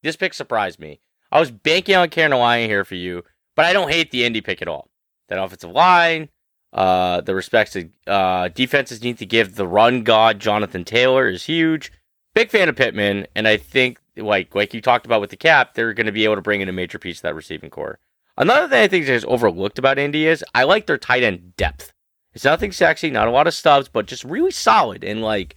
This 0.02 0.16
pick 0.16 0.34
surprised 0.34 0.78
me. 0.78 1.00
I 1.32 1.40
was 1.40 1.50
banking 1.50 1.96
on 1.96 2.08
Carolina 2.08 2.66
here 2.66 2.84
for 2.84 2.94
you, 2.94 3.24
but 3.54 3.64
I 3.64 3.72
don't 3.72 3.90
hate 3.90 4.10
the 4.10 4.24
Indy 4.24 4.40
pick 4.40 4.62
at 4.62 4.68
all. 4.68 4.88
That 5.28 5.42
offensive 5.42 5.70
line, 5.70 6.28
uh, 6.72 7.20
the 7.22 7.34
respects 7.34 7.76
uh, 8.06 8.48
defenses 8.48 9.02
need 9.02 9.18
to 9.18 9.26
give 9.26 9.56
the 9.56 9.66
run 9.66 10.02
god 10.02 10.38
Jonathan 10.38 10.84
Taylor 10.84 11.28
is 11.28 11.44
huge. 11.44 11.92
Big 12.34 12.50
fan 12.50 12.68
of 12.68 12.76
Pittman, 12.76 13.26
and 13.34 13.48
I 13.48 13.56
think 13.56 13.98
like 14.16 14.54
like 14.54 14.74
you 14.74 14.80
talked 14.80 15.06
about 15.06 15.20
with 15.20 15.30
the 15.30 15.36
cap, 15.36 15.74
they're 15.74 15.94
going 15.94 16.06
to 16.06 16.12
be 16.12 16.24
able 16.24 16.34
to 16.36 16.42
bring 16.42 16.60
in 16.60 16.68
a 16.68 16.72
major 16.72 16.98
piece 16.98 17.18
of 17.18 17.22
that 17.22 17.34
receiving 17.34 17.70
corps. 17.70 17.98
Another 18.36 18.68
thing 18.68 18.82
I 18.82 18.88
think 18.88 19.08
is 19.08 19.24
overlooked 19.26 19.78
about 19.78 19.98
Indy 19.98 20.26
is 20.26 20.44
I 20.54 20.64
like 20.64 20.86
their 20.86 20.98
tight 20.98 21.22
end 21.22 21.56
depth. 21.56 21.92
It's 22.34 22.44
nothing 22.44 22.72
sexy, 22.72 23.10
not 23.10 23.28
a 23.28 23.30
lot 23.30 23.46
of 23.46 23.54
stubs, 23.54 23.88
but 23.88 24.06
just 24.06 24.22
really 24.22 24.50
solid 24.50 25.02
and 25.02 25.22
like 25.22 25.56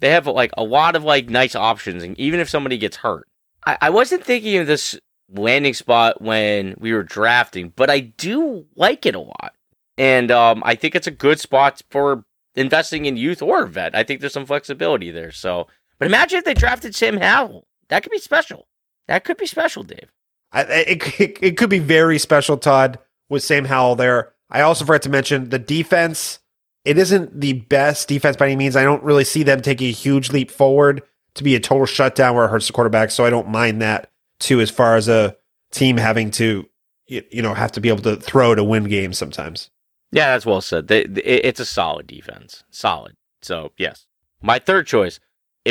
they 0.00 0.10
have 0.10 0.26
like 0.26 0.50
a 0.56 0.64
lot 0.64 0.96
of 0.96 1.04
like 1.04 1.30
nice 1.30 1.54
options. 1.54 2.02
And 2.02 2.18
even 2.18 2.40
if 2.40 2.48
somebody 2.48 2.78
gets 2.78 2.96
hurt, 2.96 3.27
I, 3.66 3.78
I 3.82 3.90
wasn't 3.90 4.24
thinking 4.24 4.56
of 4.58 4.66
this 4.66 4.98
landing 5.30 5.74
spot 5.74 6.22
when 6.22 6.74
we 6.78 6.92
were 6.92 7.02
drafting, 7.02 7.72
but 7.76 7.90
I 7.90 8.00
do 8.00 8.66
like 8.76 9.06
it 9.06 9.14
a 9.14 9.20
lot. 9.20 9.54
And 9.96 10.30
um, 10.30 10.62
I 10.64 10.74
think 10.74 10.94
it's 10.94 11.06
a 11.06 11.12
good 11.12 11.40
spot 11.40 11.82
for 11.90 12.24
investing 12.54 13.06
in 13.06 13.16
youth 13.16 13.42
or 13.42 13.66
vet. 13.66 13.94
I 13.94 14.04
think 14.04 14.20
there's 14.20 14.32
some 14.32 14.46
flexibility 14.46 15.10
there. 15.10 15.32
So, 15.32 15.66
but 15.98 16.06
imagine 16.06 16.38
if 16.38 16.44
they 16.44 16.54
drafted 16.54 16.94
Sam 16.94 17.16
Howell. 17.16 17.66
That 17.88 18.02
could 18.02 18.12
be 18.12 18.18
special. 18.18 18.68
That 19.06 19.24
could 19.24 19.36
be 19.36 19.46
special, 19.46 19.82
Dave. 19.82 20.12
I, 20.52 20.62
it, 20.62 21.20
it, 21.20 21.38
it 21.42 21.56
could 21.56 21.70
be 21.70 21.78
very 21.78 22.18
special, 22.18 22.56
Todd, 22.56 22.98
with 23.28 23.42
Sam 23.42 23.64
Howell 23.64 23.96
there. 23.96 24.32
I 24.50 24.60
also 24.62 24.84
forgot 24.84 25.02
to 25.02 25.10
mention 25.10 25.50
the 25.50 25.58
defense. 25.58 26.38
It 26.84 26.96
isn't 26.96 27.40
the 27.40 27.54
best 27.54 28.08
defense 28.08 28.36
by 28.36 28.46
any 28.46 28.56
means. 28.56 28.76
I 28.76 28.84
don't 28.84 29.02
really 29.02 29.24
see 29.24 29.42
them 29.42 29.60
taking 29.60 29.88
a 29.88 29.92
huge 29.92 30.30
leap 30.30 30.50
forward 30.50 31.02
to 31.38 31.44
be 31.44 31.56
a 31.56 31.60
total 31.60 31.86
shutdown 31.86 32.34
where 32.34 32.44
it 32.44 32.48
hurts 32.48 32.66
the 32.66 32.72
quarterback. 32.72 33.10
So 33.10 33.24
I 33.24 33.30
don't 33.30 33.48
mind 33.48 33.80
that 33.82 34.10
too, 34.38 34.60
as 34.60 34.70
far 34.70 34.96
as 34.96 35.08
a 35.08 35.36
team 35.70 35.96
having 35.96 36.30
to, 36.32 36.68
you 37.06 37.42
know, 37.42 37.54
have 37.54 37.72
to 37.72 37.80
be 37.80 37.88
able 37.88 38.02
to 38.02 38.16
throw 38.16 38.54
to 38.54 38.62
win 38.62 38.84
games 38.84 39.18
sometimes. 39.18 39.70
Yeah, 40.12 40.32
that's 40.32 40.46
well 40.46 40.60
said. 40.60 40.86
It's 40.90 41.60
a 41.60 41.66
solid 41.66 42.06
defense, 42.06 42.64
solid. 42.70 43.16
So 43.42 43.72
yes, 43.76 44.06
my 44.42 44.58
third 44.58 44.86
choice. 44.86 45.20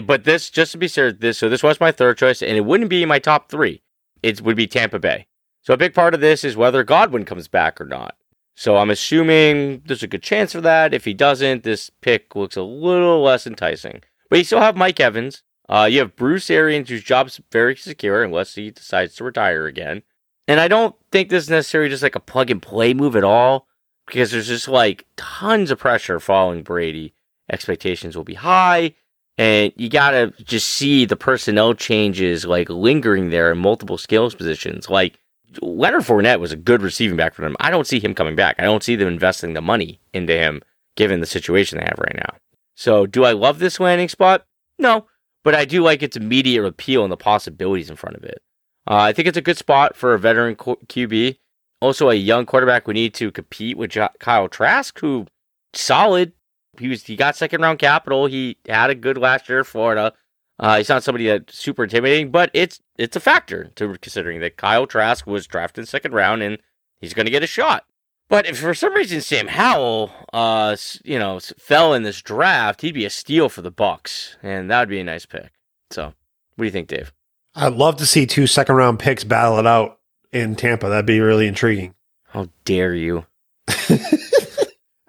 But 0.04 0.26
this, 0.26 0.50
just 0.50 0.74
to 0.74 0.78
be 0.78 0.90
clear, 0.90 1.12
this 1.12 1.40
so 1.40 1.50
this 1.50 1.64
was 1.64 1.80
my 1.80 1.92
third 1.92 2.18
choice, 2.20 2.44
and 2.44 2.56
it 2.56 2.66
wouldn't 2.66 2.90
be 2.90 3.06
my 3.06 3.18
top 3.18 3.50
three. 3.50 3.82
It 4.22 4.42
would 4.42 4.56
be 4.56 4.68
Tampa 4.68 5.00
Bay. 5.00 5.28
So 5.64 5.74
a 5.74 5.78
big 5.78 5.94
part 5.94 6.14
of 6.14 6.22
this 6.22 6.44
is 6.44 6.56
whether 6.56 6.84
Godwin 6.84 7.26
comes 7.26 7.48
back 7.48 7.82
or 7.82 7.86
not. 7.86 8.16
So 8.56 8.78
I'm 8.78 8.90
assuming 8.90 9.82
there's 9.86 10.04
a 10.04 10.08
good 10.08 10.24
chance 10.24 10.52
for 10.52 10.62
that. 10.62 10.94
If 10.94 11.06
he 11.06 11.14
doesn't, 11.14 11.64
this 11.64 11.90
pick 11.90 12.36
looks 12.36 12.56
a 12.56 12.62
little 12.62 13.22
less 13.22 13.46
enticing. 13.48 14.02
But 14.30 14.40
you 14.40 14.46
still 14.46 14.62
have 14.62 14.76
Mike 14.76 15.00
Evans. 15.00 15.44
Uh, 15.70 15.88
you 15.90 16.00
have 16.00 16.16
Bruce 16.16 16.50
Arians, 16.50 16.90
whose 16.90 17.04
job's 17.04 17.42
very 17.52 17.76
secure 17.76 18.24
unless 18.24 18.56
he 18.56 18.72
decides 18.72 19.16
to 19.16 19.24
retire 19.24 19.66
again. 19.66 20.04
And 20.48 20.60
I 20.60 20.68
don't 20.68 20.96
think 21.12 21.30
this 21.30 21.46
is 21.46 21.50
necessarily 21.50 21.90
just 21.90 22.04
like 22.04 22.16
a 22.16 22.22
plug 22.22 22.50
and 22.50 22.62
play 22.62 22.94
move 22.94 23.16
at 23.16 23.24
all, 23.24 23.68
because 24.06 24.32
there's 24.32 24.48
just 24.48 24.68
like 24.68 25.06
tons 25.18 25.72
of 25.72 25.80
pressure 25.80 26.20
following 26.20 26.64
Brady. 26.64 27.14
Expectations 27.50 28.16
will 28.16 28.24
be 28.24 28.34
high, 28.34 28.94
and 29.38 29.72
you 29.76 29.90
gotta 29.90 30.34
just 30.44 30.68
see 30.68 31.06
the 31.06 31.16
personnel 31.16 31.74
changes 31.74 32.46
like 32.46 32.70
lingering 32.70 33.30
there 33.30 33.52
in 33.52 33.58
multiple 33.58 33.98
skills 33.98 34.36
positions. 34.36 34.90
Like 34.90 35.20
Leonard 35.62 36.04
Fournette 36.04 36.40
was 36.40 36.52
a 36.52 36.58
good 36.58 36.82
receiving 36.82 37.18
back 37.18 37.34
for 37.34 37.42
them. 37.42 37.56
I 37.60 37.70
don't 37.70 37.88
see 37.88 38.00
him 38.00 38.14
coming 38.14 38.36
back. 38.36 38.56
I 38.60 38.64
don't 38.64 38.84
see 38.84 38.96
them 38.96 39.08
investing 39.08 39.54
the 39.54 39.62
money 39.62 40.02
into 40.14 40.34
him 40.34 40.62
given 40.96 41.20
the 41.20 41.26
situation 41.26 41.78
they 41.78 41.86
have 41.86 42.00
right 42.00 42.16
now. 42.16 42.38
So, 42.76 43.06
do 43.06 43.24
I 43.24 43.32
love 43.32 43.60
this 43.60 43.80
landing 43.80 44.10
spot? 44.10 44.46
No, 44.78 45.08
but 45.48 45.56
I 45.56 45.64
do 45.64 45.82
like 45.82 46.04
its 46.04 46.18
immediate 46.18 46.66
appeal 46.66 47.04
and 47.04 47.12
the 47.12 47.16
possibilities 47.16 47.90
in 47.90 47.96
front 47.96 48.18
of 48.18 48.24
it. 48.26 48.42
Uh, 48.86 48.96
I 48.96 49.14
think 49.14 49.30
it's 49.30 49.38
a 49.38 49.42
good 49.42 49.58
spot 49.58 49.96
for 49.96 50.14
a 50.14 50.20
veteran 50.20 50.58
QB. 50.58 51.38
Also, 51.80 52.10
a 52.10 52.16
young 52.16 52.46
quarterback 52.46 52.86
we 52.86 52.94
need 52.94 53.14
to 53.14 53.32
compete 53.32 53.78
with 53.78 53.98
Kyle 54.20 54.50
Trask, 54.50 55.00
who 55.00 55.26
solid. 55.72 56.34
He 56.78 56.90
was 56.90 57.04
he 57.04 57.16
got 57.16 57.38
second 57.38 57.62
round 57.62 57.80
capital. 57.80 58.26
He 58.26 58.58
had 58.68 58.90
a 58.90 58.96
good 58.96 59.18
last 59.18 59.48
year 59.48 59.62
at 59.62 59.68
Florida. 59.68 60.12
Uh, 60.60 60.80
he's 60.80 60.90
not 60.90 61.02
somebody 61.02 61.28
that's 61.28 61.58
super 61.58 61.86
intimidating, 61.86 62.30
but 62.30 62.52
it's 62.54 62.82
it's 62.98 63.16
a 63.16 63.22
factor 63.22 63.72
to 63.76 63.98
considering 64.00 64.42
that 64.42 64.58
Kyle 64.58 64.86
Trask 64.86 65.26
was 65.26 65.48
drafted 65.48 65.84
in 65.84 65.86
second 65.86 66.12
round 66.12 66.44
and 66.44 66.58
he's 67.00 67.14
going 67.14 67.26
to 67.26 67.32
get 67.32 67.42
a 67.42 67.48
shot. 67.48 67.86
But 68.30 68.46
if 68.46 68.60
for 68.60 68.74
some 68.74 68.94
reason 68.94 69.22
Sam 69.22 69.48
Howell, 69.48 70.12
uh, 70.34 70.76
you 71.04 71.18
know, 71.18 71.40
fell 71.58 71.94
in 71.94 72.04
this 72.04 72.22
draft, 72.22 72.82
he'd 72.82 72.94
be 72.94 73.06
a 73.06 73.10
steal 73.10 73.48
for 73.48 73.62
the 73.62 73.72
Bucs, 73.72 74.36
and 74.44 74.70
that 74.70 74.80
would 74.80 74.90
be 74.90 75.00
a 75.00 75.04
nice 75.04 75.26
pick. 75.26 75.52
So, 75.92 76.08
what 76.08 76.16
do 76.58 76.66
you 76.66 76.72
think, 76.72 76.90
Dave? 76.90 77.14
I'd 77.56 77.74
love 77.74 77.98
to 77.98 78.06
see 78.06 78.26
two 78.26 78.46
second 78.46 78.76
round 78.76 79.00
picks 79.00 79.24
battle 79.24 79.58
it 79.60 79.66
out 79.66 80.00
in 80.32 80.56
Tampa. 80.56 80.90
That'd 80.90 81.06
be 81.06 81.20
really 81.22 81.48
intriguing. 81.48 81.96
How 82.30 82.50
dare 82.66 82.94
you? 82.94 83.26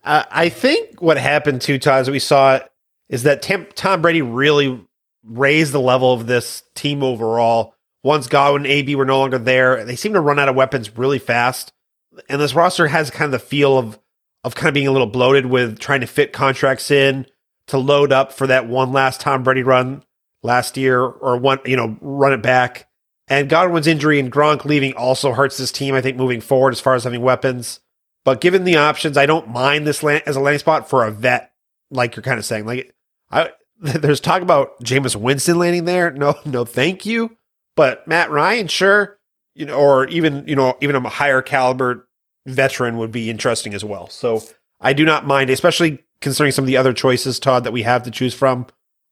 I 0.04 0.48
think 0.48 1.02
what 1.02 1.18
happened 1.18 1.60
Todd, 1.60 1.86
as 1.86 2.10
we 2.10 2.18
saw 2.18 2.56
it, 2.56 2.72
is 3.08 3.24
that 3.24 3.42
Tom 3.42 4.00
Brady 4.00 4.22
really 4.22 4.82
raised 5.22 5.72
the 5.72 5.80
level 5.80 6.12
of 6.12 6.26
this 6.26 6.62
team 6.74 7.02
overall. 7.02 7.74
Once 8.02 8.26
Godwin 8.26 8.64
and 8.64 8.72
AB 8.72 8.94
were 8.94 9.04
no 9.04 9.18
longer 9.18 9.38
there, 9.38 9.84
they 9.84 9.96
seem 9.96 10.14
to 10.14 10.20
run 10.20 10.38
out 10.38 10.48
of 10.48 10.54
weapons 10.54 10.96
really 10.96 11.18
fast. 11.18 11.72
And 12.28 12.40
this 12.40 12.54
roster 12.54 12.88
has 12.88 13.10
kind 13.10 13.32
of 13.32 13.40
the 13.40 13.46
feel 13.46 13.78
of 13.78 13.98
of 14.44 14.54
kind 14.54 14.68
of 14.68 14.74
being 14.74 14.86
a 14.86 14.92
little 14.92 15.06
bloated 15.06 15.46
with 15.46 15.78
trying 15.78 16.00
to 16.00 16.06
fit 16.06 16.32
contracts 16.32 16.90
in 16.90 17.26
to 17.66 17.78
load 17.78 18.12
up 18.12 18.32
for 18.32 18.46
that 18.46 18.68
one 18.68 18.92
last 18.92 19.20
Tom 19.20 19.42
Brady 19.42 19.62
run 19.62 20.04
last 20.42 20.76
year 20.76 21.02
or 21.02 21.36
one, 21.36 21.58
you 21.64 21.76
know, 21.76 21.96
run 22.00 22.32
it 22.32 22.42
back. 22.42 22.88
And 23.26 23.48
Godwin's 23.48 23.86
injury 23.86 24.18
and 24.18 24.32
Gronk 24.32 24.64
leaving 24.64 24.94
also 24.94 25.32
hurts 25.32 25.58
this 25.58 25.72
team, 25.72 25.94
I 25.94 26.00
think, 26.00 26.16
moving 26.16 26.40
forward 26.40 26.72
as 26.72 26.80
far 26.80 26.94
as 26.94 27.04
having 27.04 27.20
weapons. 27.20 27.80
But 28.24 28.40
given 28.40 28.64
the 28.64 28.76
options, 28.76 29.16
I 29.16 29.26
don't 29.26 29.48
mind 29.48 29.86
this 29.86 30.02
land 30.02 30.22
as 30.26 30.36
a 30.36 30.40
landing 30.40 30.60
spot 30.60 30.88
for 30.88 31.04
a 31.04 31.10
vet, 31.10 31.52
like 31.90 32.16
you're 32.16 32.22
kind 32.22 32.38
of 32.38 32.44
saying. 32.44 32.64
Like 32.64 32.94
I 33.30 33.50
there's 33.80 34.20
talk 34.20 34.42
about 34.42 34.80
Jameis 34.82 35.16
Winston 35.16 35.58
landing 35.58 35.84
there. 35.84 36.10
No, 36.10 36.36
no, 36.44 36.64
thank 36.64 37.04
you. 37.06 37.36
But 37.76 38.08
Matt 38.08 38.30
Ryan, 38.30 38.66
sure, 38.66 39.18
you 39.54 39.66
know, 39.66 39.78
or 39.78 40.06
even 40.08 40.46
you 40.48 40.56
know, 40.56 40.76
even 40.80 40.96
a 40.96 41.08
higher 41.08 41.42
caliber 41.42 42.07
veteran 42.48 42.96
would 42.98 43.12
be 43.12 43.30
interesting 43.30 43.74
as 43.74 43.84
well. 43.84 44.08
So 44.08 44.42
I 44.80 44.92
do 44.92 45.04
not 45.04 45.26
mind, 45.26 45.50
especially 45.50 46.04
considering 46.20 46.52
some 46.52 46.64
of 46.64 46.66
the 46.66 46.76
other 46.76 46.92
choices, 46.92 47.38
Todd, 47.38 47.64
that 47.64 47.72
we 47.72 47.82
have 47.82 48.02
to 48.04 48.10
choose 48.10 48.34
from. 48.34 48.66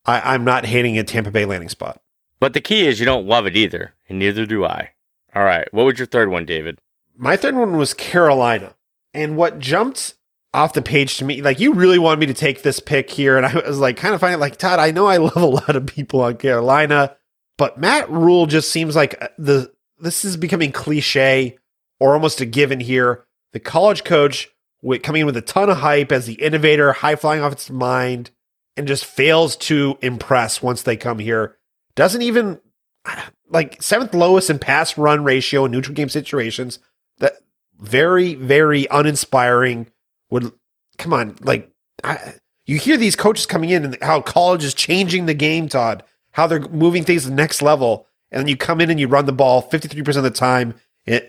I, 0.05 0.35
I'm 0.35 0.45
not 0.45 0.67
hating 0.67 0.99
a 0.99 1.05
Tampa 1.05 1.31
Bay 1.31 1.45
landing 1.45 1.69
spot. 1.69 2.01
But 2.39 2.53
the 2.53 2.61
key 2.61 2.87
is 2.87 3.01
you 3.01 3.07
don't 3.07 3.27
love 3.27 3.47
it 3.47 3.57
either, 3.57 3.95
and 4.09 4.19
neither 4.19 4.47
do 4.47 4.65
I. 4.65 4.91
All 5.35 5.45
right, 5.45 5.67
what 5.73 5.85
was 5.85 5.99
your 5.99 6.07
third 6.07 6.31
one, 6.31 6.47
David? 6.47 6.79
My 7.17 7.37
third 7.37 7.55
one 7.55 7.77
was 7.77 7.95
Carolina, 7.95 8.75
and 9.15 9.37
what 9.37 9.59
jumped 9.59 10.15
off 10.57 10.73
the 10.73 10.83
page 10.83 11.19
to 11.19 11.25
me. 11.25 11.43
Like 11.43 11.61
you 11.61 11.75
really 11.75 11.99
wanted 11.99 12.21
me 12.21 12.27
to 12.27 12.35
take 12.35 12.63
this 12.63 12.81
pick 12.81 13.11
here, 13.11 13.37
and 13.37 13.47
I 13.47 13.55
was 13.67 13.79
like, 13.79 13.97
kind 13.97 14.15
of 14.15 14.21
finding 14.21 14.41
like 14.41 14.57
Todd. 14.57 14.79
I 14.79 14.91
know 14.91 15.07
I 15.07 15.17
love 15.19 15.37
a 15.37 15.47
lot 15.47 15.77
of 15.77 15.87
people 15.87 16.23
on 16.23 16.37
Carolina, 16.37 17.17
but 17.59 17.79
Matt 17.79 18.11
Rhule 18.11 18.47
just 18.47 18.71
seems 18.71 18.97
like 18.97 19.23
uh, 19.23 19.29
the 19.39 19.73
this 19.99 20.25
is 20.25 20.37
becoming 20.37 20.73
cliche 20.73 21.59
or 22.01 22.15
almost 22.15 22.41
a 22.41 22.47
given 22.47 22.81
here. 22.81 23.25
The 23.53 23.61
college 23.61 24.05
coach 24.05 24.49
with, 24.83 25.03
coming 25.03 25.21
in 25.21 25.27
with 25.27 25.37
a 25.37 25.43
ton 25.43 25.71
of 25.71 25.79
hype 25.79 26.13
as 26.13 26.27
the 26.27 26.35
innovator, 26.35 26.93
high 26.93 27.17
flying 27.17 27.43
off 27.43 27.53
its 27.53 27.71
mind, 27.71 28.31
and 28.77 28.87
just 28.87 29.05
fails 29.05 29.57
to 29.57 29.99
impress 30.03 30.63
once 30.63 30.83
they 30.83 30.97
come 30.97 31.19
here. 31.19 31.57
Doesn't 31.95 32.23
even 32.23 32.61
like 33.49 33.83
seventh 33.83 34.15
lowest 34.15 34.51
in 34.51 34.59
pass 34.59 34.99
run 34.99 35.25
ratio 35.25 35.65
in 35.65 35.73
neutral 35.73 35.95
game 35.95 36.09
situations. 36.09 36.79
That 37.19 37.39
very 37.79 38.35
very 38.35 38.87
uninspiring 38.91 39.89
would 40.31 40.53
come 40.99 41.13
on, 41.13 41.37
like 41.41 41.71
I, 42.05 42.35
you 42.67 42.79
hear 42.79 42.97
these 42.97 43.17
coaches 43.17 43.47
coming 43.47 43.71
in 43.71 43.85
and 43.85 43.99
how 44.03 44.21
college 44.21 44.65
is 44.65 44.75
changing 44.75 45.27
the 45.27 45.35
game, 45.35 45.69
Todd, 45.69 46.03
how 46.33 46.47
they're 46.47 46.61
moving 46.61 47.05
things 47.05 47.23
to 47.23 47.31
the 47.31 47.35
next 47.35 47.63
level, 47.63 48.07
and 48.31 48.41
then 48.41 48.49
you 48.49 48.57
come 48.57 48.81
in 48.81 48.91
and 48.91 48.99
you 48.99 49.09
run 49.09 49.27
the 49.27 49.33
ball 49.33 49.63
53% 49.63 50.17
of 50.17 50.23
the 50.23 50.31
time 50.31 50.75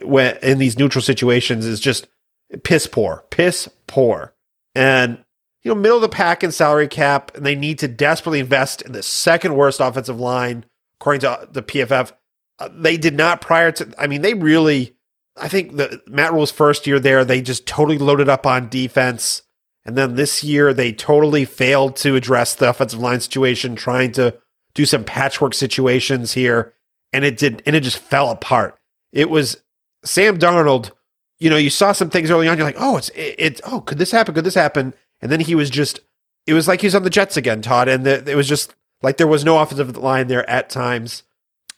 when, 0.02 0.38
in 0.42 0.58
these 0.58 0.78
neutral 0.78 1.02
situations 1.02 1.66
is 1.66 1.80
just 1.80 2.08
piss 2.64 2.88
poor, 2.88 3.26
piss 3.30 3.70
poor. 3.88 4.34
And, 4.76 5.24
you 5.64 5.74
know, 5.74 5.76
middle 5.76 5.98
of 5.98 6.02
the 6.02 6.10
pack 6.10 6.44
in 6.44 6.52
salary 6.52 6.88
cap, 6.88 7.36
and 7.36 7.46
they 7.46 7.56
need 7.56 7.80
to 7.80 7.88
desperately 7.88 8.40
invest 8.40 8.82
in 8.82 8.92
the 8.92 9.04
second 9.04 9.56
worst 9.56 9.80
offensive 9.80 10.20
line, 10.20 10.66
according 11.00 11.22
to 11.22 11.48
the 11.52 11.64
PFF. 11.64 12.12
Uh, 12.60 12.70
they 12.74 12.98
did 12.98 13.16
not 13.16 13.42
prior 13.42 13.72
to. 13.74 13.94
I 13.98 14.08
mean, 14.08 14.22
they 14.22 14.34
really. 14.34 14.96
I 15.40 15.48
think 15.48 15.78
the 15.78 16.02
Matt 16.08 16.34
Rhule's 16.34 16.52
first 16.52 16.88
year 16.88 17.00
there, 17.00 17.24
they 17.24 17.42
just 17.42 17.68
totally 17.68 18.00
loaded 18.00 18.28
up 18.28 18.48
on 18.48 18.70
defense, 18.70 19.44
and 19.86 19.96
then 19.96 20.16
this 20.16 20.44
year 20.44 20.74
they 20.74 20.92
totally 20.92 21.46
failed 21.46 21.96
to 21.98 22.16
address 22.16 22.56
the 22.56 22.70
offensive 22.70 23.00
line 23.00 23.20
situation, 23.20 23.76
trying 23.76 24.12
to 24.14 24.36
do 24.74 24.86
some 24.86 25.04
patchwork 25.04 25.54
situations 25.54 26.34
here, 26.34 26.74
and 27.14 27.24
it 27.24 27.38
did, 27.38 27.62
and 27.68 27.76
it 27.76 27.82
just 27.82 28.00
fell 28.00 28.32
apart. 28.32 28.80
It 29.12 29.30
was 29.30 29.58
Sam 30.04 30.38
Darnold. 30.38 30.92
You 31.40 31.50
know, 31.50 31.58
you 31.58 31.70
saw 31.70 31.92
some 31.92 32.10
things 32.10 32.32
early 32.32 32.48
on. 32.48 32.58
You're 32.58 32.66
like, 32.66 32.76
oh, 32.80 32.98
it's 32.98 33.12
it's 33.16 33.62
oh, 33.66 33.82
could 33.82 33.98
this 33.98 34.12
happen? 34.12 34.34
Could 34.34 34.44
this 34.44 34.56
happen? 34.56 34.94
And 35.22 35.32
then 35.32 35.40
he 35.40 35.56
was 35.56 35.70
just. 35.70 36.00
It 36.46 36.54
was 36.54 36.68
like 36.68 36.80
he 36.80 36.88
was 36.88 36.96
on 36.96 37.04
the 37.04 37.10
Jets 37.10 37.36
again, 37.36 37.62
Todd, 37.62 37.90
and 37.90 38.06
the, 38.06 38.30
it 38.30 38.36
was 38.36 38.48
just 38.48 38.74
like 39.02 39.18
there 39.18 39.28
was 39.28 39.44
no 39.44 39.60
offensive 39.60 39.98
line 39.98 40.28
there 40.28 40.50
at 40.50 40.70
times. 40.70 41.24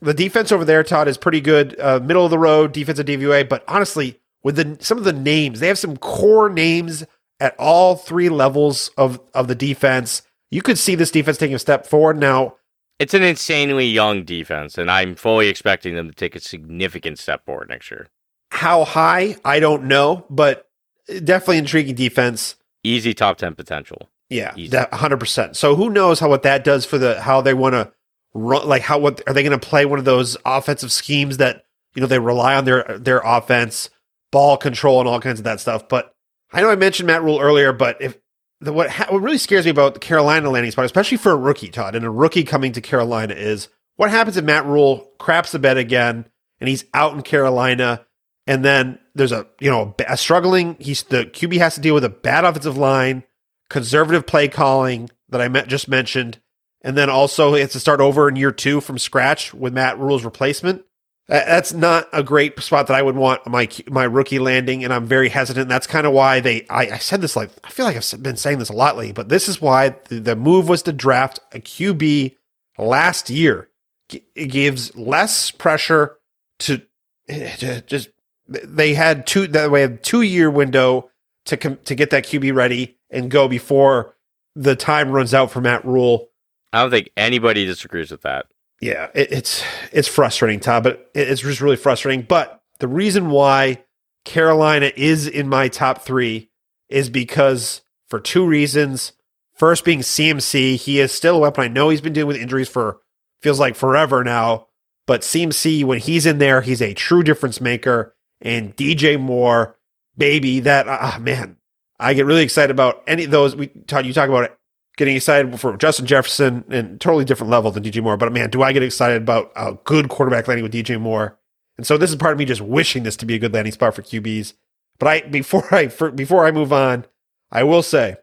The 0.01 0.13
defense 0.13 0.51
over 0.51 0.63
there, 0.63 0.83
Todd, 0.83 1.07
is 1.07 1.17
pretty 1.17 1.41
good. 1.41 1.77
Uh, 1.79 1.99
middle 1.99 2.23
of 2.23 2.31
the 2.31 2.39
road 2.39 2.71
defensive 2.71 3.07
DVOA, 3.07 3.49
but 3.49 3.63
honestly, 3.67 4.19
with 4.43 4.55
the 4.55 4.77
some 4.79 4.97
of 4.97 5.03
the 5.03 5.13
names, 5.13 5.59
they 5.59 5.67
have 5.67 5.79
some 5.79 5.97
core 5.97 6.49
names 6.49 7.05
at 7.39 7.55
all 7.57 7.95
three 7.95 8.29
levels 8.29 8.91
of 8.97 9.19
of 9.33 9.47
the 9.47 9.55
defense. 9.55 10.21
You 10.51 10.61
could 10.61 10.77
see 10.77 10.95
this 10.95 11.11
defense 11.11 11.37
taking 11.37 11.55
a 11.55 11.59
step 11.59 11.85
forward. 11.85 12.17
Now, 12.17 12.55
it's 12.99 13.13
an 13.13 13.23
insanely 13.23 13.87
young 13.87 14.25
defense, 14.25 14.77
and 14.77 14.91
I'm 14.91 15.15
fully 15.15 15.47
expecting 15.47 15.95
them 15.95 16.09
to 16.09 16.15
take 16.15 16.35
a 16.35 16.39
significant 16.39 17.17
step 17.17 17.45
forward 17.45 17.69
next 17.69 17.89
year. 17.89 18.07
How 18.51 18.83
high? 18.83 19.37
I 19.45 19.59
don't 19.59 19.85
know, 19.85 20.25
but 20.29 20.69
definitely 21.07 21.59
intriguing 21.59 21.95
defense. 21.95 22.55
Easy 22.83 23.13
top 23.13 23.37
ten 23.37 23.55
potential. 23.55 24.09
Yeah, 24.29 24.53
hundred 24.93 25.17
percent. 25.17 25.55
So 25.55 25.75
who 25.75 25.89
knows 25.89 26.19
how 26.19 26.29
what 26.29 26.43
that 26.43 26.63
does 26.63 26.85
for 26.85 26.97
the 26.97 27.21
how 27.21 27.41
they 27.41 27.53
want 27.53 27.73
to 27.73 27.91
run? 28.33 28.67
Like 28.67 28.83
how 28.83 28.99
what 28.99 29.21
are 29.25 29.33
they 29.33 29.43
going 29.43 29.57
to 29.57 29.67
play 29.67 29.85
one 29.85 29.97
of 29.97 30.05
those 30.05 30.37
offensive 30.45 30.91
schemes 30.91 31.37
that 31.37 31.63
you 31.95 32.01
know 32.01 32.07
they 32.07 32.19
rely 32.19 32.55
on 32.55 32.65
their 32.65 32.83
their 32.99 33.21
offense, 33.23 33.89
ball 34.31 34.55
control, 34.55 34.99
and 34.99 35.09
all 35.09 35.19
kinds 35.19 35.39
of 35.39 35.45
that 35.45 35.59
stuff. 35.59 35.87
But 35.87 36.13
I 36.51 36.61
know 36.61 36.69
I 36.69 36.75
mentioned 36.75 37.07
Matt 37.07 37.23
Rhule 37.23 37.39
earlier, 37.39 37.73
but 37.73 37.99
if 38.01 38.17
the, 38.61 38.73
what 38.73 38.89
ha- 38.89 39.07
what 39.09 39.21
really 39.21 39.37
scares 39.37 39.65
me 39.65 39.71
about 39.71 39.93
the 39.93 39.99
Carolina 39.99 40.49
landing 40.49 40.71
spot, 40.71 40.85
especially 40.85 41.17
for 41.17 41.31
a 41.31 41.37
rookie, 41.37 41.69
Todd, 41.69 41.95
and 41.95 42.05
a 42.05 42.09
rookie 42.09 42.43
coming 42.43 42.71
to 42.73 42.81
Carolina, 42.81 43.33
is 43.33 43.69
what 43.95 44.09
happens 44.09 44.37
if 44.37 44.45
Matt 44.45 44.65
Rhule 44.65 45.11
craps 45.17 45.51
the 45.51 45.59
bed 45.59 45.77
again 45.77 46.25
and 46.59 46.67
he's 46.67 46.85
out 46.93 47.13
in 47.13 47.21
Carolina, 47.21 48.05
and 48.47 48.63
then 48.63 48.99
there's 49.15 49.31
a 49.31 49.47
you 49.59 49.69
know 49.69 49.95
a, 50.07 50.17
struggling. 50.17 50.75
He's 50.79 51.03
the 51.03 51.25
QB 51.25 51.57
has 51.57 51.75
to 51.75 51.81
deal 51.81 51.93
with 51.93 52.03
a 52.03 52.09
bad 52.09 52.43
offensive 52.43 52.77
line 52.77 53.23
conservative 53.69 54.25
play 54.25 54.47
calling 54.47 55.09
that 55.29 55.41
I 55.41 55.47
met, 55.47 55.67
just 55.67 55.87
mentioned, 55.87 56.39
and 56.81 56.97
then 56.97 57.09
also 57.09 57.53
he 57.53 57.61
has 57.61 57.71
to 57.73 57.79
start 57.79 58.01
over 58.01 58.27
in 58.27 58.35
year 58.35 58.51
two 58.51 58.81
from 58.81 58.97
scratch 58.97 59.53
with 59.53 59.73
Matt 59.73 59.99
Rhule's 59.99 60.25
replacement. 60.25 60.83
That's 61.29 61.73
not 61.73 62.09
a 62.11 62.23
great 62.23 62.59
spot 62.59 62.87
that 62.87 62.95
I 62.95 63.03
would 63.03 63.15
want 63.15 63.45
my 63.45 63.69
my 63.87 64.03
rookie 64.03 64.39
landing, 64.39 64.83
and 64.83 64.91
I'm 64.91 65.05
very 65.05 65.29
hesitant. 65.29 65.69
That's 65.69 65.85
kind 65.85 66.07
of 66.07 66.13
why 66.13 66.39
they. 66.39 66.65
I, 66.69 66.89
I, 66.89 66.97
said 66.97 67.21
this 67.21 67.35
like 67.35 67.51
I 67.63 67.69
feel 67.69 67.85
like 67.85 67.95
I've 67.95 68.23
been 68.23 68.35
saying 68.35 68.57
this 68.57 68.69
a 68.69 68.73
lot 68.73 68.97
lately, 68.97 69.13
but 69.13 69.29
this 69.29 69.47
is 69.47 69.61
why 69.61 69.95
the, 70.05 70.19
the 70.19 70.35
move 70.35 70.67
was 70.67 70.81
to 70.83 70.91
draft 70.91 71.39
a 71.53 71.59
QB 71.59 72.35
last 72.79 73.29
year. 73.29 73.69
It 74.09 74.47
gives 74.47 74.95
less 74.95 75.51
pressure 75.51 76.17
to, 76.59 76.81
to 77.27 77.81
just. 77.81 78.09
They 78.47 78.95
had 78.95 79.27
two 79.27 79.45
that 79.49 79.69
way 79.69 79.83
a 79.83 79.89
two 79.89 80.23
year 80.23 80.49
window 80.49 81.11
to 81.45 81.57
to 81.57 81.93
get 81.93 82.09
that 82.09 82.23
QB 82.23 82.55
ready 82.55 82.97
and 83.11 83.29
go 83.29 83.47
before 83.47 84.15
the 84.55 84.75
time 84.75 85.11
runs 85.11 85.35
out 85.35 85.51
for 85.51 85.61
Matt 85.61 85.85
Rhule. 85.85 86.29
I 86.73 86.81
don't 86.81 86.89
think 86.89 87.11
anybody 87.15 87.67
disagrees 87.67 88.09
with 88.09 88.23
that. 88.23 88.47
Yeah, 88.81 89.09
it, 89.13 89.31
it's 89.31 89.63
it's 89.91 90.07
frustrating, 90.07 90.59
Todd, 90.59 90.83
but 90.83 91.09
it's 91.13 91.41
just 91.41 91.61
really 91.61 91.75
frustrating. 91.75 92.21
But 92.21 92.61
the 92.79 92.87
reason 92.87 93.29
why 93.29 93.83
Carolina 94.25 94.91
is 94.95 95.27
in 95.27 95.49
my 95.49 95.67
top 95.67 96.01
three 96.01 96.49
is 96.89 97.09
because 97.09 97.81
for 98.07 98.19
two 98.19 98.45
reasons. 98.45 99.13
First, 99.55 99.83
being 99.83 99.99
CMC, 99.99 100.77
he 100.77 101.01
is 101.01 101.11
still 101.11 101.35
a 101.35 101.39
weapon. 101.39 101.65
I 101.65 101.67
know 101.67 101.89
he's 101.89 101.99
been 101.99 102.13
dealing 102.13 102.29
with 102.29 102.37
injuries 102.37 102.69
for 102.69 103.01
feels 103.41 103.59
like 103.59 103.75
forever 103.75 104.23
now, 104.23 104.67
but 105.05 105.21
CMC, 105.21 105.83
when 105.83 105.99
he's 105.99 106.25
in 106.25 106.37
there, 106.37 106.61
he's 106.61 106.81
a 106.81 106.93
true 106.93 107.23
difference 107.23 107.59
maker. 107.59 108.15
And 108.41 108.73
DJ 108.77 109.19
Moore, 109.19 109.77
baby, 110.17 110.61
that 110.61 110.87
ah 110.87 111.17
man, 111.19 111.57
I 111.99 112.13
get 112.13 112.25
really 112.25 112.43
excited 112.43 112.71
about 112.71 113.03
any 113.05 113.25
of 113.25 113.31
those. 113.31 113.53
We 113.53 113.67
talk, 113.67 114.05
you 114.05 114.13
talk 114.13 114.29
about 114.29 114.45
it, 114.45 114.57
getting 114.99 115.15
excited 115.15 115.57
for 115.61 115.77
Justin 115.77 116.05
Jefferson 116.05 116.65
and 116.69 116.99
totally 116.99 117.23
different 117.23 117.49
level 117.49 117.71
than 117.71 117.81
DJ 117.81 118.03
Moore. 118.03 118.17
But 118.17 118.33
man, 118.33 118.49
do 118.49 118.61
I 118.61 118.73
get 118.73 118.83
excited 118.83 119.21
about 119.21 119.49
a 119.55 119.77
good 119.85 120.09
quarterback 120.09 120.45
landing 120.49 120.63
with 120.63 120.73
DJ 120.73 120.99
Moore? 120.99 121.39
And 121.77 121.87
so 121.87 121.97
this 121.97 122.09
is 122.09 122.17
part 122.17 122.33
of 122.33 122.39
me 122.39 122.43
just 122.43 122.59
wishing 122.59 123.03
this 123.03 123.15
to 123.15 123.25
be 123.25 123.35
a 123.35 123.39
good 123.39 123.53
landing 123.53 123.71
spot 123.71 123.95
for 123.95 124.01
QBs. 124.01 124.53
But 124.99 125.07
I 125.07 125.21
before 125.21 125.73
I 125.73 125.87
for, 125.87 126.11
before 126.11 126.45
I 126.45 126.51
move 126.51 126.73
on, 126.73 127.05
I 127.49 127.63
will 127.63 127.81
say 127.81 128.17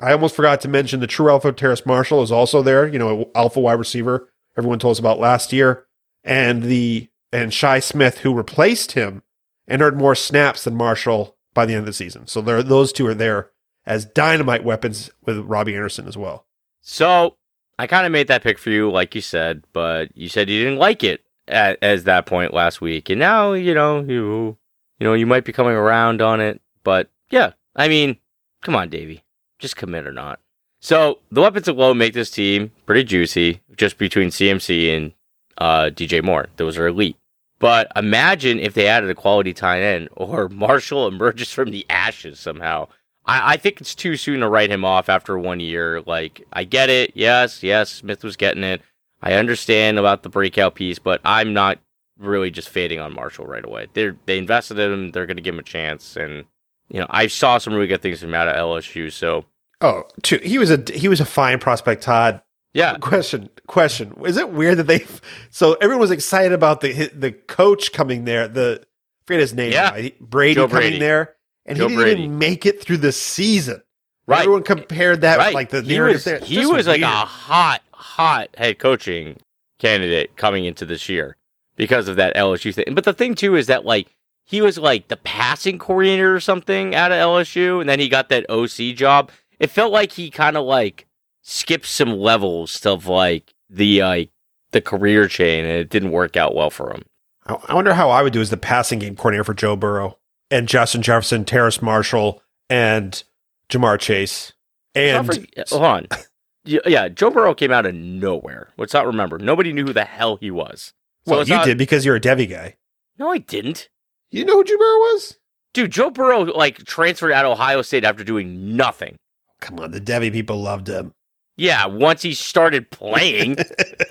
I 0.00 0.12
almost 0.12 0.36
forgot 0.36 0.60
to 0.60 0.68
mention 0.68 1.00
the 1.00 1.06
true 1.06 1.30
alpha 1.30 1.50
Terrace 1.50 1.86
Marshall 1.86 2.22
is 2.22 2.30
also 2.30 2.62
there. 2.62 2.86
You 2.86 2.98
know, 2.98 3.30
alpha 3.34 3.58
wide 3.58 3.78
receiver 3.78 4.28
everyone 4.56 4.78
told 4.78 4.92
us 4.92 4.98
about 4.98 5.18
last 5.18 5.50
year, 5.50 5.86
and 6.22 6.62
the 6.62 7.08
and 7.32 7.54
Shi 7.54 7.80
Smith 7.80 8.18
who 8.18 8.34
replaced 8.34 8.92
him 8.92 9.22
and 9.66 9.80
earned 9.80 9.96
more 9.96 10.14
snaps 10.14 10.64
than 10.64 10.76
Marshall 10.76 11.38
by 11.54 11.64
the 11.64 11.72
end 11.72 11.80
of 11.80 11.86
the 11.86 11.92
season. 11.94 12.26
So 12.26 12.42
there, 12.42 12.62
those 12.62 12.92
two 12.92 13.06
are 13.06 13.14
there 13.14 13.50
as 13.88 14.04
dynamite 14.04 14.62
weapons 14.62 15.10
with 15.24 15.38
Robbie 15.38 15.74
Anderson 15.74 16.06
as 16.06 16.16
well. 16.16 16.44
So 16.82 17.36
I 17.78 17.86
kind 17.86 18.06
of 18.06 18.12
made 18.12 18.28
that 18.28 18.42
pick 18.42 18.58
for 18.58 18.70
you, 18.70 18.90
like 18.90 19.14
you 19.14 19.22
said, 19.22 19.64
but 19.72 20.16
you 20.16 20.28
said 20.28 20.50
you 20.50 20.62
didn't 20.62 20.78
like 20.78 21.02
it 21.02 21.24
at, 21.48 21.78
as 21.82 22.04
that 22.04 22.26
point 22.26 22.52
last 22.52 22.80
week, 22.80 23.08
and 23.08 23.18
now 23.18 23.54
you 23.54 23.74
know 23.74 24.00
you 24.00 24.58
you 25.00 25.04
know 25.04 25.14
you 25.14 25.26
might 25.26 25.44
be 25.44 25.52
coming 25.52 25.72
around 25.72 26.20
on 26.20 26.40
it. 26.40 26.60
But 26.84 27.10
yeah, 27.30 27.52
I 27.74 27.88
mean, 27.88 28.18
come 28.62 28.76
on, 28.76 28.90
Davey, 28.90 29.24
just 29.58 29.76
commit 29.76 30.06
or 30.06 30.12
not. 30.12 30.38
So 30.80 31.20
the 31.32 31.40
weapons 31.40 31.66
alone 31.66 31.98
make 31.98 32.12
this 32.12 32.30
team 32.30 32.70
pretty 32.84 33.04
juicy, 33.04 33.62
just 33.76 33.96
between 33.96 34.28
CMC 34.28 34.96
and 34.96 35.12
uh, 35.56 35.90
DJ 35.92 36.22
Moore. 36.22 36.48
Those 36.56 36.76
are 36.76 36.86
elite. 36.86 37.16
But 37.58 37.90
imagine 37.96 38.60
if 38.60 38.74
they 38.74 38.86
added 38.86 39.10
a 39.10 39.14
quality 39.14 39.52
tight 39.52 39.80
end 39.80 40.08
or 40.12 40.48
Marshall 40.50 41.08
emerges 41.08 41.50
from 41.50 41.70
the 41.70 41.86
ashes 41.88 42.38
somehow. 42.38 42.88
I, 43.28 43.52
I 43.52 43.56
think 43.56 43.80
it's 43.80 43.94
too 43.94 44.16
soon 44.16 44.40
to 44.40 44.48
write 44.48 44.70
him 44.70 44.84
off 44.84 45.08
after 45.08 45.38
one 45.38 45.60
year. 45.60 46.00
Like, 46.02 46.44
I 46.52 46.64
get 46.64 46.90
it. 46.90 47.12
Yes, 47.14 47.62
yes, 47.62 47.90
Smith 47.90 48.24
was 48.24 48.36
getting 48.36 48.64
it. 48.64 48.82
I 49.22 49.34
understand 49.34 49.98
about 49.98 50.22
the 50.22 50.28
breakout 50.28 50.74
piece, 50.74 50.98
but 50.98 51.20
I'm 51.24 51.52
not 51.52 51.78
really 52.18 52.50
just 52.50 52.68
fading 52.68 53.00
on 53.00 53.14
Marshall 53.14 53.46
right 53.46 53.64
away. 53.64 53.88
They 53.92 54.12
they 54.26 54.38
invested 54.38 54.78
in 54.78 54.92
him. 54.92 55.10
They're 55.12 55.26
going 55.26 55.36
to 55.36 55.42
give 55.42 55.54
him 55.54 55.60
a 55.60 55.64
chance, 55.64 56.16
and 56.16 56.44
you 56.88 57.00
know 57.00 57.06
I 57.10 57.26
saw 57.26 57.58
some 57.58 57.74
really 57.74 57.86
good 57.86 58.02
things 58.02 58.20
from 58.20 58.34
out 58.34 58.48
of 58.48 58.54
LSU. 58.54 59.12
So 59.12 59.44
oh, 59.80 60.04
he 60.42 60.58
was 60.58 60.70
a 60.70 60.82
he 60.92 61.08
was 61.08 61.20
a 61.20 61.24
fine 61.24 61.58
prospect, 61.58 62.02
Todd. 62.02 62.42
Yeah. 62.74 62.96
Question. 62.98 63.48
Question. 63.66 64.14
Is 64.24 64.36
it 64.36 64.50
weird 64.50 64.78
that 64.78 64.86
they? 64.86 65.04
So 65.50 65.74
everyone 65.74 66.00
was 66.00 66.10
excited 66.10 66.52
about 66.52 66.80
the 66.80 67.10
the 67.14 67.32
coach 67.32 67.92
coming 67.92 68.24
there. 68.24 68.46
The 68.46 68.82
I 68.82 69.26
forget 69.26 69.40
his 69.40 69.54
name. 69.54 69.72
Yeah. 69.72 69.90
Right? 69.90 70.20
Brady 70.20 70.54
Joe 70.54 70.68
coming 70.68 70.82
Brady. 70.82 70.98
there, 71.00 71.34
and 71.68 71.78
Joe 71.78 71.88
he 71.88 71.94
didn't 71.94 72.02
Brady. 72.04 72.22
even 72.24 72.38
make 72.38 72.66
it 72.66 72.82
through 72.82 72.96
the 72.98 73.12
season. 73.12 73.82
Right. 74.26 74.40
Everyone 74.40 74.62
compared 74.62 75.20
that 75.22 75.38
right. 75.38 75.54
like 75.54 75.70
the 75.70 75.82
he 75.82 76.00
was 76.00 76.24
there. 76.24 76.38
he 76.40 76.56
Just 76.56 76.72
was 76.72 76.86
like 76.86 77.00
a 77.00 77.06
hot 77.06 77.82
hot 77.92 78.48
head 78.58 78.78
coaching 78.78 79.36
candidate 79.78 80.36
coming 80.36 80.64
into 80.64 80.84
this 80.84 81.08
year 81.08 81.36
because 81.76 82.08
of 82.08 82.16
that 82.16 82.34
LSU 82.36 82.74
thing. 82.74 82.94
But 82.94 83.04
the 83.04 83.12
thing 83.14 83.34
too 83.34 83.54
is 83.56 83.68
that 83.68 83.84
like 83.86 84.08
he 84.44 84.60
was 84.60 84.76
like 84.78 85.08
the 85.08 85.16
passing 85.16 85.78
coordinator 85.78 86.34
or 86.34 86.40
something 86.40 86.94
out 86.94 87.12
of 87.12 87.16
LSU, 87.18 87.80
and 87.80 87.88
then 87.88 88.00
he 88.00 88.08
got 88.08 88.28
that 88.30 88.48
OC 88.50 88.94
job. 88.96 89.30
It 89.58 89.70
felt 89.70 89.92
like 89.92 90.12
he 90.12 90.30
kind 90.30 90.56
of 90.56 90.64
like 90.64 91.06
skipped 91.42 91.86
some 91.86 92.18
levels 92.18 92.84
of 92.84 93.06
like 93.06 93.54
the 93.70 94.02
like 94.02 94.30
the 94.72 94.80
career 94.82 95.26
chain, 95.28 95.64
and 95.64 95.72
it 95.78 95.88
didn't 95.88 96.10
work 96.10 96.36
out 96.36 96.54
well 96.54 96.70
for 96.70 96.90
him. 96.90 97.02
I 97.46 97.56
I 97.68 97.74
wonder 97.74 97.94
how 97.94 98.10
I 98.10 98.22
would 98.22 98.34
do 98.34 98.40
as 98.42 98.50
the 98.50 98.56
passing 98.58 98.98
game 98.98 99.16
coordinator 99.16 99.44
for 99.44 99.54
Joe 99.54 99.74
Burrow 99.76 100.17
and 100.50 100.68
Justin 100.68 101.02
Jefferson, 101.02 101.44
Terrace 101.44 101.80
Marshall, 101.82 102.42
and 102.70 103.22
Ja'Marr 103.70 103.98
Chase. 103.98 104.52
And 104.94 105.26
Not 105.26 105.68
hold 105.68 105.82
on, 105.84 106.06
yeah, 106.64 106.80
yeah, 106.86 107.08
Joe 107.08 107.30
Burrow 107.30 107.54
came 107.54 107.70
out 107.70 107.86
of 107.86 107.94
nowhere. 107.94 108.70
Let's 108.76 108.94
not 108.94 109.06
remember. 109.06 109.38
Nobody 109.38 109.72
knew 109.72 109.84
who 109.86 109.92
the 109.92 110.04
hell 110.04 110.36
he 110.36 110.50
was. 110.50 110.92
So 111.26 111.32
well, 111.36 111.44
you 111.44 111.54
not- 111.54 111.64
did 111.66 111.78
because 111.78 112.04
you're 112.04 112.16
a 112.16 112.20
Devy 112.20 112.48
guy. 112.48 112.76
No, 113.18 113.30
I 113.30 113.38
didn't. 113.38 113.88
You 114.30 114.44
know 114.44 114.54
who 114.54 114.64
Joe 114.64 114.78
Burrow 114.78 114.98
was? 114.98 115.38
Dude, 115.74 115.90
Joe 115.90 116.10
Burrow 116.10 116.40
like 116.44 116.78
transferred 116.84 117.32
out 117.32 117.44
of 117.44 117.52
Ohio 117.52 117.82
State 117.82 118.04
after 118.04 118.24
doing 118.24 118.76
nothing. 118.76 119.16
Come 119.60 119.78
on, 119.80 119.90
the 119.90 120.00
Devy 120.00 120.32
people 120.32 120.60
loved 120.60 120.88
him. 120.88 121.12
Yeah, 121.56 121.86
once 121.86 122.22
he 122.22 122.34
started 122.34 122.90
playing, 122.90 123.56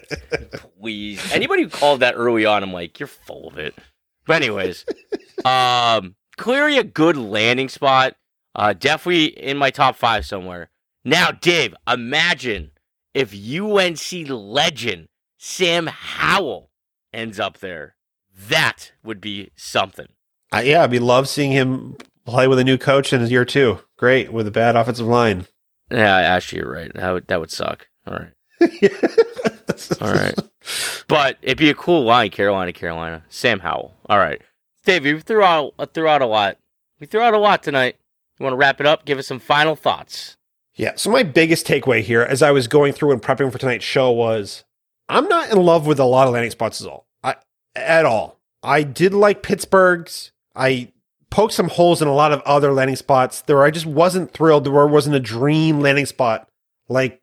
please. 0.80 1.32
Anybody 1.32 1.64
who 1.64 1.70
called 1.70 2.02
that 2.02 2.16
early 2.16 2.46
on, 2.46 2.64
I'm 2.64 2.74
like, 2.74 3.00
you're 3.00 3.08
full 3.08 3.48
of 3.48 3.58
it. 3.58 3.74
But 4.26 4.38
anyways, 4.42 4.86
um, 5.46 6.16
clearly 6.38 6.78
a 6.78 6.84
good 6.84 7.18
landing 7.18 7.70
spot. 7.70 8.16
Uh, 8.56 8.74
definitely 8.74 9.26
in 9.26 9.58
my 9.58 9.70
top 9.70 9.96
five 9.96 10.26
somewhere. 10.26 10.70
Now, 11.04 11.32
Dave, 11.32 11.76
imagine 11.88 12.72
if 13.14 13.34
UNC 13.34 14.30
legend 14.30 15.08
Sam 15.38 15.88
Howell 15.88 16.72
ends 17.14 17.40
up 17.40 17.60
there. 17.60 17.96
That 18.50 18.92
would 19.04 19.22
be 19.22 19.52
something. 19.56 20.08
Uh, 20.54 20.62
yeah, 20.64 20.84
I'd 20.84 20.92
be 20.92 21.00
love 21.00 21.28
seeing 21.28 21.52
him 21.52 21.98
play 22.26 22.48
with 22.48 22.60
a 22.60 22.64
new 22.64 22.78
coach 22.78 23.14
in 23.14 23.22
his 23.22 23.32
year 23.32 23.46
two. 23.46 23.80
Great 23.98 24.32
with 24.32 24.48
a 24.48 24.52
bad 24.52 24.76
offensive 24.76 25.08
line. 25.08 25.48
Yeah, 25.90 26.16
actually, 26.16 26.62
you're 26.62 26.72
right. 26.72 26.92
That 26.94 27.12
would 27.12 27.28
that 27.28 27.40
would 27.40 27.52
suck. 27.52 27.88
All 28.06 28.14
right. 28.14 28.34
All 30.02 30.14
right. 30.14 30.36
But 31.08 31.38
it'd 31.42 31.58
be 31.58 31.70
a 31.70 31.76
cool 31.76 32.04
line, 32.04 32.30
Carolina, 32.30 32.74
Carolina. 32.74 33.24
Sam 33.30 33.60
Howell. 33.60 33.94
All 34.10 34.18
right. 34.18 34.42
Dave, 34.88 35.04
we 35.04 35.20
threw 35.20 35.44
out 35.44 35.74
uh, 35.78 35.86
threw 35.86 36.08
out 36.08 36.22
a 36.22 36.26
lot. 36.26 36.58
We 37.02 37.08
threw 37.08 37.20
out 37.20 37.34
a 37.34 37.38
lot 37.38 37.62
tonight. 37.62 37.98
You 38.40 38.44
want 38.46 38.54
to 38.54 38.58
wrap 38.58 38.80
it 38.80 38.88
up? 38.88 39.04
Give 39.04 39.20
us 39.20 39.28
some 39.28 39.40
final 39.40 39.76
thoughts. 39.76 40.38
Yeah. 40.76 40.94
So 40.96 41.12
my 41.12 41.24
biggest 41.24 41.68
takeaway 41.68 42.02
here, 42.02 42.22
as 42.22 42.42
I 42.42 42.52
was 42.52 42.70
going 42.70 42.94
through 42.94 43.12
and 43.12 43.22
prepping 43.22 43.52
for 43.52 43.58
tonight's 43.58 43.84
show, 43.84 44.12
was 44.12 44.64
I'm 45.10 45.28
not 45.28 45.52
in 45.52 45.58
love 45.58 45.88
with 45.88 46.00
a 46.00 46.06
lot 46.06 46.28
of 46.28 46.34
landing 46.34 46.52
spots 46.52 46.82
at 46.82 46.88
all. 46.88 47.06
I, 47.22 47.36
at 47.76 48.06
all. 48.06 48.40
I 48.64 48.84
did 48.84 49.14
like 49.14 49.44
Pittsburgh's. 49.44 50.32
I 50.56 50.94
poked 51.30 51.54
some 51.54 51.68
holes 51.68 52.02
in 52.02 52.08
a 52.08 52.14
lot 52.14 52.32
of 52.32 52.42
other 52.42 52.72
landing 52.72 52.96
spots. 52.96 53.42
There, 53.42 53.62
I 53.64 53.72
just 53.72 53.86
wasn't 53.86 54.32
thrilled. 54.32 54.64
There 54.64 54.88
wasn't 54.88 55.18
a 55.18 55.20
dream 55.20 55.82
landing 55.82 56.06
spot 56.06 56.48
like 56.88 57.22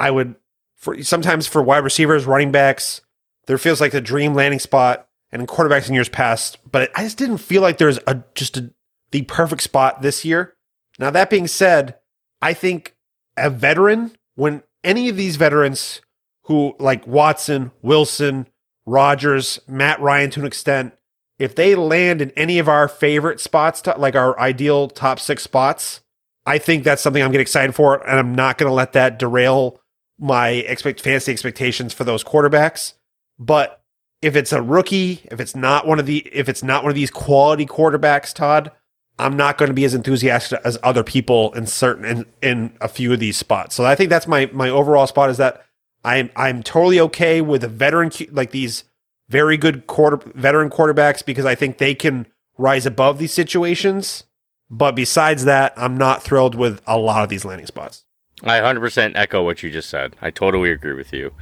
I 0.00 0.10
would. 0.10 0.34
For 0.74 1.00
sometimes 1.04 1.46
for 1.46 1.62
wide 1.62 1.84
receivers, 1.84 2.26
running 2.26 2.50
backs, 2.50 3.02
there 3.46 3.56
feels 3.56 3.80
like 3.80 3.94
a 3.94 4.00
dream 4.00 4.34
landing 4.34 4.58
spot, 4.58 5.06
and 5.34 5.48
quarterbacks 5.48 5.88
in 5.88 5.94
years 5.94 6.08
past. 6.08 6.58
But 6.70 6.90
I 6.94 7.02
just 7.02 7.18
didn't 7.18 7.38
feel 7.38 7.60
like 7.60 7.76
there's 7.76 7.98
a 8.06 8.22
just 8.34 8.56
a, 8.56 8.72
the 9.10 9.22
perfect 9.22 9.62
spot 9.62 10.00
this 10.00 10.24
year. 10.24 10.54
Now 10.98 11.10
that 11.10 11.28
being 11.28 11.48
said, 11.48 11.98
I 12.40 12.54
think 12.54 12.96
a 13.36 13.50
veteran, 13.50 14.12
when 14.36 14.62
any 14.82 15.08
of 15.08 15.16
these 15.16 15.36
veterans 15.36 16.00
who 16.44 16.74
like 16.78 17.06
Watson, 17.06 17.72
Wilson, 17.82 18.46
Rodgers, 18.86 19.60
Matt 19.66 20.00
Ryan 20.00 20.30
to 20.30 20.40
an 20.40 20.46
extent, 20.46 20.94
if 21.38 21.54
they 21.56 21.74
land 21.74 22.22
in 22.22 22.30
any 22.32 22.58
of 22.58 22.68
our 22.68 22.86
favorite 22.86 23.40
spots, 23.40 23.80
to, 23.82 23.94
like 23.98 24.14
our 24.14 24.38
ideal 24.38 24.88
top 24.88 25.18
six 25.18 25.42
spots, 25.42 26.00
I 26.46 26.58
think 26.58 26.84
that's 26.84 27.02
something 27.02 27.22
I'm 27.22 27.32
getting 27.32 27.42
excited 27.42 27.74
for, 27.74 28.06
and 28.06 28.18
I'm 28.18 28.34
not 28.34 28.58
going 28.58 28.68
to 28.68 28.74
let 28.74 28.92
that 28.92 29.18
derail 29.18 29.80
my 30.18 30.50
expect 30.50 31.00
fantasy 31.00 31.32
expectations 31.32 31.92
for 31.92 32.04
those 32.04 32.22
quarterbacks. 32.22 32.92
But 33.38 33.82
if 34.24 34.34
it's 34.36 34.52
a 34.52 34.62
rookie, 34.62 35.20
if 35.30 35.38
it's 35.38 35.54
not 35.54 35.86
one 35.86 35.98
of 35.98 36.06
the, 36.06 36.26
if 36.32 36.48
it's 36.48 36.62
not 36.62 36.82
one 36.82 36.90
of 36.90 36.94
these 36.94 37.10
quality 37.10 37.66
quarterbacks, 37.66 38.32
Todd, 38.32 38.72
I'm 39.18 39.36
not 39.36 39.58
going 39.58 39.68
to 39.68 39.74
be 39.74 39.84
as 39.84 39.92
enthusiastic 39.92 40.60
as 40.64 40.78
other 40.82 41.04
people 41.04 41.52
in 41.52 41.66
certain 41.66 42.04
in, 42.06 42.26
in 42.42 42.76
a 42.80 42.88
few 42.88 43.12
of 43.12 43.20
these 43.20 43.36
spots. 43.36 43.74
So 43.74 43.84
I 43.84 43.94
think 43.94 44.08
that's 44.08 44.26
my 44.26 44.50
my 44.52 44.70
overall 44.70 45.06
spot 45.06 45.28
is 45.28 45.36
that 45.36 45.62
I'm 46.04 46.30
I'm 46.36 46.62
totally 46.62 46.98
okay 47.00 47.42
with 47.42 47.62
a 47.64 47.68
veteran 47.68 48.10
like 48.32 48.50
these 48.50 48.84
very 49.28 49.58
good 49.58 49.86
quarter 49.86 50.18
veteran 50.34 50.70
quarterbacks 50.70 51.24
because 51.24 51.44
I 51.44 51.54
think 51.54 51.76
they 51.76 51.94
can 51.94 52.26
rise 52.56 52.86
above 52.86 53.18
these 53.18 53.32
situations. 53.32 54.24
But 54.70 54.96
besides 54.96 55.44
that, 55.44 55.74
I'm 55.76 55.98
not 55.98 56.22
thrilled 56.22 56.54
with 56.54 56.80
a 56.86 56.96
lot 56.96 57.22
of 57.22 57.28
these 57.28 57.44
landing 57.44 57.66
spots. 57.66 58.04
I 58.42 58.58
100% 58.60 59.12
echo 59.14 59.44
what 59.44 59.62
you 59.62 59.70
just 59.70 59.90
said. 59.90 60.16
I 60.22 60.30
totally 60.30 60.70
agree 60.70 60.94
with 60.94 61.12
you. 61.12 61.32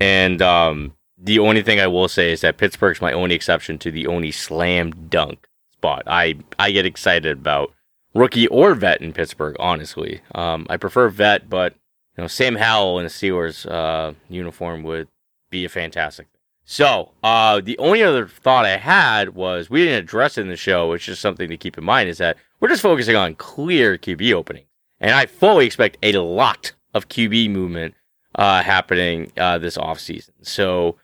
And 0.00 0.42
um, 0.42 0.94
the 1.16 1.38
only 1.38 1.62
thing 1.62 1.80
I 1.80 1.86
will 1.86 2.08
say 2.08 2.32
is 2.32 2.40
that 2.40 2.56
Pittsburgh's 2.56 3.00
my 3.00 3.12
only 3.12 3.34
exception 3.34 3.78
to 3.78 3.90
the 3.90 4.06
only 4.06 4.30
slam 4.30 5.08
dunk 5.08 5.46
spot. 5.72 6.02
I 6.06 6.38
I 6.58 6.70
get 6.70 6.86
excited 6.86 7.38
about 7.38 7.72
rookie 8.14 8.46
or 8.48 8.74
vet 8.74 9.00
in 9.00 9.12
Pittsburgh. 9.12 9.56
Honestly, 9.58 10.20
um, 10.34 10.66
I 10.68 10.76
prefer 10.76 11.08
vet, 11.08 11.48
but 11.48 11.74
you 12.16 12.22
know 12.22 12.28
Sam 12.28 12.56
Howell 12.56 12.98
in 12.98 13.06
a 13.06 13.10
Steelers 13.10 13.70
uh, 13.70 14.14
uniform 14.28 14.82
would 14.82 15.08
be 15.50 15.64
a 15.64 15.68
fantastic. 15.68 16.26
Thing. 16.26 16.40
So 16.64 17.12
uh, 17.22 17.60
the 17.60 17.78
only 17.78 18.02
other 18.02 18.26
thought 18.26 18.64
I 18.64 18.78
had 18.78 19.34
was 19.34 19.68
we 19.68 19.84
didn't 19.84 20.04
address 20.04 20.38
it 20.38 20.42
in 20.42 20.48
the 20.48 20.56
show, 20.56 20.88
which 20.88 21.08
is 21.08 21.18
something 21.18 21.48
to 21.48 21.56
keep 21.56 21.76
in 21.76 21.84
mind 21.84 22.08
is 22.08 22.18
that 22.18 22.38
we're 22.58 22.68
just 22.68 22.82
focusing 22.82 23.16
on 23.16 23.34
clear 23.34 23.98
QB 23.98 24.32
opening. 24.32 24.64
and 25.00 25.12
I 25.12 25.26
fully 25.26 25.66
expect 25.66 25.98
a 26.02 26.12
lot 26.12 26.72
of 26.94 27.08
QB 27.08 27.50
movement 27.50 27.94
uh, 28.36 28.62
happening 28.62 29.30
uh, 29.36 29.58
this 29.58 29.76
offseason. 29.76 30.30
So 30.42 30.96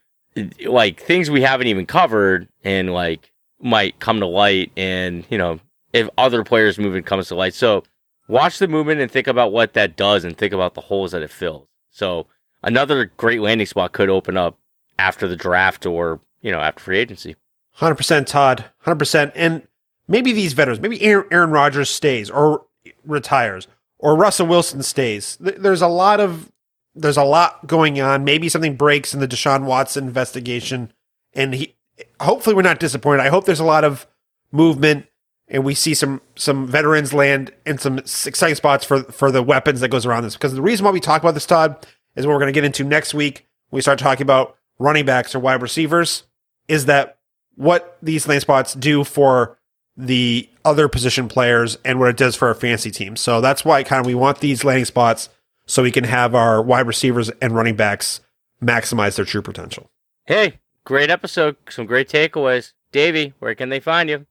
like 0.66 1.00
things 1.00 1.30
we 1.30 1.42
haven't 1.42 1.66
even 1.66 1.86
covered 1.86 2.48
and 2.64 2.92
like 2.92 3.32
might 3.60 3.98
come 4.00 4.20
to 4.20 4.26
light 4.26 4.72
and 4.76 5.24
you 5.30 5.38
know 5.38 5.60
if 5.92 6.08
other 6.16 6.44
players 6.44 6.78
movement 6.78 7.06
comes 7.06 7.28
to 7.28 7.34
light. 7.34 7.54
So 7.54 7.82
watch 8.28 8.58
the 8.58 8.68
movement 8.68 9.00
and 9.00 9.10
think 9.10 9.26
about 9.26 9.52
what 9.52 9.74
that 9.74 9.96
does 9.96 10.24
and 10.24 10.36
think 10.36 10.52
about 10.52 10.74
the 10.74 10.80
holes 10.80 11.12
that 11.12 11.22
it 11.22 11.30
fills. 11.30 11.66
So 11.90 12.26
another 12.62 13.06
great 13.16 13.40
landing 13.40 13.66
spot 13.66 13.92
could 13.92 14.08
open 14.08 14.36
up 14.36 14.58
after 14.98 15.26
the 15.26 15.36
draft 15.36 15.86
or 15.86 16.20
you 16.42 16.52
know 16.52 16.60
after 16.60 16.82
free 16.82 16.98
agency. 16.98 17.36
100% 17.78 18.26
todd. 18.26 18.64
100% 18.84 19.32
and 19.34 19.66
maybe 20.08 20.32
these 20.32 20.52
veterans 20.52 20.80
maybe 20.80 21.00
aaron, 21.02 21.26
aaron 21.30 21.50
rodgers 21.50 21.88
stays 21.90 22.30
or 22.30 22.66
retires 23.04 23.66
or 23.98 24.16
russell 24.16 24.46
wilson 24.46 24.82
stays. 24.82 25.36
There's 25.40 25.82
a 25.82 25.88
lot 25.88 26.20
of 26.20 26.50
there's 26.94 27.16
a 27.16 27.24
lot 27.24 27.66
going 27.66 28.00
on 28.00 28.24
maybe 28.24 28.48
something 28.48 28.76
breaks 28.76 29.14
in 29.14 29.20
the 29.20 29.28
deshaun 29.28 29.64
watson 29.64 30.06
investigation 30.06 30.92
and 31.32 31.54
he 31.54 31.76
hopefully 32.20 32.54
we're 32.54 32.62
not 32.62 32.80
disappointed. 32.80 33.22
I 33.22 33.28
hope 33.28 33.44
there's 33.44 33.60
a 33.60 33.64
lot 33.64 33.84
of 33.84 34.06
movement 34.52 35.06
and 35.48 35.64
we 35.64 35.74
see 35.74 35.94
some 35.94 36.20
some 36.36 36.66
veterans 36.66 37.12
land 37.12 37.52
in 37.66 37.78
some 37.78 37.98
exciting 37.98 38.54
spots 38.54 38.84
for 38.84 39.02
for 39.04 39.30
the 39.30 39.42
weapons 39.42 39.80
that 39.80 39.88
goes 39.88 40.06
around 40.06 40.24
this. 40.24 40.34
Because 40.34 40.54
the 40.54 40.62
reason 40.62 40.84
why 40.84 40.92
we 40.92 41.00
talk 41.00 41.22
about 41.22 41.34
this, 41.34 41.46
Todd, 41.46 41.86
is 42.16 42.26
what 42.26 42.32
we're 42.32 42.40
going 42.40 42.52
to 42.52 42.56
get 42.56 42.64
into 42.64 42.84
next 42.84 43.14
week. 43.14 43.46
We 43.70 43.80
start 43.80 43.98
talking 43.98 44.22
about 44.22 44.56
running 44.78 45.04
backs 45.04 45.34
or 45.34 45.40
wide 45.40 45.62
receivers. 45.62 46.24
Is 46.68 46.86
that 46.86 47.18
what 47.56 47.98
these 48.00 48.28
land 48.28 48.42
spots 48.42 48.74
do 48.74 49.04
for 49.04 49.58
the 49.96 50.48
other 50.64 50.88
position 50.88 51.28
players 51.28 51.78
and 51.84 51.98
what 51.98 52.08
it 52.08 52.16
does 52.16 52.36
for 52.36 52.48
our 52.48 52.54
fantasy 52.54 52.90
team? 52.90 53.16
So 53.16 53.40
that's 53.40 53.64
why 53.64 53.82
kind 53.82 54.00
of 54.00 54.06
we 54.06 54.14
want 54.14 54.38
these 54.38 54.64
landing 54.64 54.84
spots 54.84 55.28
so 55.66 55.82
we 55.82 55.92
can 55.92 56.04
have 56.04 56.34
our 56.34 56.62
wide 56.62 56.86
receivers 56.86 57.30
and 57.40 57.54
running 57.54 57.76
backs 57.76 58.20
maximize 58.62 59.16
their 59.16 59.24
true 59.24 59.42
potential. 59.42 59.90
Hey, 60.26 60.58
Great 60.84 61.10
episode. 61.10 61.56
Some 61.68 61.86
great 61.86 62.08
takeaways. 62.08 62.72
Davey, 62.92 63.34
where 63.38 63.54
can 63.54 63.68
they 63.68 63.80
find 63.80 64.08
you? 64.08 64.16
You 64.16 64.26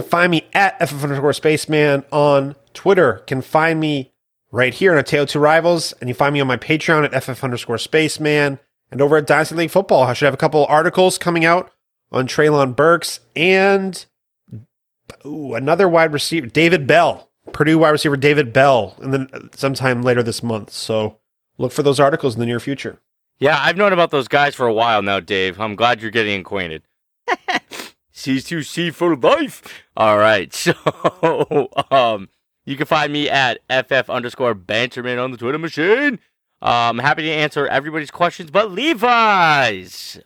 can 0.00 0.02
find 0.02 0.30
me 0.30 0.46
at 0.52 0.78
FF 0.78 1.02
underscore 1.02 1.32
spaceman 1.32 2.04
on 2.12 2.54
Twitter. 2.72 3.16
You 3.20 3.24
can 3.26 3.42
find 3.42 3.80
me 3.80 4.12
right 4.52 4.72
here 4.72 4.92
on 4.92 4.98
A 4.98 5.02
Tale 5.02 5.26
Two 5.26 5.38
Rivals. 5.38 5.92
And 5.94 6.08
you 6.08 6.14
find 6.14 6.32
me 6.32 6.40
on 6.40 6.46
my 6.46 6.56
Patreon 6.56 7.04
at 7.04 7.24
FF 7.24 7.42
underscore 7.42 7.78
spaceman. 7.78 8.58
And 8.90 9.00
over 9.00 9.16
at 9.16 9.26
Dynasty 9.26 9.56
League 9.56 9.70
Football, 9.70 10.04
I 10.04 10.12
should 10.12 10.26
have 10.26 10.34
a 10.34 10.38
couple 10.38 10.64
articles 10.66 11.18
coming 11.18 11.44
out 11.44 11.72
on 12.12 12.28
Treylon 12.28 12.76
Burks 12.76 13.20
and 13.34 14.04
ooh, 15.26 15.54
another 15.54 15.88
wide 15.88 16.12
receiver, 16.12 16.46
David 16.46 16.86
Bell, 16.86 17.28
Purdue 17.52 17.78
wide 17.78 17.90
receiver 17.90 18.16
David 18.16 18.52
Bell, 18.52 18.96
and 19.00 19.12
then 19.12 19.50
sometime 19.54 20.02
later 20.02 20.22
this 20.22 20.42
month. 20.42 20.70
So 20.70 21.18
look 21.58 21.72
for 21.72 21.82
those 21.82 22.00
articles 22.00 22.34
in 22.34 22.40
the 22.40 22.46
near 22.46 22.60
future. 22.60 23.00
Yeah, 23.38 23.58
I've 23.60 23.76
known 23.76 23.92
about 23.92 24.10
those 24.10 24.28
guys 24.28 24.54
for 24.54 24.66
a 24.66 24.72
while 24.72 25.02
now, 25.02 25.20
Dave. 25.20 25.60
I'm 25.60 25.74
glad 25.76 26.00
you're 26.00 26.10
getting 26.10 26.40
acquainted. 26.40 26.82
C2C 28.14 28.94
for 28.94 29.16
life. 29.16 29.62
All 29.96 30.18
right. 30.18 30.52
So, 31.22 31.68
um, 31.90 32.28
you 32.64 32.76
can 32.76 32.86
find 32.86 33.12
me 33.12 33.28
at 33.28 33.58
FF 33.68 34.08
underscore 34.08 34.54
Banterman 34.54 35.22
on 35.22 35.30
the 35.30 35.36
Twitter 35.36 35.58
machine. 35.58 36.18
I'm 36.62 36.98
happy 36.98 37.22
to 37.22 37.30
answer 37.30 37.66
everybody's 37.66 38.10
questions, 38.10 38.50
but 38.50 38.70
Levi's. 38.70 40.18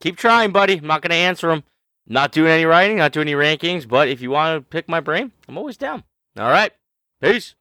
Keep 0.00 0.16
trying, 0.16 0.52
buddy. 0.52 0.76
I'm 0.78 0.86
not 0.86 1.00
going 1.00 1.10
to 1.10 1.16
answer 1.16 1.48
them. 1.48 1.64
Not 2.06 2.32
doing 2.32 2.50
any 2.50 2.64
writing, 2.64 2.98
not 2.98 3.12
doing 3.12 3.28
any 3.28 3.34
rankings, 3.34 3.88
but 3.88 4.08
if 4.08 4.20
you 4.20 4.30
want 4.30 4.56
to 4.56 4.60
pick 4.60 4.88
my 4.88 5.00
brain, 5.00 5.32
I'm 5.48 5.56
always 5.56 5.76
down. 5.76 6.04
All 6.38 6.50
right. 6.50 6.72
Peace. 7.20 7.54